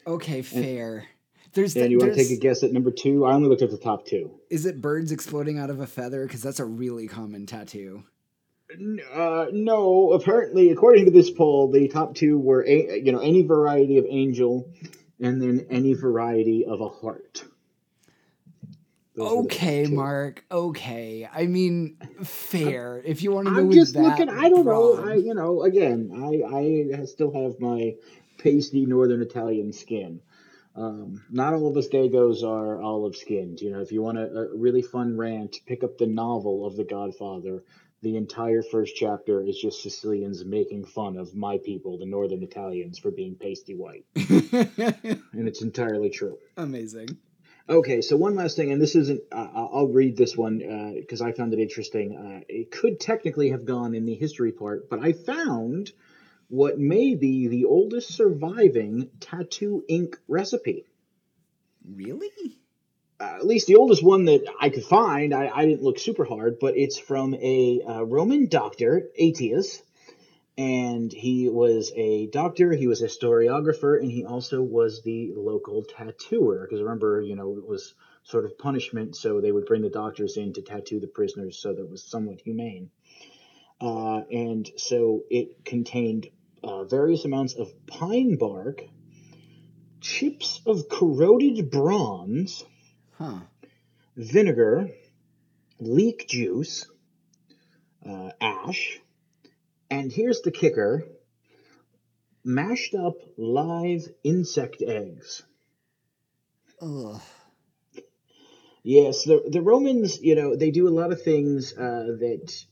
Okay, 0.07 0.43
fair. 0.43 1.07
There's 1.53 1.77
And 1.77 1.91
you 1.91 1.99
want 1.99 2.15
to 2.15 2.17
take 2.17 2.37
a 2.37 2.41
guess 2.41 2.63
at 2.63 2.73
number 2.73 2.91
two? 2.91 3.25
I 3.25 3.33
only 3.35 3.49
looked 3.49 3.63
at 3.63 3.71
the 3.71 3.79
top 3.79 4.07
two. 4.07 4.33
Is 4.51 4.67
it 4.67 4.81
birds 4.81 5.13
exploding 5.13 5.59
out 5.59 5.71
of 5.71 5.81
a 5.81 5.87
feather? 5.87 6.25
Because 6.25 6.43
that's 6.43 6.61
a 6.61 6.65
really 6.65 7.07
common 7.07 7.47
tattoo. 7.47 8.05
Uh, 8.71 9.47
no, 9.53 10.13
apparently, 10.13 10.71
according 10.71 11.07
to 11.07 11.11
this 11.11 11.31
poll, 11.31 11.71
the 11.71 11.89
top 11.89 12.15
two 12.15 12.39
were 12.39 12.67
a, 12.67 13.01
you 13.03 13.13
know 13.13 13.21
any 13.21 13.43
variety 13.43 13.99
of 13.99 14.05
angel, 14.09 14.71
and 15.21 15.41
then 15.41 15.67
any 15.71 15.95
variety 15.95 16.67
of 16.67 16.81
a 16.81 16.89
heart. 16.89 17.45
Those 19.15 19.47
Okay. 19.47 19.87
Mark. 19.87 20.45
Okay. 20.51 21.29
I 21.33 21.47
mean, 21.47 21.97
fair. 22.23 23.03
If 23.05 23.23
you 23.23 23.33
want 23.33 23.49
to 23.49 23.55
go 23.55 23.61
I'm 23.61 23.73
just 23.73 23.97
looking. 23.97 24.29
I 24.29 24.49
don't 24.49 24.67
know. 24.67 25.03
I 25.03 25.15
you 25.15 25.35
know 25.35 25.63
again. 25.63 26.13
I 26.15 27.01
I 27.01 27.05
still 27.07 27.33
have 27.33 27.59
my 27.59 27.95
pasty 28.39 28.87
northern 28.87 29.23
Italian 29.23 29.73
skin. 29.73 30.21
Um, 30.77 31.25
not 31.31 31.55
all 31.55 31.67
of 31.67 31.77
us 31.77 31.89
Dagos 31.89 32.45
are 32.45 32.81
olive 32.81 33.17
skinned. 33.17 33.61
You 33.61 33.73
know, 33.73 33.81
if 33.81 33.91
you 33.91 34.01
want 34.03 34.19
a, 34.19 34.27
a 34.27 34.57
really 34.57 34.83
fun 34.83 35.17
rant, 35.17 35.57
pick 35.67 35.83
up 35.83 35.99
the 35.99 36.07
novel 36.07 36.65
of 36.65 36.77
The 36.77 36.85
Godfather. 36.85 37.65
The 38.01 38.17
entire 38.17 38.63
first 38.63 38.95
chapter 38.95 39.43
is 39.43 39.59
just 39.59 39.83
Sicilians 39.83 40.45
making 40.45 40.85
fun 40.85 41.17
of 41.17 41.35
my 41.35 41.59
people, 41.59 41.99
the 41.99 42.07
northern 42.07 42.43
Italians, 42.45 42.99
for 42.99 43.11
being 43.11 43.35
pasty 43.35 43.75
white, 43.75 44.05
and 44.15 45.49
it's 45.49 45.63
entirely 45.63 46.11
true. 46.11 46.39
Amazing. 46.57 47.09
Okay, 47.69 48.01
so 48.01 48.17
one 48.17 48.37
last 48.37 48.57
thing, 48.57 48.71
and 48.73 48.81
this 48.81 48.95
isn't. 48.95 49.21
Uh, 49.33 49.49
I'll 49.53 49.89
read 49.89 50.17
this 50.17 50.37
one 50.37 50.59
because 50.97 51.21
I 51.21 51.33
found 51.33 51.53
it 51.53 51.59
interesting. 51.59 52.17
Uh, 52.17 52.45
it 52.49 52.71
could 52.71 53.01
technically 53.01 53.51
have 53.51 53.65
gone 53.65 53.95
in 53.95 54.07
the 54.07 54.15
history 54.15 54.53
part, 54.53 54.89
but 54.89 55.01
I 55.01 55.13
found 55.13 55.91
what 56.49 56.79
may 56.79 57.15
be 57.15 57.49
the 57.49 57.67
oldest 57.67 58.15
surviving 58.15 59.11
tattoo 59.21 59.85
ink 59.89 60.17
recipe. 60.29 60.87
Really? 61.85 62.61
Uh, 63.21 63.35
at 63.37 63.47
least 63.47 63.67
the 63.67 63.75
oldest 63.75 64.03
one 64.03 64.27
that 64.27 64.45
I 64.61 64.71
could 64.71 64.85
find. 64.85 65.35
I, 65.35 65.51
I 65.53 65.67
didn't 65.67 65.83
look 65.83 65.99
super 65.99 66.25
hard, 66.25 66.59
but 66.61 66.77
it's 66.77 66.99
from 66.99 67.35
a 67.35 67.81
uh, 67.87 68.03
Roman 68.03 68.47
doctor, 68.47 69.11
Aetius, 69.17 69.83
and 70.57 71.13
he 71.13 71.49
was 71.49 71.93
a 71.97 72.29
doctor. 72.29 72.73
He 72.73 72.87
was 72.87 73.03
a 73.03 73.07
historiographer, 73.07 74.01
and 74.01 74.11
he 74.11 74.25
also 74.25 74.63
was 74.63 75.03
the 75.03 75.33
local 75.35 75.83
tattooer. 75.83 76.61
Because 76.61 76.81
remember, 76.81 77.21
you 77.21 77.35
know, 77.35 77.57
it 77.59 77.67
was 77.67 77.95
sort 78.23 78.45
of 78.45 78.57
punishment, 78.57 79.17
so 79.17 79.41
they 79.41 79.51
would 79.51 79.67
bring 79.67 79.83
the 79.83 79.91
doctors 79.91 80.37
in 80.37 80.53
to 80.53 80.63
tattoo 80.63 81.01
the 81.01 81.09
prisoners, 81.09 81.59
so 81.59 81.73
that 81.73 81.91
was 81.91 82.05
somewhat 82.05 82.41
humane. 82.41 82.91
Uh, 83.81 84.23
and 84.31 84.71
so 84.77 85.25
it 85.29 85.65
contained 85.65 86.29
uh, 86.63 86.85
various 86.85 87.25
amounts 87.25 87.55
of 87.55 87.73
pine 87.87 88.37
bark, 88.37 88.83
chips 90.01 90.61
of 90.67 90.89
corroded 90.89 91.69
bronze 91.71 92.65
Huh. 93.19 93.41
vinegar, 94.17 94.91
leek 95.81 96.29
juice, 96.29 96.87
uh, 98.07 98.31
ash, 98.41 99.01
and 99.91 100.13
here's 100.13 100.43
the 100.43 100.53
kicker 100.53 101.05
mashed 102.45 102.95
up 102.95 103.15
live 103.37 104.09
insect 104.25 104.83
eggs. 104.83 105.43
Ugh. 106.81 107.21
Yes, 108.85 109.25
the, 109.25 109.43
the 109.51 109.63
Romans, 109.63 110.21
you 110.23 110.35
know, 110.35 110.57
they 110.57 110.71
do 110.71 110.89
a 110.89 110.91
lot 110.91 111.13
of 111.13 111.23
things 111.23 111.73
uh, 111.75 112.17
that 112.21 112.65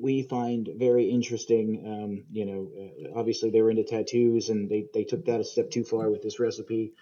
we 0.00 0.22
find 0.22 0.68
very 0.76 1.10
interesting. 1.10 1.82
Um, 1.86 2.24
you 2.32 2.46
know, 2.46 2.70
uh, 2.80 3.18
obviously 3.18 3.50
they 3.50 3.62
were 3.62 3.70
into 3.70 3.84
tattoos 3.84 4.48
and 4.48 4.68
they, 4.70 4.86
they 4.94 5.04
took 5.04 5.26
that 5.26 5.40
a 5.40 5.44
step 5.44 5.70
too 5.70 5.84
far 5.84 6.10
with 6.10 6.22
this 6.22 6.40
recipe. 6.40 6.94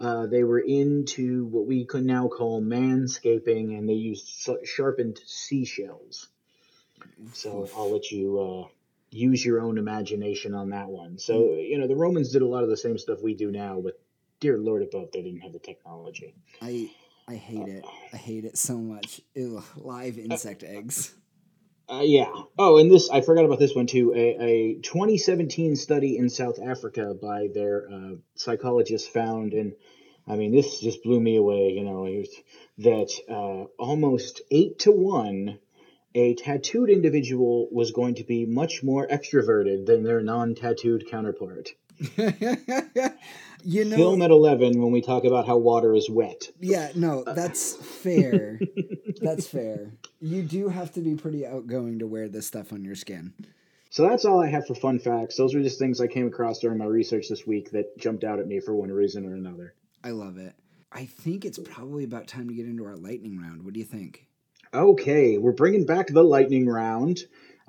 Uh, 0.00 0.26
they 0.26 0.44
were 0.44 0.60
into 0.60 1.46
what 1.46 1.66
we 1.66 1.84
could 1.84 2.04
now 2.04 2.28
call 2.28 2.62
manscaping 2.62 3.76
and 3.76 3.88
they 3.88 3.94
used 3.94 4.48
sharpened 4.64 5.18
seashells. 5.26 6.28
So 7.32 7.68
I'll 7.76 7.92
let 7.92 8.10
you 8.10 8.40
uh, 8.40 8.68
use 9.10 9.44
your 9.44 9.60
own 9.60 9.78
imagination 9.78 10.54
on 10.54 10.70
that 10.70 10.88
one. 10.88 11.18
So, 11.18 11.54
you 11.54 11.78
know, 11.78 11.88
the 11.88 11.96
Romans 11.96 12.30
did 12.30 12.42
a 12.42 12.46
lot 12.46 12.62
of 12.62 12.70
the 12.70 12.76
same 12.76 12.98
stuff 12.98 13.18
we 13.22 13.34
do 13.34 13.50
now, 13.50 13.80
but 13.80 14.00
dear 14.40 14.58
Lord 14.58 14.82
above, 14.82 15.10
they 15.12 15.22
didn't 15.22 15.40
have 15.40 15.52
the 15.52 15.58
technology. 15.58 16.34
I 16.62 16.90
I 17.26 17.34
hate 17.34 17.68
it. 17.68 17.84
I 18.12 18.16
hate 18.16 18.44
it 18.44 18.56
so 18.56 18.78
much. 18.78 19.20
Ew, 19.34 19.62
live 19.76 20.18
insect 20.18 20.62
eggs. 20.62 21.14
Uh, 21.90 22.02
yeah. 22.04 22.30
Oh, 22.58 22.76
and 22.76 22.90
this, 22.90 23.08
I 23.08 23.22
forgot 23.22 23.46
about 23.46 23.58
this 23.58 23.74
one 23.74 23.86
too. 23.86 24.12
A, 24.14 24.36
a 24.38 24.74
2017 24.82 25.74
study 25.74 26.18
in 26.18 26.28
South 26.28 26.58
Africa 26.62 27.14
by 27.14 27.48
their 27.54 27.88
uh, 27.90 28.14
psychologists 28.34 29.08
found, 29.08 29.54
and 29.54 29.72
I 30.26 30.36
mean, 30.36 30.52
this 30.52 30.80
just 30.80 31.02
blew 31.02 31.18
me 31.18 31.36
away, 31.36 31.70
you 31.70 31.84
know, 31.84 32.24
that 32.78 33.10
uh, 33.26 33.64
almost 33.82 34.42
eight 34.50 34.80
to 34.80 34.92
one, 34.92 35.58
a 36.14 36.34
tattooed 36.34 36.90
individual 36.90 37.68
was 37.72 37.90
going 37.90 38.16
to 38.16 38.24
be 38.24 38.44
much 38.44 38.82
more 38.82 39.06
extroverted 39.06 39.86
than 39.86 40.02
their 40.02 40.20
non 40.20 40.54
tattooed 40.54 41.06
counterpart. 41.06 41.70
you 43.64 43.84
know, 43.84 43.96
Film 43.96 44.22
at 44.22 44.30
11 44.30 44.80
when 44.80 44.92
we 44.92 45.00
talk 45.00 45.24
about 45.24 45.46
how 45.46 45.56
water 45.56 45.94
is 45.94 46.08
wet. 46.08 46.50
yeah, 46.60 46.90
no, 46.94 47.22
uh. 47.22 47.32
that's 47.32 47.74
fair. 47.74 48.60
that's 49.20 49.46
fair. 49.46 49.92
You 50.20 50.42
do 50.42 50.68
have 50.68 50.92
to 50.92 51.00
be 51.00 51.14
pretty 51.14 51.46
outgoing 51.46 51.98
to 51.98 52.06
wear 52.06 52.28
this 52.28 52.46
stuff 52.46 52.72
on 52.72 52.84
your 52.84 52.94
skin. 52.94 53.32
So 53.90 54.08
that's 54.08 54.24
all 54.24 54.42
I 54.42 54.48
have 54.48 54.66
for 54.66 54.74
fun 54.74 54.98
facts. 54.98 55.36
Those 55.36 55.54
are 55.54 55.62
just 55.62 55.78
things 55.78 56.00
I 56.00 56.06
came 56.06 56.26
across 56.26 56.58
during 56.58 56.78
my 56.78 56.84
research 56.84 57.28
this 57.28 57.46
week 57.46 57.70
that 57.72 57.98
jumped 57.98 58.22
out 58.22 58.38
at 58.38 58.46
me 58.46 58.60
for 58.60 58.74
one 58.74 58.90
reason 58.90 59.26
or 59.26 59.34
another. 59.34 59.74
I 60.04 60.10
love 60.10 60.36
it. 60.36 60.54
I 60.92 61.06
think 61.06 61.44
it's 61.44 61.58
probably 61.58 62.04
about 62.04 62.26
time 62.26 62.48
to 62.48 62.54
get 62.54 62.66
into 62.66 62.84
our 62.84 62.96
lightning 62.96 63.38
round. 63.38 63.64
What 63.64 63.74
do 63.74 63.80
you 63.80 63.86
think? 63.86 64.26
Okay, 64.72 65.38
we're 65.38 65.52
bringing 65.52 65.86
back 65.86 66.08
the 66.08 66.22
lightning 66.22 66.68
round. 66.68 67.20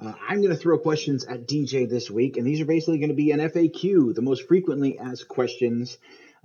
Uh, 0.01 0.13
I'm 0.27 0.41
going 0.41 0.53
to 0.53 0.59
throw 0.59 0.77
questions 0.77 1.25
at 1.25 1.47
DJ 1.47 1.89
this 1.89 2.09
week, 2.09 2.37
and 2.37 2.47
these 2.47 2.61
are 2.61 2.65
basically 2.65 2.99
going 2.99 3.09
to 3.09 3.15
be 3.15 3.31
an 3.31 3.39
FAQ, 3.39 4.15
the 4.15 4.21
most 4.21 4.47
frequently 4.47 4.97
asked 4.97 5.27
questions. 5.27 5.97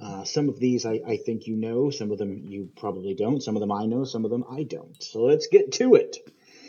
Uh, 0.02 0.24
some 0.24 0.48
of 0.48 0.58
these 0.58 0.84
I, 0.84 1.00
I 1.06 1.16
think 1.18 1.46
you 1.46 1.54
know, 1.54 1.90
some 1.90 2.10
of 2.10 2.18
them 2.18 2.46
you 2.48 2.68
probably 2.76 3.14
don't, 3.14 3.40
some 3.40 3.54
of 3.54 3.60
them 3.60 3.70
I 3.70 3.86
know, 3.86 4.04
some 4.04 4.24
of 4.24 4.30
them 4.30 4.44
I 4.50 4.64
don't. 4.64 5.00
So 5.00 5.22
let's 5.22 5.46
get 5.46 5.72
to 5.72 5.94
it. 5.94 6.16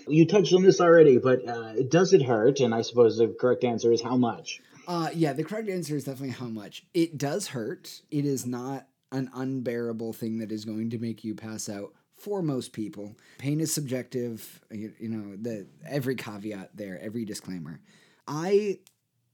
You 0.08 0.28
touched 0.28 0.54
on 0.54 0.62
this 0.62 0.80
already, 0.80 1.18
but 1.18 1.48
uh, 1.48 1.74
does 1.90 2.14
it 2.14 2.22
hurt? 2.22 2.60
And 2.60 2.76
I 2.76 2.84
suppose 2.84 3.18
the 3.18 3.28
correct 3.28 3.64
answer 3.64 3.92
is 3.92 4.04
how 4.04 4.16
much? 4.16 4.62
Uh, 4.88 5.10
yeah, 5.16 5.34
the 5.34 5.44
correct 5.44 5.70
answer 5.70 5.96
is 5.96 6.04
definitely 6.04 6.36
how 6.36 6.46
much. 6.46 6.86
It 6.94 7.18
does 7.18 7.48
hurt. 7.48 8.02
It 8.12 8.26
is 8.26 8.46
not 8.46 8.88
an 9.12 9.32
unbearable 9.34 10.14
thing 10.14 10.38
that 10.40 10.52
is 10.52 10.66
going 10.66 10.92
to 10.92 11.00
make 11.00 11.24
you 11.24 11.34
pass 11.34 11.68
out 11.68 11.94
for 12.26 12.42
most 12.42 12.74
people. 12.74 13.16
Pain 13.38 13.60
is 13.60 13.72
subjective. 13.72 14.60
You, 14.72 14.92
you 15.00 15.10
know, 15.10 15.36
the 15.40 15.68
every 15.88 16.16
caveat 16.16 16.76
there, 16.76 17.00
every 17.00 17.24
disclaimer. 17.24 17.80
I 18.28 18.80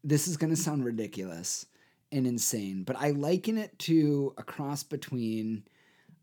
this 0.03 0.27
is 0.27 0.35
going 0.35 0.49
to 0.49 0.61
sound 0.61 0.83
ridiculous 0.83 1.65
and 2.11 2.27
insane, 2.27 2.83
but 2.83 2.97
I 2.97 3.11
liken 3.11 3.57
it 3.57 3.79
to 3.79 4.33
a 4.37 4.43
cross 4.43 4.83
between 4.83 5.63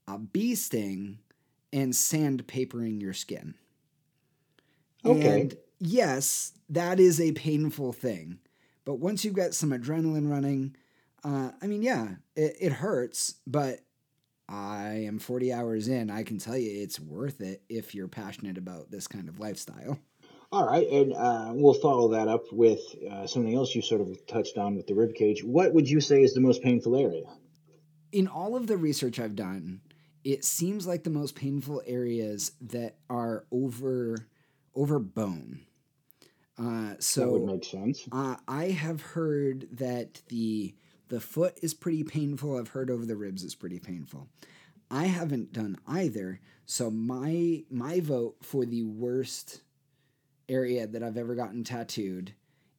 a 0.06 0.18
bee 0.18 0.54
sting 0.54 1.20
and 1.72 1.92
sandpapering 1.92 3.00
your 3.00 3.14
skin. 3.14 3.54
Okay. 5.06 5.40
And 5.40 5.56
yes, 5.78 6.52
that 6.68 7.00
is 7.00 7.18
a 7.18 7.32
painful 7.32 7.94
thing. 7.94 8.40
But 8.84 8.96
once 8.96 9.24
you've 9.24 9.34
got 9.34 9.54
some 9.54 9.70
adrenaline 9.70 10.30
running, 10.30 10.76
uh, 11.24 11.52
I 11.62 11.66
mean, 11.66 11.82
yeah, 11.82 12.08
it, 12.36 12.56
it 12.60 12.72
hurts, 12.72 13.36
but 13.46 13.80
I 14.48 15.04
am 15.06 15.18
40 15.18 15.52
hours 15.52 15.88
in. 15.88 16.10
I 16.10 16.22
can 16.22 16.38
tell 16.38 16.56
you 16.56 16.82
it's 16.82 16.98
worth 16.98 17.40
it 17.40 17.62
if 17.68 17.94
you're 17.94 18.08
passionate 18.08 18.56
about 18.56 18.90
this 18.90 19.06
kind 19.06 19.28
of 19.28 19.38
lifestyle. 19.38 19.98
All 20.50 20.66
right, 20.66 20.88
and 20.88 21.12
uh, 21.12 21.52
we'll 21.54 21.74
follow 21.74 22.08
that 22.12 22.26
up 22.26 22.50
with 22.52 22.80
uh, 23.10 23.26
something 23.26 23.54
else 23.54 23.74
you 23.74 23.82
sort 23.82 24.00
of 24.00 24.26
touched 24.26 24.56
on 24.56 24.76
with 24.76 24.86
the 24.86 24.94
rib 24.94 25.14
cage. 25.14 25.44
What 25.44 25.74
would 25.74 25.90
you 25.90 26.00
say 26.00 26.22
is 26.22 26.32
the 26.32 26.40
most 26.40 26.62
painful 26.62 26.96
area? 26.96 27.24
In 28.12 28.26
all 28.26 28.56
of 28.56 28.66
the 28.66 28.78
research 28.78 29.20
I've 29.20 29.36
done, 29.36 29.82
it 30.24 30.46
seems 30.46 30.86
like 30.86 31.04
the 31.04 31.10
most 31.10 31.34
painful 31.34 31.82
areas 31.86 32.52
that 32.62 32.96
are 33.10 33.44
over 33.52 34.26
over 34.74 34.98
bone. 34.98 35.60
Uh, 36.56 36.94
so 36.98 37.20
that 37.20 37.30
would 37.30 37.44
make 37.44 37.64
sense. 37.64 38.08
Uh, 38.10 38.36
I 38.46 38.66
have 38.66 39.02
heard 39.02 39.68
that 39.72 40.22
the 40.28 40.74
the 41.08 41.20
foot 41.20 41.58
is 41.62 41.74
pretty 41.74 42.04
painful. 42.04 42.58
I've 42.58 42.68
heard 42.68 42.90
over 42.90 43.04
the 43.04 43.16
ribs 43.16 43.42
is 43.42 43.54
pretty 43.54 43.78
painful. 43.78 44.28
I 44.90 45.06
haven't 45.06 45.52
done 45.52 45.78
either, 45.86 46.40
so 46.64 46.90
my 46.90 47.64
my 47.70 48.00
vote 48.00 48.36
for 48.42 48.64
the 48.64 48.82
worst 48.82 49.62
area 50.48 50.86
that 50.86 51.02
I've 51.02 51.16
ever 51.18 51.34
gotten 51.34 51.62
tattooed 51.64 52.34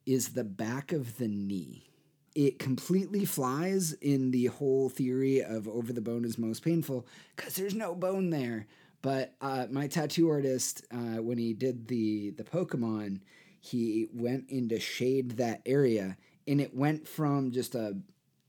is 0.05 0.29
the 0.29 0.43
back 0.43 0.91
of 0.91 1.17
the 1.17 1.27
knee. 1.27 1.85
It 2.33 2.57
completely 2.57 3.25
flies 3.25 3.93
in 3.93 4.31
the 4.31 4.45
whole 4.45 4.89
theory 4.89 5.43
of 5.43 5.67
over 5.67 5.93
the 5.93 6.01
bone 6.01 6.25
is 6.25 6.37
most 6.37 6.63
painful 6.63 7.05
because 7.35 7.55
there's 7.55 7.75
no 7.75 7.93
bone 7.93 8.29
there. 8.29 8.67
But 9.01 9.35
uh, 9.39 9.67
my 9.69 9.87
tattoo 9.87 10.29
artist, 10.29 10.85
uh, 10.91 11.21
when 11.21 11.37
he 11.37 11.53
did 11.53 11.87
the 11.87 12.31
the 12.31 12.43
Pokemon, 12.43 13.21
he 13.59 14.07
went 14.13 14.49
in 14.49 14.69
to 14.69 14.79
shade 14.79 15.31
that 15.31 15.61
area, 15.65 16.17
and 16.47 16.59
it 16.59 16.75
went 16.75 17.07
from 17.07 17.51
just 17.51 17.75
a 17.75 17.97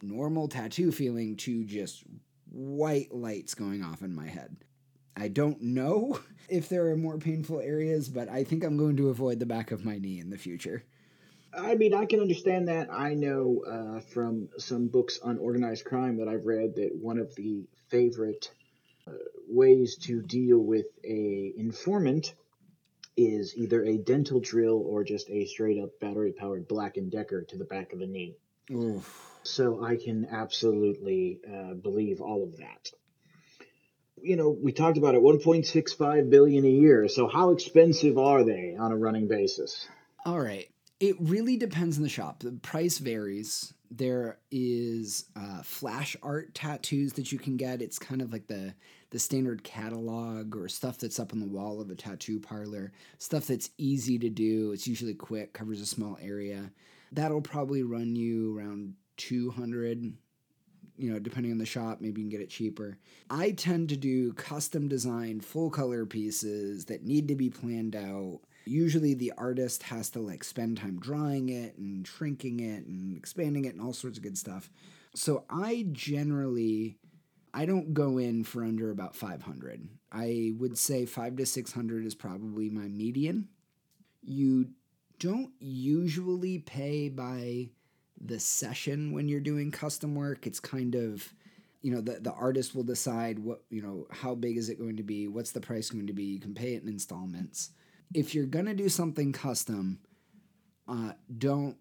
normal 0.03 0.49
tattoo 0.49 0.93
feeling 0.93 1.37
to 1.37 1.65
just 1.65 2.05
white 2.51 3.13
lights 3.13 3.55
going 3.55 3.83
off 3.83 4.03
in 4.03 4.15
my 4.15 4.27
head. 4.27 4.57
I 5.17 5.29
don't 5.29 5.61
know 5.61 6.19
if 6.49 6.69
there 6.69 6.87
are 6.89 6.97
more 6.97 7.19
painful 7.19 7.61
areas, 7.61 8.09
but 8.09 8.29
I 8.29 8.45
think 8.45 8.65
I'm 8.65 8.77
going 8.77 8.97
to 8.97 9.11
avoid 9.11 9.39
the 9.39 9.47
back 9.47 9.71
of 9.71 9.85
my 9.85 9.99
knee 9.99 10.21
in 10.21 10.31
the 10.31 10.39
future. 10.39 10.85
I 11.53 11.75
mean, 11.75 11.95
I 11.95 12.07
can 12.07 12.21
understand 12.21 12.69
that. 12.69 12.93
I 12.93 13.15
know 13.15 13.63
uh, 13.67 14.01
from 14.13 14.49
some 14.59 14.87
books 14.87 15.19
on 15.23 15.39
organized 15.39 15.85
crime 15.85 16.19
that 16.19 16.29
I've 16.29 16.47
read 16.47 16.77
that 16.77 16.91
one 16.95 17.19
of 17.19 17.35
the 17.35 17.65
favorite 17.89 18.53
uh, 19.07 19.13
ways 19.49 19.97
to 20.03 20.23
deal 20.23 20.59
with 20.59 20.87
a 21.05 21.53
informant 21.57 22.35
is 23.17 23.57
either 23.57 23.85
a 23.85 23.99
dental 23.99 24.41
drill 24.41 24.83
or 24.87 25.03
just 25.03 25.29
a 25.29 25.45
straight 25.45 25.83
up 25.83 25.99
battery 26.01 26.33
powered 26.33 26.69
Black 26.69 26.97
and 26.97 27.11
Decker 27.11 27.43
to 27.43 27.59
the 27.59 27.65
back 27.65 27.93
of 27.93 27.99
the 27.99 28.07
knee. 28.07 28.37
Oof. 28.71 29.30
So 29.43 29.85
I 29.85 29.97
can 29.97 30.27
absolutely 30.31 31.41
uh, 31.47 31.75
believe 31.75 32.21
all 32.21 32.45
of 32.45 32.59
that. 32.59 32.91
You 34.23 34.37
know, 34.37 34.51
we 34.51 34.73
talked 34.73 34.99
about 34.99 35.15
it 35.15 35.23
1.65 35.23 36.31
billion 36.31 36.65
a 36.65 36.71
year. 36.71 37.09
So 37.09 37.27
how 37.27 37.51
expensive 37.51 38.19
are 38.19 38.45
they 38.45 38.77
on 38.79 38.93
a 38.93 38.97
running 38.97 39.29
basis? 39.29 39.89
All 40.27 40.41
right. 40.41 40.69
It 40.99 41.17
really 41.19 41.57
depends 41.57 41.97
on 41.97 42.03
the 42.03 42.11
shop. 42.11 42.41
The 42.41 42.53
price 42.53 42.99
varies. 42.99 43.73
There 43.91 44.39
is 44.51 45.25
uh, 45.35 45.63
flash 45.63 46.17
art 46.23 46.55
tattoos 46.55 47.15
that 47.15 47.33
you 47.33 47.39
can 47.39 47.57
get. 47.57 47.81
It's 47.81 47.99
kind 47.99 48.21
of 48.21 48.33
like 48.33 48.47
the 48.47 48.75
the 49.11 49.19
standard 49.19 49.65
catalog 49.65 50.55
or 50.55 50.69
stuff 50.69 50.99
that's 50.99 51.19
up 51.19 51.33
on 51.33 51.41
the 51.41 51.47
wall 51.47 51.81
of 51.81 51.91
a 51.91 51.97
tattoo 51.97 52.39
parlor. 52.39 52.93
Stuff 53.19 53.47
that's 53.49 53.71
easy 53.77 54.19
to 54.19 54.29
do. 54.29 54.71
It's 54.73 54.87
usually 54.87 55.15
quick, 55.15 55.53
covers 55.53 55.81
a 55.81 55.87
small 55.87 56.17
area. 56.23 56.71
That'll 57.11 57.41
probably 57.41 57.83
run 57.83 58.15
you 58.15 58.57
around 58.57 58.95
200 59.21 60.15
you 60.97 61.11
know, 61.11 61.19
depending 61.19 61.51
on 61.51 61.57
the 61.57 61.65
shop, 61.65 62.03
maybe 62.03 62.21
you 62.21 62.27
can 62.27 62.31
get 62.31 62.43
it 62.43 62.51
cheaper. 62.51 62.99
I 63.31 63.53
tend 63.53 63.89
to 63.89 63.97
do 63.97 64.35
custom 64.35 64.87
designed 64.87 65.47
full 65.47 65.71
color 65.71 66.05
pieces 66.05 66.85
that 66.87 67.05
need 67.05 67.29
to 67.29 67.35
be 67.35 67.49
planned 67.49 67.97
out. 67.97 68.41
Usually 68.67 69.15
the 69.15 69.33
artist 69.39 69.83
has 69.85 70.11
to 70.11 70.21
like 70.21 70.45
spend 70.45 70.77
time 70.77 71.01
drawing 71.01 71.49
it 71.49 71.79
and 71.79 72.07
shrinking 72.07 72.61
it 72.61 72.85
and 72.85 73.17
expanding 73.17 73.65
it 73.65 73.73
and 73.73 73.81
all 73.81 73.95
sorts 73.95 74.19
of 74.19 74.23
good 74.23 74.37
stuff. 74.37 74.69
So 75.15 75.45
I 75.49 75.87
generally 75.91 76.99
I 77.55 77.65
don't 77.65 77.95
go 77.95 78.19
in 78.19 78.45
for 78.45 78.63
under 78.63 78.91
about 78.91 79.17
500. 79.17 79.89
I 80.13 80.53
would 80.59 80.77
say 80.77 81.07
5 81.07 81.37
to 81.37 81.47
600 81.47 82.05
is 82.05 82.15
probably 82.15 82.69
my 82.69 82.89
median. 82.89 83.49
You 84.23 84.69
don't 85.19 85.53
usually 85.59 86.59
pay 86.59 87.09
by 87.09 87.71
the 88.21 88.39
session 88.39 89.13
when 89.13 89.29
you're 89.29 89.41
doing 89.41 89.71
custom 89.71 90.15
work. 90.15 90.47
It's 90.47 90.61
kind 90.61 90.95
of, 90.95 91.33
you 91.83 91.93
know, 91.93 92.01
the, 92.01 92.21
the 92.21 92.33
artist 92.33 92.75
will 92.75 92.83
decide 92.83 93.39
what, 93.39 93.63
you 93.71 93.83
know, 93.83 94.07
how 94.11 94.35
big 94.35 94.57
is 94.57 94.69
it 94.69 94.79
going 94.79 94.97
to 94.97 95.03
be? 95.03 95.29
What's 95.29 95.53
the 95.53 95.61
price 95.61 95.91
going 95.91 96.07
to 96.07 96.13
be? 96.13 96.25
You 96.25 96.41
can 96.41 96.55
pay 96.55 96.75
it 96.75 96.83
in 96.83 96.89
installments. 96.89 97.71
If 98.15 98.35
you're 98.35 98.47
going 98.47 98.67
to 98.67 98.75
do 98.75 98.89
something 98.89 99.33
custom, 99.33 100.01
uh, 100.89 101.13
don't 101.39 101.77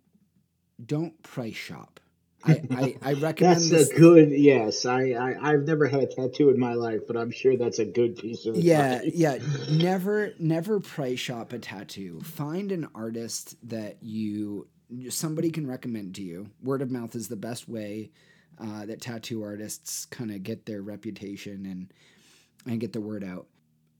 don't 0.85 1.21
price 1.23 1.55
shop. 1.55 1.99
I, 2.45 2.61
I, 2.71 2.95
I 3.01 3.13
recommend 3.19 3.55
that's 3.55 3.69
this. 3.69 3.89
a 3.89 3.95
good 3.95 4.29
yes. 4.31 4.85
I, 4.85 5.11
I 5.11 5.51
I've 5.51 5.63
never 5.63 5.87
had 5.87 6.03
a 6.03 6.07
tattoo 6.07 6.49
in 6.49 6.59
my 6.59 6.73
life, 6.73 7.01
but 7.07 7.17
I'm 7.17 7.31
sure 7.31 7.57
that's 7.57 7.79
a 7.79 7.85
good 7.85 8.15
piece 8.15 8.45
of 8.45 8.55
yeah 8.55 9.01
advice. 9.01 9.11
yeah 9.13 9.37
never 9.71 10.33
never 10.39 10.79
price 10.79 11.19
shop 11.19 11.51
a 11.51 11.59
tattoo 11.59 12.21
find 12.21 12.71
an 12.71 12.87
artist 12.95 13.55
that 13.69 13.97
you 14.01 14.67
somebody 15.09 15.51
can 15.51 15.67
recommend 15.67 16.15
to 16.15 16.23
you. 16.23 16.49
Word 16.61 16.81
of 16.81 16.91
mouth 16.91 17.15
is 17.15 17.27
the 17.27 17.35
best 17.35 17.67
way 17.67 18.11
uh, 18.59 18.85
that 18.85 19.01
tattoo 19.01 19.43
artists 19.43 20.05
kind 20.05 20.31
of 20.31 20.43
get 20.43 20.65
their 20.65 20.81
reputation 20.81 21.65
and 21.65 21.93
and 22.65 22.81
get 22.81 22.91
the 22.91 23.01
word 23.01 23.23
out. 23.23 23.47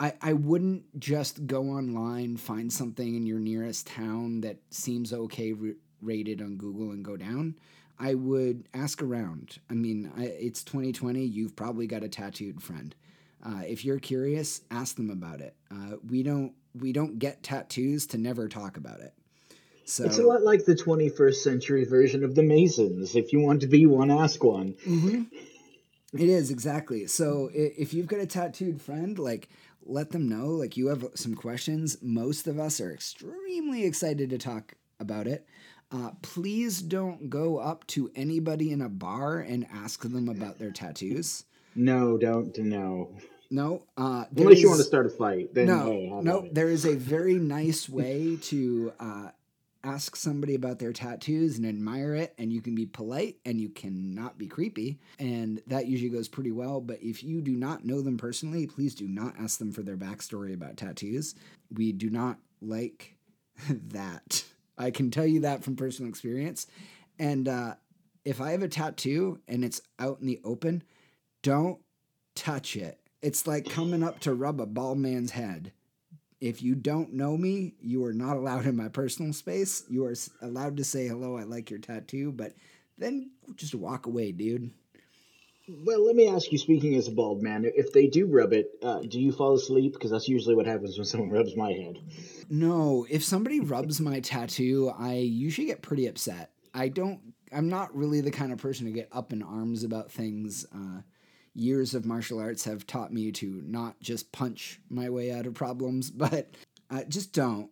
I, 0.02 0.14
I 0.22 0.34
wouldn't 0.34 1.00
just 1.00 1.48
go 1.48 1.64
online 1.70 2.38
find 2.38 2.72
something 2.72 3.16
in 3.16 3.26
your 3.26 3.40
nearest 3.40 3.88
town 3.88 4.42
that 4.42 4.58
seems 4.70 5.14
okay 5.14 5.54
rated 6.02 6.42
on 6.42 6.58
google 6.58 6.92
and 6.92 7.04
go 7.04 7.16
down. 7.16 7.56
I 7.98 8.16
would 8.16 8.68
ask 8.74 9.02
around. 9.02 9.60
I 9.70 9.74
mean 9.76 10.12
I, 10.18 10.26
it's 10.26 10.64
2020 10.64 11.24
you've 11.24 11.56
probably 11.56 11.88
got 11.88 12.04
a 12.04 12.10
tattooed 12.10 12.62
friend. 12.62 12.96
Uh, 13.42 13.62
if 13.66 13.86
you're 13.86 14.00
curious 14.00 14.62
ask 14.72 14.96
them 14.96 15.10
about 15.10 15.40
it. 15.42 15.56
Uh, 15.72 15.96
we 16.10 16.24
don't 16.24 16.54
we 16.76 16.92
don't 16.92 17.18
get 17.18 17.44
tattoos 17.44 18.08
to 18.08 18.18
never 18.18 18.50
talk 18.50 18.76
about 18.78 19.00
it 19.00 19.14
so 19.90 20.06
It's 20.06 20.18
a 20.20 20.24
lot 20.24 20.44
like 20.44 20.66
the 20.66 20.76
21st 20.76 21.36
century 21.36 21.84
version 21.84 22.24
of 22.24 22.36
the 22.36 22.44
Masons. 22.44 23.16
If 23.16 23.34
you 23.34 23.40
want 23.40 23.62
to 23.62 23.68
be 23.68 23.86
one, 23.86 24.12
ask 24.12 24.44
one. 24.44 24.76
Mhm. 24.86 25.28
It 26.14 26.30
is 26.30 26.50
exactly. 26.52 27.08
So 27.08 27.50
if 27.54 27.94
you've 27.94 28.08
got 28.08 28.20
a 28.20 28.26
tattooed 28.26 28.82
friend, 28.82 29.18
like 29.18 29.50
let 29.86 30.12
them 30.12 30.28
know. 30.28 30.48
Like 30.50 30.78
you 30.78 30.88
have 30.88 31.06
some 31.16 31.36
questions. 31.36 31.98
Most 32.02 32.48
of 32.48 32.60
us 32.60 32.80
are 32.80 32.92
extremely 32.92 33.84
excited 33.86 34.30
to 34.30 34.38
talk 34.38 34.76
about 35.00 35.28
it. 35.28 35.46
Uh, 35.92 36.12
please 36.22 36.82
don't 36.82 37.30
go 37.30 37.58
up 37.58 37.86
to 37.88 38.12
anybody 38.16 38.72
in 38.72 38.82
a 38.82 38.90
bar 38.90 39.40
and 39.40 39.66
ask 39.74 40.04
them 40.04 40.30
about 40.30 40.60
their 40.60 40.72
tattoos. 40.72 41.46
No, 41.76 42.18
don't 42.18 42.56
no. 42.60 43.16
No, 43.52 43.84
uh, 43.98 44.26
Unless 44.38 44.62
you 44.62 44.70
want 44.70 44.80
to 44.80 44.84
start 44.86 45.08
a 45.08 45.10
fight, 45.10 45.56
then 45.56 45.66
no, 45.66 45.86
hey, 45.86 46.10
no. 46.22 46.48
There 46.52 46.70
is 46.70 46.86
a 46.86 46.96
very 46.96 47.34
nice 47.34 47.90
way 47.90 48.38
to 48.44 48.94
uh, 49.00 49.30
ask 49.84 50.16
somebody 50.16 50.56
about 50.56 50.80
their 50.80 50.94
tattoos 50.94 51.58
and 51.58 51.66
admire 51.66 52.14
it, 52.14 52.34
and 52.38 52.52
you 52.52 52.62
can 52.62 52.76
be 52.76 52.86
polite 52.86 53.38
and 53.46 53.60
you 53.60 53.70
cannot 53.70 54.38
be 54.38 54.48
creepy, 54.48 55.00
and 55.18 55.62
that 55.68 55.88
usually 55.88 56.10
goes 56.10 56.28
pretty 56.28 56.52
well. 56.52 56.82
But 56.82 57.02
if 57.02 57.24
you 57.24 57.42
do 57.42 57.56
not 57.56 57.86
know 57.86 58.02
them 58.02 58.18
personally, 58.18 58.68
please 58.68 58.96
do 58.96 59.08
not 59.08 59.36
ask 59.40 59.60
them 59.60 59.72
for 59.72 59.82
their 59.82 59.98
backstory 59.98 60.54
about 60.54 60.78
tattoos. 60.78 61.36
We 61.74 61.92
do 61.92 62.10
not 62.10 62.38
like 62.62 63.18
that. 63.70 64.44
I 64.78 64.92
can 64.92 65.12
tell 65.12 65.26
you 65.26 65.42
that 65.42 65.64
from 65.64 65.76
personal 65.76 66.10
experience. 66.10 66.68
And 67.18 67.48
uh, 67.48 67.76
if 68.24 68.40
I 68.40 68.52
have 68.52 68.64
a 68.64 68.68
tattoo 68.68 69.40
and 69.48 69.64
it's 69.64 69.82
out 70.00 70.20
in 70.22 70.28
the 70.28 70.40
open, 70.44 70.84
don't 71.44 71.80
touch 72.36 72.76
it. 72.76 73.00
It's 73.22 73.46
like 73.46 73.70
coming 73.70 74.04
up 74.04 74.20
to 74.22 74.34
rub 74.34 74.62
a 74.62 74.66
bald 74.66 74.98
man's 74.98 75.32
head. 75.32 75.74
If 76.42 76.62
you 76.62 76.76
don't 76.76 77.14
know 77.14 77.36
me, 77.36 77.74
you 77.82 78.04
are 78.06 78.14
not 78.14 78.38
allowed 78.38 78.66
in 78.66 78.78
my 78.78 78.88
personal 78.88 79.34
space. 79.34 79.84
You 79.90 80.06
are 80.06 80.16
allowed 80.42 80.78
to 80.78 80.84
say 80.84 81.08
hello, 81.08 81.38
I 81.38 81.44
like 81.44 81.70
your 81.70 81.80
tattoo, 81.80 82.32
but 82.32 82.54
then 82.98 83.32
just 83.56 83.76
walk 83.76 84.06
away, 84.06 84.32
dude. 84.32 84.72
Well, 85.86 86.04
let 86.06 86.16
me 86.16 86.28
ask 86.28 86.52
you, 86.52 86.58
speaking 86.58 86.96
as 86.96 87.08
a 87.08 87.12
bald 87.12 87.44
man, 87.44 87.64
if 87.76 87.94
they 87.94 88.08
do 88.08 88.26
rub 88.26 88.54
it, 88.54 88.72
uh, 88.82 89.02
do 89.02 89.20
you 89.20 89.32
fall 89.32 89.54
asleep? 89.54 89.94
Because 89.94 90.10
that's 90.12 90.28
usually 90.28 90.56
what 90.56 90.66
happens 90.66 90.98
when 90.98 91.06
someone 91.06 91.30
rubs 91.30 91.56
my 91.56 91.72
head. 91.72 92.00
No, 92.50 93.06
if 93.10 93.24
somebody 93.24 93.60
rubs 93.60 94.00
my 94.02 94.20
tattoo, 94.20 94.92
I 94.98 95.16
usually 95.16 95.68
get 95.68 95.82
pretty 95.82 96.08
upset. 96.08 96.52
I 96.74 96.88
don't, 96.88 97.20
I'm 97.52 97.70
not 97.70 97.96
really 97.96 98.22
the 98.22 98.32
kind 98.32 98.52
of 98.52 98.58
person 98.60 98.86
to 98.86 98.92
get 98.92 99.10
up 99.12 99.32
in 99.32 99.44
arms 99.44 99.84
about 99.84 100.12
things. 100.12 100.66
Uh, 100.74 101.02
years 101.60 101.94
of 101.94 102.06
martial 102.06 102.40
arts 102.40 102.66
have 102.66 102.88
taught 102.88 103.14
me 103.14 103.32
to 103.34 103.62
not 103.66 104.00
just 104.00 104.32
punch 104.32 104.80
my 104.90 105.10
way 105.10 105.32
out 105.32 105.46
of 105.46 105.54
problems, 105.54 106.10
but 106.12 106.50
uh, 106.90 107.04
just 107.04 107.34
don't. 107.34 107.70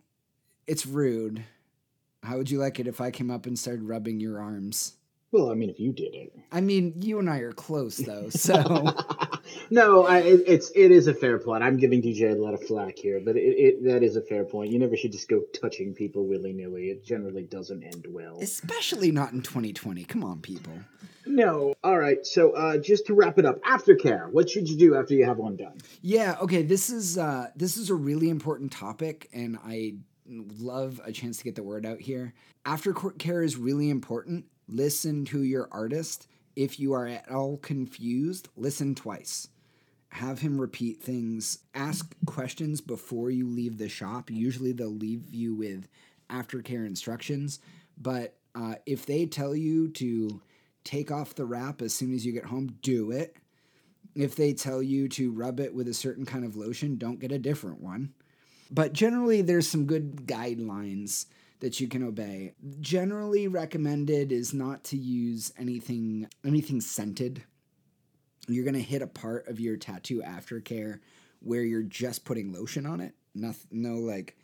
It's 0.67 0.85
rude. 0.85 1.43
How 2.23 2.38
would 2.38 2.51
you 2.51 2.59
like 2.59 2.79
it 2.79 2.88
if 2.88 2.99
I 2.99 3.11
came 3.11 3.31
up 3.31 3.45
and 3.45 3.57
started 3.57 3.83
rubbing 3.83 4.19
your 4.19 4.39
arms? 4.39 4.93
Well, 5.31 5.51
I 5.51 5.55
mean, 5.55 5.69
if 5.69 5.79
you 5.79 5.91
did 5.91 6.13
it. 6.13 6.33
I 6.51 6.61
mean, 6.61 6.93
you 7.01 7.19
and 7.19 7.29
I 7.29 7.39
are 7.39 7.51
close, 7.51 7.97
though. 7.97 8.29
So. 8.31 8.93
No, 9.70 10.06
I, 10.06 10.20
it, 10.20 10.43
it's 10.48 10.72
it 10.76 10.91
is 10.91 11.08
a 11.08 11.14
fair 11.14 11.39
point. 11.39 11.64
I'm 11.64 11.78
giving 11.78 12.02
DJ 12.02 12.32
a 12.32 12.41
lot 12.41 12.54
of 12.54 12.64
flack 12.66 12.98
here, 12.98 13.22
but 13.24 13.36
it, 13.36 13.41
it 13.41 13.84
that 13.86 14.04
is 14.04 14.16
a 14.16 14.22
fair 14.22 14.43
point. 14.45 14.72
You 14.72 14.80
never 14.80 14.95
should 14.95 15.12
just 15.12 15.28
go 15.28 15.41
touching 15.60 15.93
people 15.93 16.26
willy 16.26 16.54
nilly. 16.54 16.89
It 16.89 17.04
generally 17.04 17.43
doesn't 17.43 17.84
end 17.84 18.06
well. 18.10 18.39
Especially 18.41 19.12
not 19.12 19.34
in 19.34 19.41
2020. 19.41 20.04
Come 20.06 20.24
on, 20.24 20.41
people. 20.41 20.74
No. 21.26 21.76
All 21.84 21.98
right. 21.98 22.26
So, 22.26 22.52
uh, 22.52 22.78
just 22.78 23.08
to 23.08 23.14
wrap 23.14 23.38
it 23.38 23.45
up, 23.45 23.62
aftercare. 23.64 24.32
What 24.32 24.50
should 24.50 24.70
you 24.70 24.78
do 24.78 24.95
after 24.95 25.14
you 25.14 25.26
have 25.26 25.38
one 25.38 25.58
done? 25.58 25.78
Yeah. 26.02 26.38
Okay. 26.41 26.64
This 26.64 26.89
is 26.89 27.18
uh, 27.18 27.48
this 27.56 27.78
is 27.78 27.89
a 27.89 27.95
really 27.95 28.30
important 28.30 28.72
topic, 28.72 29.30
and 29.34 29.58
I 29.66 29.95
love 30.28 31.00
a 31.06 31.12
chance 31.12 31.38
to 31.38 31.43
get 31.43 31.56
the 31.56 31.64
word 31.64 31.86
out 31.86 32.02
here. 32.02 32.34
Aftercare 32.66 33.45
is 33.45 33.56
really 33.56 33.89
important 33.89 34.45
Listen 34.70 35.24
to 35.26 35.43
your 35.43 35.70
artist. 35.72 36.28
If 36.58 36.80
you 36.80 36.93
are 36.93 37.05
at 37.05 37.30
all 37.30 37.58
confused, 37.58 38.49
listen 38.58 38.95
twice. 38.95 39.47
Have 40.10 40.39
him 40.39 40.60
repeat 40.60 41.03
things. 41.03 41.60
Ask 41.76 42.16
questions 42.26 42.82
before 42.82 43.30
you 43.30 43.47
leave 43.47 43.78
the 43.78 43.88
shop. 43.88 44.32
Usually 44.32 44.72
they'll 44.72 44.89
leave 44.89 45.36
you 45.36 45.53
with 45.53 45.88
aftercare 46.32 46.88
instructions. 46.88 47.60
But 47.95 48.39
uh, 48.55 48.74
if 48.88 49.05
they 49.05 49.28
tell 49.28 49.55
you 49.55 49.89
to 49.89 50.41
take 50.84 51.12
off 51.12 51.36
the 51.36 51.45
wrap 51.45 51.84
as 51.84 51.93
soon 51.93 52.12
as 52.16 52.26
you 52.26 52.32
get 52.32 52.45
home, 52.45 52.76
do 52.82 53.12
it. 53.12 53.38
If 54.16 54.36
they 54.36 54.53
tell 54.53 54.82
you 54.82 55.08
to 55.10 55.32
rub 55.32 55.60
it 55.60 55.76
with 55.76 55.88
a 55.88 55.93
certain 55.93 56.26
kind 56.26 56.43
of 56.43 56.55
lotion, 56.55 56.97
don't 56.97 57.20
get 57.20 57.32
a 57.32 57.38
different 57.38 57.82
one. 57.82 58.16
But 58.72 58.93
generally, 58.93 59.43
there's 59.43 59.70
some 59.70 59.86
good 59.86 60.26
guidelines 60.26 61.28
that 61.60 61.80
you 61.80 61.88
can 61.88 62.03
obey. 62.03 62.53
Generally 62.80 63.47
recommended 63.47 64.32
is 64.32 64.53
not 64.53 64.84
to 64.86 64.97
use 64.97 65.51
anything 65.58 66.28
anything 66.45 66.82
scented. 66.82 67.43
You're 68.47 68.64
going 68.64 68.76
to 68.76 68.82
hit 68.82 69.01
a 69.01 69.08
part 69.08 69.47
of 69.47 69.60
your 69.60 69.76
tattoo 69.76 70.22
aftercare 70.26 70.99
where 71.39 71.64
you're 71.64 71.84
just 71.84 72.26
putting 72.26 72.53
lotion 72.53 72.86
on 72.86 73.01
it. 73.01 73.14
No, 73.36 73.53
no 73.72 73.95
like 73.95 74.38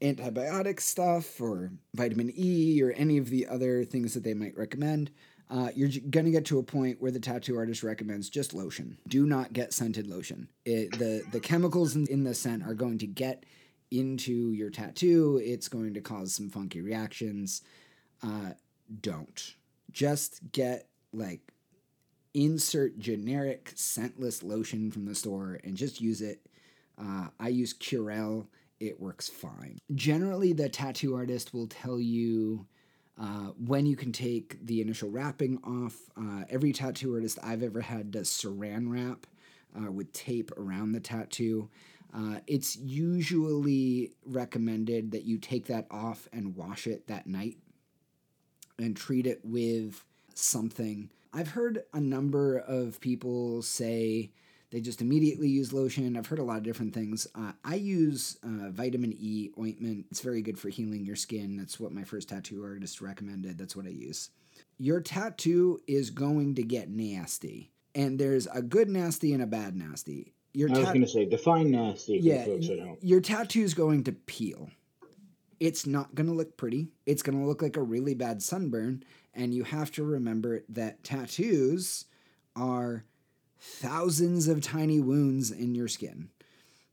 antibiotic 0.00 0.80
stuff 0.80 1.40
or 1.40 1.72
vitamin 1.94 2.32
E 2.36 2.82
or 2.82 2.92
any 2.92 3.18
of 3.18 3.30
the 3.30 3.46
other 3.46 3.84
things 3.84 4.14
that 4.14 4.24
they 4.24 4.34
might 4.34 4.56
recommend. 4.56 5.10
Uh, 5.48 5.68
you're 5.76 5.90
going 6.10 6.26
to 6.26 6.32
get 6.32 6.44
to 6.44 6.58
a 6.58 6.62
point 6.62 7.00
where 7.00 7.12
the 7.12 7.20
tattoo 7.20 7.56
artist 7.56 7.82
recommends 7.84 8.28
just 8.28 8.52
lotion. 8.52 8.98
Do 9.06 9.26
not 9.26 9.52
get 9.52 9.72
scented 9.72 10.08
lotion. 10.08 10.48
It, 10.64 10.90
the 10.98 11.22
the 11.30 11.40
chemicals 11.40 11.94
in, 11.94 12.06
in 12.08 12.24
the 12.24 12.34
scent 12.34 12.64
are 12.64 12.74
going 12.74 12.98
to 12.98 13.06
get 13.06 13.44
into 13.90 14.52
your 14.52 14.70
tattoo, 14.70 15.40
it's 15.42 15.68
going 15.68 15.94
to 15.94 16.00
cause 16.00 16.34
some 16.34 16.50
funky 16.50 16.80
reactions. 16.80 17.62
Uh, 18.22 18.50
don't. 19.00 19.54
Just 19.92 20.40
get 20.52 20.88
like 21.12 21.40
insert 22.34 22.98
generic 22.98 23.72
scentless 23.74 24.42
lotion 24.42 24.90
from 24.90 25.06
the 25.06 25.14
store 25.14 25.58
and 25.64 25.76
just 25.76 26.00
use 26.00 26.20
it. 26.20 26.40
Uh, 27.00 27.28
I 27.40 27.48
use 27.48 27.72
Curel, 27.72 28.46
it 28.80 29.00
works 29.00 29.28
fine. 29.28 29.78
Generally, 29.94 30.54
the 30.54 30.68
tattoo 30.68 31.14
artist 31.14 31.54
will 31.54 31.66
tell 31.66 31.98
you 31.98 32.66
uh, 33.18 33.52
when 33.64 33.86
you 33.86 33.96
can 33.96 34.12
take 34.12 34.64
the 34.66 34.80
initial 34.80 35.10
wrapping 35.10 35.58
off. 35.64 35.94
Uh, 36.16 36.44
every 36.50 36.72
tattoo 36.72 37.14
artist 37.14 37.38
I've 37.42 37.62
ever 37.62 37.80
had 37.80 38.10
does 38.10 38.28
saran 38.28 38.90
wrap 38.90 39.26
uh, 39.78 39.90
with 39.90 40.12
tape 40.12 40.50
around 40.58 40.92
the 40.92 41.00
tattoo. 41.00 41.70
Uh, 42.16 42.38
it's 42.46 42.76
usually 42.76 44.12
recommended 44.24 45.10
that 45.10 45.24
you 45.24 45.36
take 45.36 45.66
that 45.66 45.86
off 45.90 46.28
and 46.32 46.56
wash 46.56 46.86
it 46.86 47.06
that 47.08 47.26
night 47.26 47.58
and 48.78 48.96
treat 48.96 49.26
it 49.26 49.40
with 49.44 50.02
something. 50.34 51.10
I've 51.34 51.50
heard 51.50 51.82
a 51.92 52.00
number 52.00 52.56
of 52.56 53.00
people 53.00 53.60
say 53.60 54.30
they 54.70 54.80
just 54.80 55.02
immediately 55.02 55.48
use 55.48 55.74
lotion. 55.74 56.16
I've 56.16 56.26
heard 56.26 56.38
a 56.38 56.44
lot 56.44 56.56
of 56.56 56.62
different 56.62 56.94
things. 56.94 57.26
Uh, 57.34 57.52
I 57.62 57.74
use 57.74 58.38
uh, 58.42 58.70
vitamin 58.70 59.14
E 59.18 59.50
ointment. 59.58 60.06
It's 60.10 60.22
very 60.22 60.40
good 60.40 60.58
for 60.58 60.70
healing 60.70 61.04
your 61.04 61.16
skin. 61.16 61.58
That's 61.58 61.78
what 61.78 61.92
my 61.92 62.04
first 62.04 62.30
tattoo 62.30 62.64
artist 62.64 63.02
recommended. 63.02 63.58
That's 63.58 63.76
what 63.76 63.86
I 63.86 63.90
use. 63.90 64.30
Your 64.78 65.02
tattoo 65.02 65.80
is 65.86 66.08
going 66.08 66.54
to 66.54 66.62
get 66.62 66.88
nasty. 66.88 67.72
And 67.94 68.18
there's 68.18 68.46
a 68.46 68.62
good 68.62 68.88
nasty 68.88 69.34
and 69.34 69.42
a 69.42 69.46
bad 69.46 69.76
nasty 69.76 70.32
your 70.56 70.70
I 70.70 70.78
was 70.78 70.88
going 70.88 71.02
to 71.02 71.06
say 71.06 71.26
define 71.26 71.70
nasty 71.70 72.16
yeah, 72.16 72.46
folks 72.46 72.70
at 72.70 72.80
home. 72.80 72.96
Your 73.02 73.20
tattoo 73.20 73.60
is 73.60 73.74
going 73.74 74.04
to 74.04 74.12
peel. 74.12 74.70
It's 75.60 75.86
not 75.86 76.14
going 76.14 76.28
to 76.28 76.32
look 76.32 76.56
pretty. 76.56 76.88
It's 77.04 77.22
going 77.22 77.38
to 77.38 77.46
look 77.46 77.60
like 77.60 77.76
a 77.76 77.82
really 77.82 78.14
bad 78.14 78.42
sunburn, 78.42 79.04
and 79.34 79.52
you 79.52 79.64
have 79.64 79.92
to 79.92 80.02
remember 80.02 80.64
that 80.70 81.04
tattoos 81.04 82.06
are 82.56 83.04
thousands 83.58 84.48
of 84.48 84.62
tiny 84.62 84.98
wounds 84.98 85.50
in 85.50 85.74
your 85.74 85.88
skin. 85.88 86.30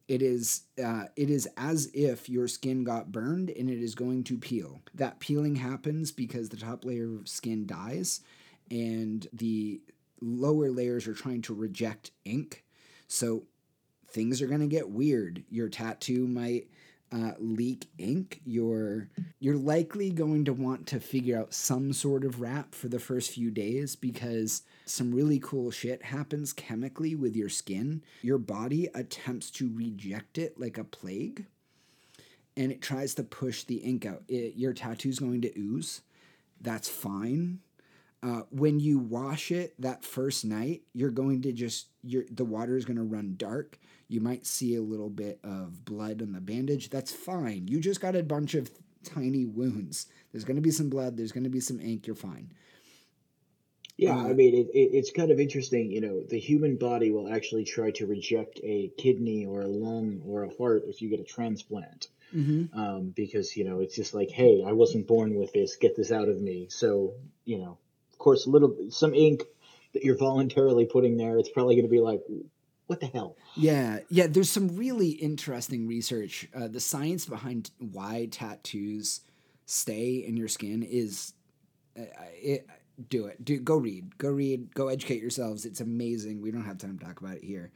It 0.10 0.22
is 0.22 0.64
uh, 0.84 1.06
it 1.16 1.30
is 1.30 1.48
as 1.56 1.90
if 1.94 2.28
your 2.28 2.50
skin 2.50 2.84
got 2.84 3.14
burned 3.14 3.50
and 3.50 3.70
it 3.70 3.82
is 3.82 3.96
going 3.96 4.26
to 4.26 4.38
peel. 4.38 4.82
That 4.94 5.22
peeling 5.22 5.56
happens 5.56 6.12
because 6.12 6.50
the 6.50 6.58
top 6.58 6.84
layer 6.84 7.16
of 7.16 7.30
skin 7.30 7.66
dies, 7.66 8.20
and 8.70 9.26
the 9.32 9.80
lower 10.20 10.70
layers 10.70 11.08
are 11.08 11.14
trying 11.14 11.44
to 11.44 11.54
reject 11.54 12.12
ink. 12.26 12.66
So 13.08 13.44
things 14.14 14.42
are 14.42 14.48
going 14.48 14.62
to 14.62 14.68
get 14.68 14.90
weird. 14.90 15.44
Your 15.50 15.68
tattoo 15.68 16.28
might 16.28 16.68
uh, 17.14 17.34
leak 17.38 17.88
ink. 17.98 18.42
You're 18.46 19.10
you're 19.40 19.58
likely 19.58 20.10
going 20.10 20.46
to 20.46 20.54
want 20.54 20.88
to 20.88 21.00
figure 21.00 21.38
out 21.38 21.54
some 21.54 21.94
sort 21.94 22.24
of 22.24 22.42
wrap 22.42 22.74
for 22.74 22.88
the 22.88 23.00
first 23.00 23.32
few 23.32 23.52
days 23.52 23.96
because 23.96 24.64
some 24.86 25.14
really 25.14 25.40
cool 25.40 25.70
shit 25.70 26.04
happens 26.04 26.54
chemically 26.54 27.14
with 27.14 27.36
your 27.36 27.50
skin. 27.50 28.04
Your 28.22 28.40
body 28.40 28.90
attempts 28.96 29.52
to 29.52 29.72
reject 29.76 30.38
it 30.38 30.60
like 30.60 30.78
a 30.78 30.84
plague, 30.84 31.46
and 32.58 32.72
it 32.72 32.82
tries 32.82 33.14
to 33.16 33.24
push 33.24 33.64
the 33.64 33.78
ink 33.78 34.06
out. 34.06 34.24
It, 34.28 34.56
your 34.56 34.74
tattoo's 34.74 35.20
going 35.20 35.42
to 35.42 35.60
ooze. 35.60 36.02
That's 36.62 36.90
fine. 36.90 37.60
Uh, 38.24 38.44
when 38.52 38.80
you 38.80 39.00
wash 39.00 39.52
it 39.52 39.74
that 39.80 40.06
first 40.06 40.46
night, 40.46 40.84
you're 40.94 41.12
going 41.12 41.42
to 41.42 41.52
just 41.52 41.88
your 42.04 42.24
the 42.32 42.46
water 42.46 42.78
is 42.78 42.86
going 42.86 42.98
to 42.98 43.04
run 43.04 43.36
dark. 43.36 43.78
You 44.08 44.22
might 44.22 44.46
see 44.46 44.76
a 44.76 44.82
little 44.82 45.10
bit 45.10 45.40
of 45.44 45.84
blood 45.84 46.22
on 46.22 46.32
the 46.32 46.40
bandage. 46.40 46.90
That's 46.90 47.12
fine. 47.12 47.68
You 47.68 47.82
just 47.82 48.00
got 48.00 48.16
a 48.16 48.24
bunch 48.24 48.54
of 48.54 48.72
tiny 49.04 49.46
wounds. 49.46 50.08
There's 50.32 50.46
going 50.46 50.56
to 50.56 50.62
be 50.62 50.72
some 50.72 50.90
blood. 50.90 51.18
There's 51.18 51.34
going 51.34 51.44
to 51.44 51.50
be 51.50 51.60
some 51.60 51.82
ink. 51.82 52.08
You're 52.08 52.16
fine. 52.16 52.54
Yeah, 53.98 54.18
uh, 54.18 54.30
I 54.30 54.34
mean, 54.34 54.56
it, 54.56 54.68
it, 54.74 54.96
it's 54.96 55.12
kind 55.12 55.30
of 55.30 55.40
interesting. 55.40 55.92
You 55.92 56.02
know, 56.02 56.24
the 56.24 56.40
human 56.40 56.78
body 56.78 57.12
will 57.12 57.32
actually 57.32 57.66
try 57.66 57.92
to 57.92 58.08
reject 58.08 58.60
a 58.64 58.92
kidney 58.98 59.46
or 59.46 59.62
a 59.62 59.68
lung 59.68 60.22
or 60.26 60.44
a 60.44 60.56
heart 60.56 60.84
if 60.88 61.02
you 61.02 61.10
get 61.10 61.20
a 61.20 61.24
transplant. 61.26 62.08
Mm-hmm. 62.34 62.80
Um, 62.80 63.14
because 63.16 63.56
you 63.56 63.64
know 63.64 63.82
it's 63.82 63.96
just 63.96 64.16
like, 64.16 64.32
hey, 64.32 64.64
I 64.66 64.72
wasn't 64.72 65.08
born 65.08 65.36
with 65.36 65.54
this. 65.54 65.76
Get 65.76 65.96
this 65.96 66.12
out 66.12 66.30
of 66.30 66.42
me. 66.42 66.68
So 66.70 67.14
you 67.46 67.60
know, 67.60 67.78
course, 68.18 68.46
a 68.46 68.50
little 68.50 68.76
some 68.90 69.14
ink 69.14 69.44
that 69.94 70.04
you're 70.04 70.18
voluntarily 70.18 70.86
putting 70.86 71.18
there, 71.18 71.38
it's 71.38 71.50
probably 71.50 71.76
going 71.76 71.86
to 71.86 71.92
be 71.92 72.00
like, 72.00 72.22
what 72.88 73.00
the 73.00 73.08
hell? 73.08 73.36
Yeah, 73.56 74.00
yeah. 74.10 74.28
There's 74.28 74.50
some 74.50 74.76
really 74.76 75.10
interesting 75.10 75.88
research. 75.88 76.48
Uh, 76.56 76.68
the 76.68 76.80
science 76.80 77.26
behind 77.26 77.72
why 77.80 78.28
tattoos 78.32 79.22
stay 79.66 80.24
in 80.28 80.36
your 80.38 80.48
skin 80.48 80.84
is, 80.84 81.34
uh, 81.98 82.04
it. 82.34 82.68
Do 83.10 83.26
it. 83.26 83.44
Do 83.44 83.60
go 83.60 83.76
read. 83.76 84.20
Go 84.20 84.30
read. 84.30 84.76
Go 84.76 84.88
educate 84.90 85.20
yourselves. 85.20 85.66
It's 85.66 85.82
amazing. 85.82 86.44
We 86.44 86.52
don't 86.52 86.64
have 86.64 86.78
time 86.78 87.00
to 87.00 87.04
talk 87.04 87.20
about 87.20 87.38
it 87.38 87.44
here. 87.44 87.72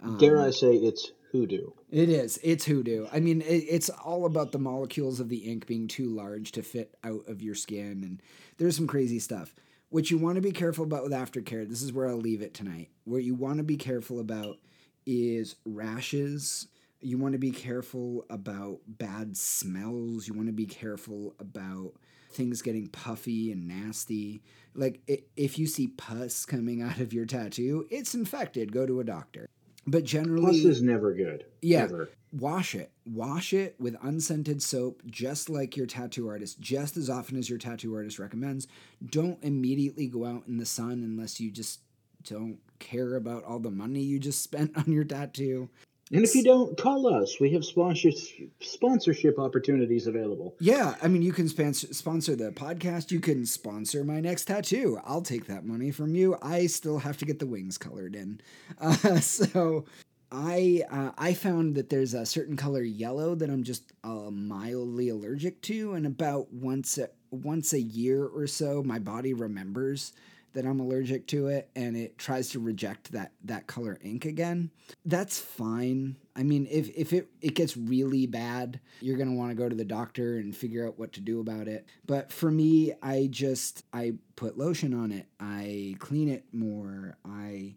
Um, 0.00 0.16
Dare 0.16 0.40
I 0.40 0.50
say 0.50 0.74
it's 0.76 1.12
hoodoo? 1.30 1.72
It 1.90 2.08
is. 2.08 2.38
It's 2.42 2.64
hoodoo. 2.64 3.06
I 3.12 3.20
mean, 3.20 3.42
it, 3.42 3.64
it's 3.68 3.90
all 3.90 4.24
about 4.24 4.50
the 4.50 4.58
molecules 4.58 5.20
of 5.20 5.28
the 5.28 5.50
ink 5.50 5.66
being 5.66 5.88
too 5.88 6.08
large 6.08 6.52
to 6.52 6.62
fit 6.62 6.94
out 7.04 7.28
of 7.28 7.42
your 7.42 7.54
skin, 7.54 8.02
and 8.02 8.22
there's 8.56 8.74
some 8.74 8.86
crazy 8.86 9.18
stuff. 9.18 9.54
What 9.92 10.10
you 10.10 10.16
want 10.16 10.36
to 10.36 10.40
be 10.40 10.52
careful 10.52 10.84
about 10.84 11.02
with 11.02 11.12
aftercare, 11.12 11.68
this 11.68 11.82
is 11.82 11.92
where 11.92 12.08
I'll 12.08 12.16
leave 12.16 12.40
it 12.40 12.54
tonight. 12.54 12.88
What 13.04 13.24
you 13.24 13.34
want 13.34 13.58
to 13.58 13.62
be 13.62 13.76
careful 13.76 14.20
about 14.20 14.56
is 15.04 15.56
rashes, 15.66 16.68
You 17.02 17.18
want 17.18 17.34
to 17.34 17.38
be 17.38 17.50
careful 17.50 18.24
about 18.30 18.78
bad 18.86 19.36
smells. 19.36 20.26
You 20.26 20.32
want 20.32 20.46
to 20.46 20.54
be 20.54 20.64
careful 20.64 21.34
about 21.38 21.92
things 22.30 22.62
getting 22.62 22.86
puffy 22.86 23.52
and 23.52 23.68
nasty. 23.68 24.42
Like 24.74 25.02
if 25.36 25.58
you 25.58 25.66
see 25.66 25.88
pus 25.88 26.46
coming 26.46 26.80
out 26.88 26.98
of 26.98 27.12
your 27.12 27.26
tattoo, 27.26 27.86
it's 27.90 28.14
infected. 28.14 28.72
Go 28.72 28.86
to 28.86 29.00
a 29.00 29.04
doctor. 29.04 29.46
But 29.86 30.04
generally, 30.04 30.62
pus 30.62 30.64
is 30.64 30.80
never 30.80 31.12
good. 31.12 31.44
Yeah. 31.60 31.88
Wash 32.32 32.74
it. 32.74 32.90
Wash 33.04 33.52
it 33.52 33.76
with 33.78 33.96
unscented 34.02 34.62
soap, 34.62 35.02
just 35.06 35.48
like 35.48 35.76
your 35.76 35.86
tattoo 35.86 36.28
artist, 36.28 36.60
just 36.60 36.96
as 36.96 37.10
often 37.10 37.38
as 37.38 37.48
your 37.48 37.58
tattoo 37.58 37.94
artist 37.94 38.18
recommends. 38.18 38.66
Don't 39.04 39.42
immediately 39.42 40.06
go 40.06 40.24
out 40.24 40.44
in 40.46 40.56
the 40.56 40.66
sun 40.66 41.02
unless 41.04 41.40
you 41.40 41.50
just 41.50 41.80
don't 42.24 42.58
care 42.78 43.16
about 43.16 43.44
all 43.44 43.58
the 43.58 43.70
money 43.70 44.00
you 44.00 44.18
just 44.18 44.42
spent 44.42 44.72
on 44.76 44.90
your 44.90 45.04
tattoo. 45.04 45.68
And 46.10 46.24
if 46.24 46.34
you 46.34 46.42
don't, 46.42 46.76
call 46.76 47.06
us. 47.06 47.40
We 47.40 47.52
have 47.52 47.64
sponsorship 47.64 49.38
opportunities 49.38 50.06
available. 50.06 50.54
Yeah, 50.60 50.94
I 51.00 51.08
mean, 51.08 51.22
you 51.22 51.32
can 51.32 51.48
sponsor 51.48 52.36
the 52.36 52.50
podcast. 52.50 53.10
You 53.10 53.20
can 53.20 53.46
sponsor 53.46 54.04
my 54.04 54.20
next 54.20 54.44
tattoo. 54.44 55.00
I'll 55.04 55.22
take 55.22 55.46
that 55.46 55.64
money 55.64 55.90
from 55.90 56.14
you. 56.14 56.36
I 56.42 56.66
still 56.66 56.98
have 56.98 57.16
to 57.18 57.24
get 57.24 57.38
the 57.38 57.46
wings 57.46 57.78
colored 57.78 58.14
in. 58.14 58.40
Uh, 58.78 59.20
so 59.20 59.84
I 60.32 60.82
uh, 60.90 61.10
I 61.18 61.34
found 61.34 61.74
that 61.74 61.90
there's 61.90 62.14
a 62.14 62.24
certain 62.24 62.56
color 62.56 62.82
yellow 62.82 63.34
that 63.34 63.50
I'm 63.50 63.62
just 63.62 63.92
uh, 64.02 64.30
mildly 64.30 65.10
allergic 65.10 65.60
to, 65.62 65.92
and 65.92 66.06
about 66.06 66.52
once 66.52 66.96
a, 66.96 67.10
once 67.30 67.74
a 67.74 67.80
year 67.80 68.24
or 68.24 68.46
so, 68.46 68.82
my 68.82 68.98
body 68.98 69.34
remembers 69.34 70.12
that 70.54 70.66
I'm 70.66 70.80
allergic 70.80 71.26
to 71.28 71.48
it 71.48 71.70
and 71.74 71.96
it 71.96 72.18
tries 72.18 72.50
to 72.50 72.60
reject 72.60 73.12
that 73.12 73.32
that 73.44 73.66
color 73.66 73.98
ink 74.02 74.24
again. 74.24 74.70
That's 75.04 75.38
fine. 75.38 76.16
I 76.34 76.42
mean, 76.42 76.66
if 76.70 76.88
if 76.96 77.12
it 77.12 77.28
it 77.42 77.54
gets 77.54 77.76
really 77.76 78.26
bad, 78.26 78.80
you're 79.00 79.18
to 79.18 79.36
want 79.36 79.50
to 79.50 79.54
go 79.54 79.68
to 79.68 79.74
the 79.76 79.84
doctor 79.84 80.38
and 80.38 80.56
figure 80.56 80.86
out 80.86 80.98
what 80.98 81.12
to 81.12 81.20
do 81.20 81.40
about 81.40 81.68
it. 81.68 81.86
But 82.06 82.32
for 82.32 82.50
me, 82.50 82.94
I 83.02 83.28
just 83.30 83.84
I 83.92 84.14
put 84.36 84.56
lotion 84.56 84.94
on 84.94 85.12
it. 85.12 85.26
I 85.38 85.96
clean 85.98 86.28
it 86.28 86.44
more. 86.52 87.16
I 87.24 87.74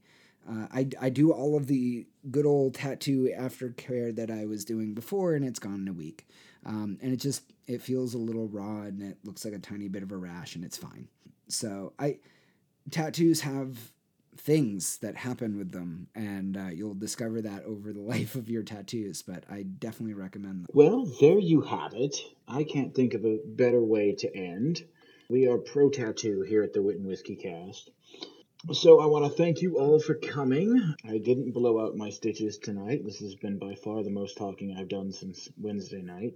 uh, 0.49 0.67
I, 0.71 0.87
I 1.01 1.09
do 1.09 1.31
all 1.31 1.57
of 1.57 1.67
the 1.67 2.05
good 2.29 2.45
old 2.45 2.75
tattoo 2.75 3.31
aftercare 3.37 4.15
that 4.15 4.29
I 4.29 4.45
was 4.45 4.65
doing 4.65 4.93
before, 4.93 5.33
and 5.33 5.43
it's 5.43 5.59
gone 5.59 5.81
in 5.81 5.87
a 5.87 5.93
week. 5.93 6.27
Um, 6.65 6.97
and 7.01 7.13
it 7.13 7.17
just 7.17 7.43
it 7.67 7.81
feels 7.81 8.13
a 8.13 8.19
little 8.19 8.47
raw, 8.47 8.81
and 8.81 9.01
it 9.01 9.17
looks 9.23 9.45
like 9.45 9.53
a 9.53 9.59
tiny 9.59 9.87
bit 9.87 10.03
of 10.03 10.11
a 10.11 10.17
rash, 10.17 10.55
and 10.55 10.63
it's 10.63 10.77
fine. 10.77 11.07
So 11.47 11.93
I 11.99 12.19
tattoos 12.91 13.41
have 13.41 13.77
things 14.37 14.97
that 14.97 15.15
happen 15.15 15.57
with 15.57 15.71
them, 15.71 16.07
and 16.15 16.57
uh, 16.57 16.67
you'll 16.67 16.93
discover 16.93 17.41
that 17.41 17.63
over 17.63 17.93
the 17.93 18.01
life 18.13 18.35
of 18.35 18.49
your 18.49 18.63
tattoos. 18.63 19.21
But 19.21 19.43
I 19.49 19.63
definitely 19.63 20.15
recommend 20.15 20.63
them. 20.63 20.67
Well, 20.73 21.05
there 21.19 21.39
you 21.39 21.61
have 21.61 21.93
it. 21.93 22.17
I 22.47 22.63
can't 22.63 22.93
think 22.93 23.13
of 23.13 23.25
a 23.25 23.39
better 23.45 23.83
way 23.83 24.13
to 24.19 24.35
end. 24.35 24.83
We 25.29 25.47
are 25.47 25.57
pro 25.57 25.89
tattoo 25.89 26.41
here 26.41 26.61
at 26.61 26.73
the 26.73 26.83
Wit 26.83 26.97
and 26.97 27.07
Whiskey 27.07 27.35
Cast. 27.35 27.89
So 28.73 28.99
I 28.99 29.05
want 29.05 29.25
to 29.25 29.37
thank 29.37 29.61
you 29.61 29.77
all 29.77 29.99
for 29.99 30.15
coming. 30.15 30.95
I 31.07 31.17
didn't 31.19 31.51
blow 31.51 31.85
out 31.85 31.95
my 31.95 32.09
stitches 32.09 32.57
tonight. 32.57 33.05
This 33.05 33.19
has 33.19 33.35
been 33.35 33.59
by 33.59 33.75
far 33.75 34.03
the 34.03 34.09
most 34.09 34.37
talking 34.37 34.75
I've 34.75 34.89
done 34.89 35.11
since 35.11 35.49
Wednesday 35.57 36.01
night. 36.01 36.33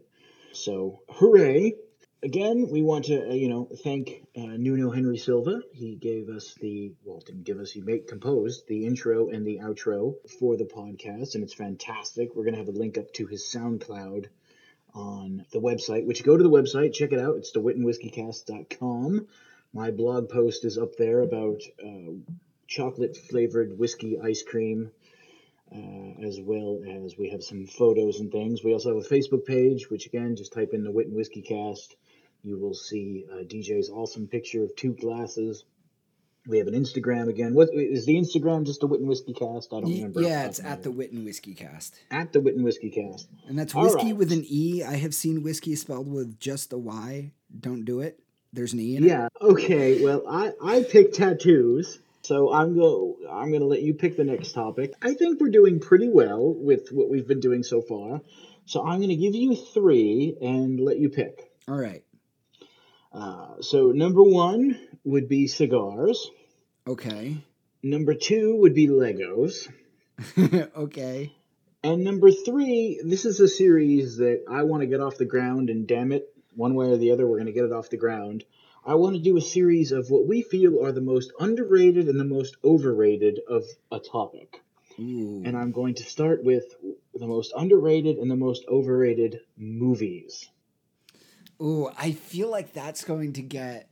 So 0.52 1.02
hooray! 1.10 1.74
again, 2.22 2.68
we 2.70 2.82
want 2.82 3.06
to, 3.06 3.30
uh, 3.30 3.34
you 3.34 3.50
know, 3.50 3.70
thank 3.84 4.24
uh, 4.38 4.58
Nuno 4.58 4.92
Henry 4.92 5.18
Silva. 5.18 5.62
He 5.72 5.96
gave 5.96 6.30
us 6.30 6.54
the, 6.60 6.94
well, 7.04 7.22
didn't 7.26 7.46
give 7.46 7.60
us, 7.60 7.72
he 7.72 7.82
made, 7.82 8.08
composed 8.08 8.68
the 8.68 8.86
intro 8.86 9.30
and 9.30 9.46
the 9.46 9.60
outro 9.60 10.16
for 10.40 10.58
the 10.58 10.66
podcast, 10.66 11.36
and 11.36 11.44
it's 11.44 11.54
fantastic. 11.54 12.36
We're 12.36 12.44
going 12.44 12.56
to 12.56 12.60
have 12.60 12.68
a 12.68 12.78
link 12.78 12.98
up 12.98 13.12
to 13.14 13.28
his 13.28 13.44
SoundCloud 13.54 14.28
on 14.94 15.46
the 15.52 15.60
website, 15.60 16.06
which 16.06 16.24
go 16.24 16.36
to 16.36 16.44
the 16.44 16.50
website, 16.50 16.94
check 16.94 17.12
it 17.12 17.20
out. 17.20 17.38
It's 17.38 17.56
thewitandwhiskeycast.com. 17.56 19.28
My 19.74 19.92
blog 19.92 20.30
post 20.30 20.66
is 20.66 20.78
up 20.78 20.96
there 20.98 21.22
about 21.22 21.62
uh, 21.84 22.14
chocolate 22.68 23.16
flavored 23.16 23.78
whiskey 23.78 24.20
ice 24.20 24.44
cream 24.44 24.92
uh, 25.72 26.26
as 26.26 26.40
well 26.42 26.80
as 27.06 27.18
we 27.18 27.30
have 27.30 27.44
some 27.44 27.66
photos 27.66 28.20
and 28.20 28.32
things. 28.32 28.64
We 28.64 28.74
also 28.74 28.96
have 28.96 29.06
a 29.06 29.08
Facebook 29.08 29.46
page, 29.46 29.90
which 29.90 30.06
again, 30.08 30.36
just 30.36 30.54
type 30.54 30.74
in 30.74 30.84
the 30.84 30.92
Wit 30.92 31.08
and 31.08 31.16
Whiskey 31.16 31.42
Cast. 31.42 31.96
You 32.44 32.58
will 32.58 32.74
see 32.74 33.26
uh, 33.32 33.44
DJ's 33.44 33.90
awesome 33.90 34.28
picture 34.28 34.64
of 34.64 34.76
two 34.76 34.94
glasses. 34.94 35.66
We 36.48 36.58
have 36.58 36.68
an 36.68 36.74
Instagram 36.74 37.28
again. 37.28 37.54
What 37.54 37.70
is 37.74 38.06
the 38.06 38.16
Instagram? 38.16 38.66
Just 38.66 38.80
the 38.80 38.88
Wit 38.88 39.02
and 39.02 39.10
Whiskey 39.10 39.34
Cast? 39.34 39.74
I 39.74 39.82
don't 39.82 39.92
remember. 39.92 40.22
Yeah, 40.22 40.46
it's 40.46 40.60
at 40.60 40.84
the 40.84 40.90
Wit 40.90 41.12
and 41.12 41.26
Whiskey 41.26 41.54
Cast. 41.54 42.00
At 42.10 42.34
the 42.34 42.40
Wit 42.40 42.56
and 42.56 42.64
Whiskey 42.64 42.90
Cast. 42.90 43.28
And 43.48 43.60
that's 43.60 43.76
whiskey 43.76 44.08
right. 44.08 44.18
with 44.18 44.32
an 44.32 44.46
E. 44.50 44.84
I 44.84 44.96
have 44.96 45.14
seen 45.14 45.44
whiskey 45.44 45.76
spelled 45.76 46.12
with 46.12 46.40
just 46.40 46.74
a 46.74 46.78
Y. 46.78 47.34
Don't 47.60 47.84
do 47.84 48.00
it. 48.00 48.20
There's 48.54 48.74
an 48.74 48.80
E 48.80 48.96
in 48.96 49.04
it. 49.04 49.08
Yeah. 49.08 49.28
Okay. 49.42 50.04
Well, 50.04 50.24
I 50.28 50.52
I 50.64 50.84
pick 50.84 51.14
tattoos. 51.14 52.00
So 52.22 52.52
I'm 52.54 52.76
go 52.76 53.18
I'm 53.32 53.50
going 53.50 53.62
to 53.62 53.68
let 53.68 53.82
you 53.82 53.94
pick 53.94 54.18
the 54.18 54.24
next 54.24 54.54
topic. 54.54 54.94
I 55.02 55.14
think 55.14 55.40
we're 55.40 55.50
doing 55.50 55.80
pretty 55.80 56.10
well 56.10 56.54
with 56.54 56.90
what 56.92 57.10
we've 57.10 57.28
been 57.28 57.40
doing 57.40 57.64
so 57.64 57.82
far. 57.82 58.22
So 58.66 58.86
I'm 58.86 59.00
going 59.00 59.10
to 59.10 59.16
give 59.16 59.36
you 59.36 59.56
three 59.56 60.38
and 60.42 60.80
let 60.80 61.00
you 61.00 61.10
pick. 61.10 61.52
All 61.68 61.80
right. 61.80 62.04
Uh, 63.12 63.62
so 63.62 63.92
number 63.92 64.22
one 64.22 64.80
would 65.04 65.28
be 65.28 65.48
cigars. 65.48 66.30
Okay. 66.88 67.38
Number 67.82 68.14
two 68.14 68.58
would 68.58 68.76
be 68.76 68.88
Legos. 68.88 69.68
okay. 70.76 71.34
And 71.84 72.04
number 72.04 72.30
three, 72.30 73.02
this 73.04 73.26
is 73.26 73.40
a 73.40 73.48
series 73.48 74.18
that 74.18 74.44
I 74.50 74.64
want 74.64 74.82
to 74.82 74.88
get 74.88 75.00
off 75.00 75.18
the 75.18 75.26
ground, 75.26 75.70
and 75.70 75.88
damn 75.88 76.12
it, 76.12 76.28
one 76.56 76.76
way 76.76 76.88
or 76.88 76.98
the 76.98 77.12
other, 77.12 77.28
we're 77.28 77.38
going 77.38 77.48
to 77.48 77.54
get 77.54 77.66
it 77.66 77.72
off 77.72 77.90
the 77.90 77.98
ground. 77.98 78.44
I 78.86 78.96
want 78.96 79.16
to 79.16 79.22
do 79.22 79.38
a 79.38 79.42
series 79.42 79.92
of 79.92 80.10
what 80.10 80.28
we 80.28 80.42
feel 80.42 80.84
are 80.84 80.92
the 80.92 81.02
most 81.02 81.32
underrated 81.40 82.08
and 82.08 82.20
the 82.20 82.24
most 82.24 82.56
overrated 82.64 83.40
of 83.48 83.66
a 83.92 84.00
topic. 84.00 84.64
Ooh. 85.00 85.44
And 85.46 85.58
I'm 85.58 85.72
going 85.72 85.96
to 85.96 86.04
start 86.04 86.44
with 86.44 86.66
the 87.14 87.28
most 87.28 87.54
underrated 87.56 88.18
and 88.18 88.30
the 88.30 88.36
most 88.36 88.66
overrated 88.68 89.42
movies. 89.58 90.50
Ooh, 91.62 91.90
I 91.98 92.14
feel 92.14 92.50
like 92.50 92.74
that's 92.74 93.04
going 93.04 93.34
to 93.34 93.42
get 93.42 93.90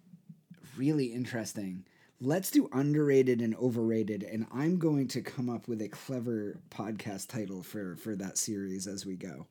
really 0.78 1.08
interesting. 1.08 1.86
Let's 2.20 2.50
do 2.50 2.70
underrated 2.72 3.42
and 3.42 3.56
overrated, 3.56 4.24
and 4.24 4.48
I'm 4.52 4.80
going 4.80 5.08
to 5.10 5.22
come 5.22 5.50
up 5.50 5.68
with 5.68 5.82
a 5.82 5.90
clever 5.90 6.58
podcast 6.72 7.28
title 7.28 7.62
for 7.62 7.96
for 7.98 8.16
that 8.16 8.38
series 8.38 8.88
as 8.88 9.06
we 9.06 9.16
go. 9.16 9.46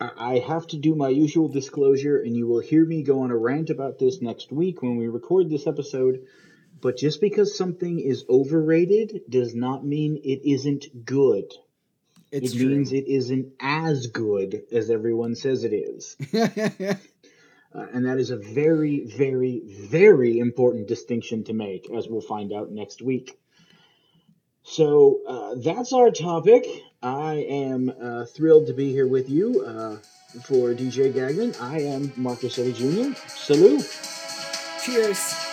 I 0.00 0.38
have 0.46 0.66
to 0.68 0.76
do 0.76 0.94
my 0.94 1.08
usual 1.08 1.48
disclosure, 1.48 2.18
and 2.18 2.36
you 2.36 2.46
will 2.46 2.60
hear 2.60 2.84
me 2.84 3.02
go 3.02 3.20
on 3.20 3.30
a 3.30 3.36
rant 3.36 3.70
about 3.70 3.98
this 3.98 4.20
next 4.20 4.52
week 4.52 4.82
when 4.82 4.96
we 4.96 5.08
record 5.08 5.48
this 5.48 5.66
episode. 5.66 6.26
But 6.80 6.98
just 6.98 7.20
because 7.20 7.56
something 7.56 7.98
is 7.98 8.24
overrated 8.28 9.22
does 9.28 9.54
not 9.54 9.86
mean 9.86 10.20
it 10.22 10.48
isn't 10.48 11.06
good. 11.06 11.50
It's 12.30 12.52
it 12.52 12.58
true. 12.58 12.68
means 12.68 12.92
it 12.92 13.06
isn't 13.08 13.54
as 13.60 14.08
good 14.08 14.64
as 14.70 14.90
everyone 14.90 15.34
says 15.34 15.64
it 15.64 15.72
is. 15.72 16.16
uh, 16.34 17.86
and 17.92 18.04
that 18.04 18.18
is 18.18 18.30
a 18.30 18.36
very, 18.36 19.06
very, 19.06 19.62
very 19.64 20.38
important 20.38 20.88
distinction 20.88 21.44
to 21.44 21.54
make, 21.54 21.90
as 21.90 22.08
we'll 22.08 22.20
find 22.20 22.52
out 22.52 22.70
next 22.70 23.00
week. 23.00 23.38
So 24.66 25.20
uh, 25.28 25.54
that's 25.56 25.92
our 25.92 26.10
topic. 26.10 26.66
I 27.00 27.34
am 27.48 27.92
uh, 28.02 28.24
thrilled 28.24 28.66
to 28.66 28.72
be 28.72 28.90
here 28.90 29.06
with 29.06 29.30
you 29.30 29.64
uh, 29.64 29.96
for 30.42 30.74
DJ 30.74 31.14
Gagnon. 31.14 31.54
I 31.60 31.82
am 31.82 32.12
Marcus 32.16 32.58
Eddy 32.58 32.72
Jr. 32.72 33.16
Salute. 33.28 33.88
Cheers. 34.82 35.45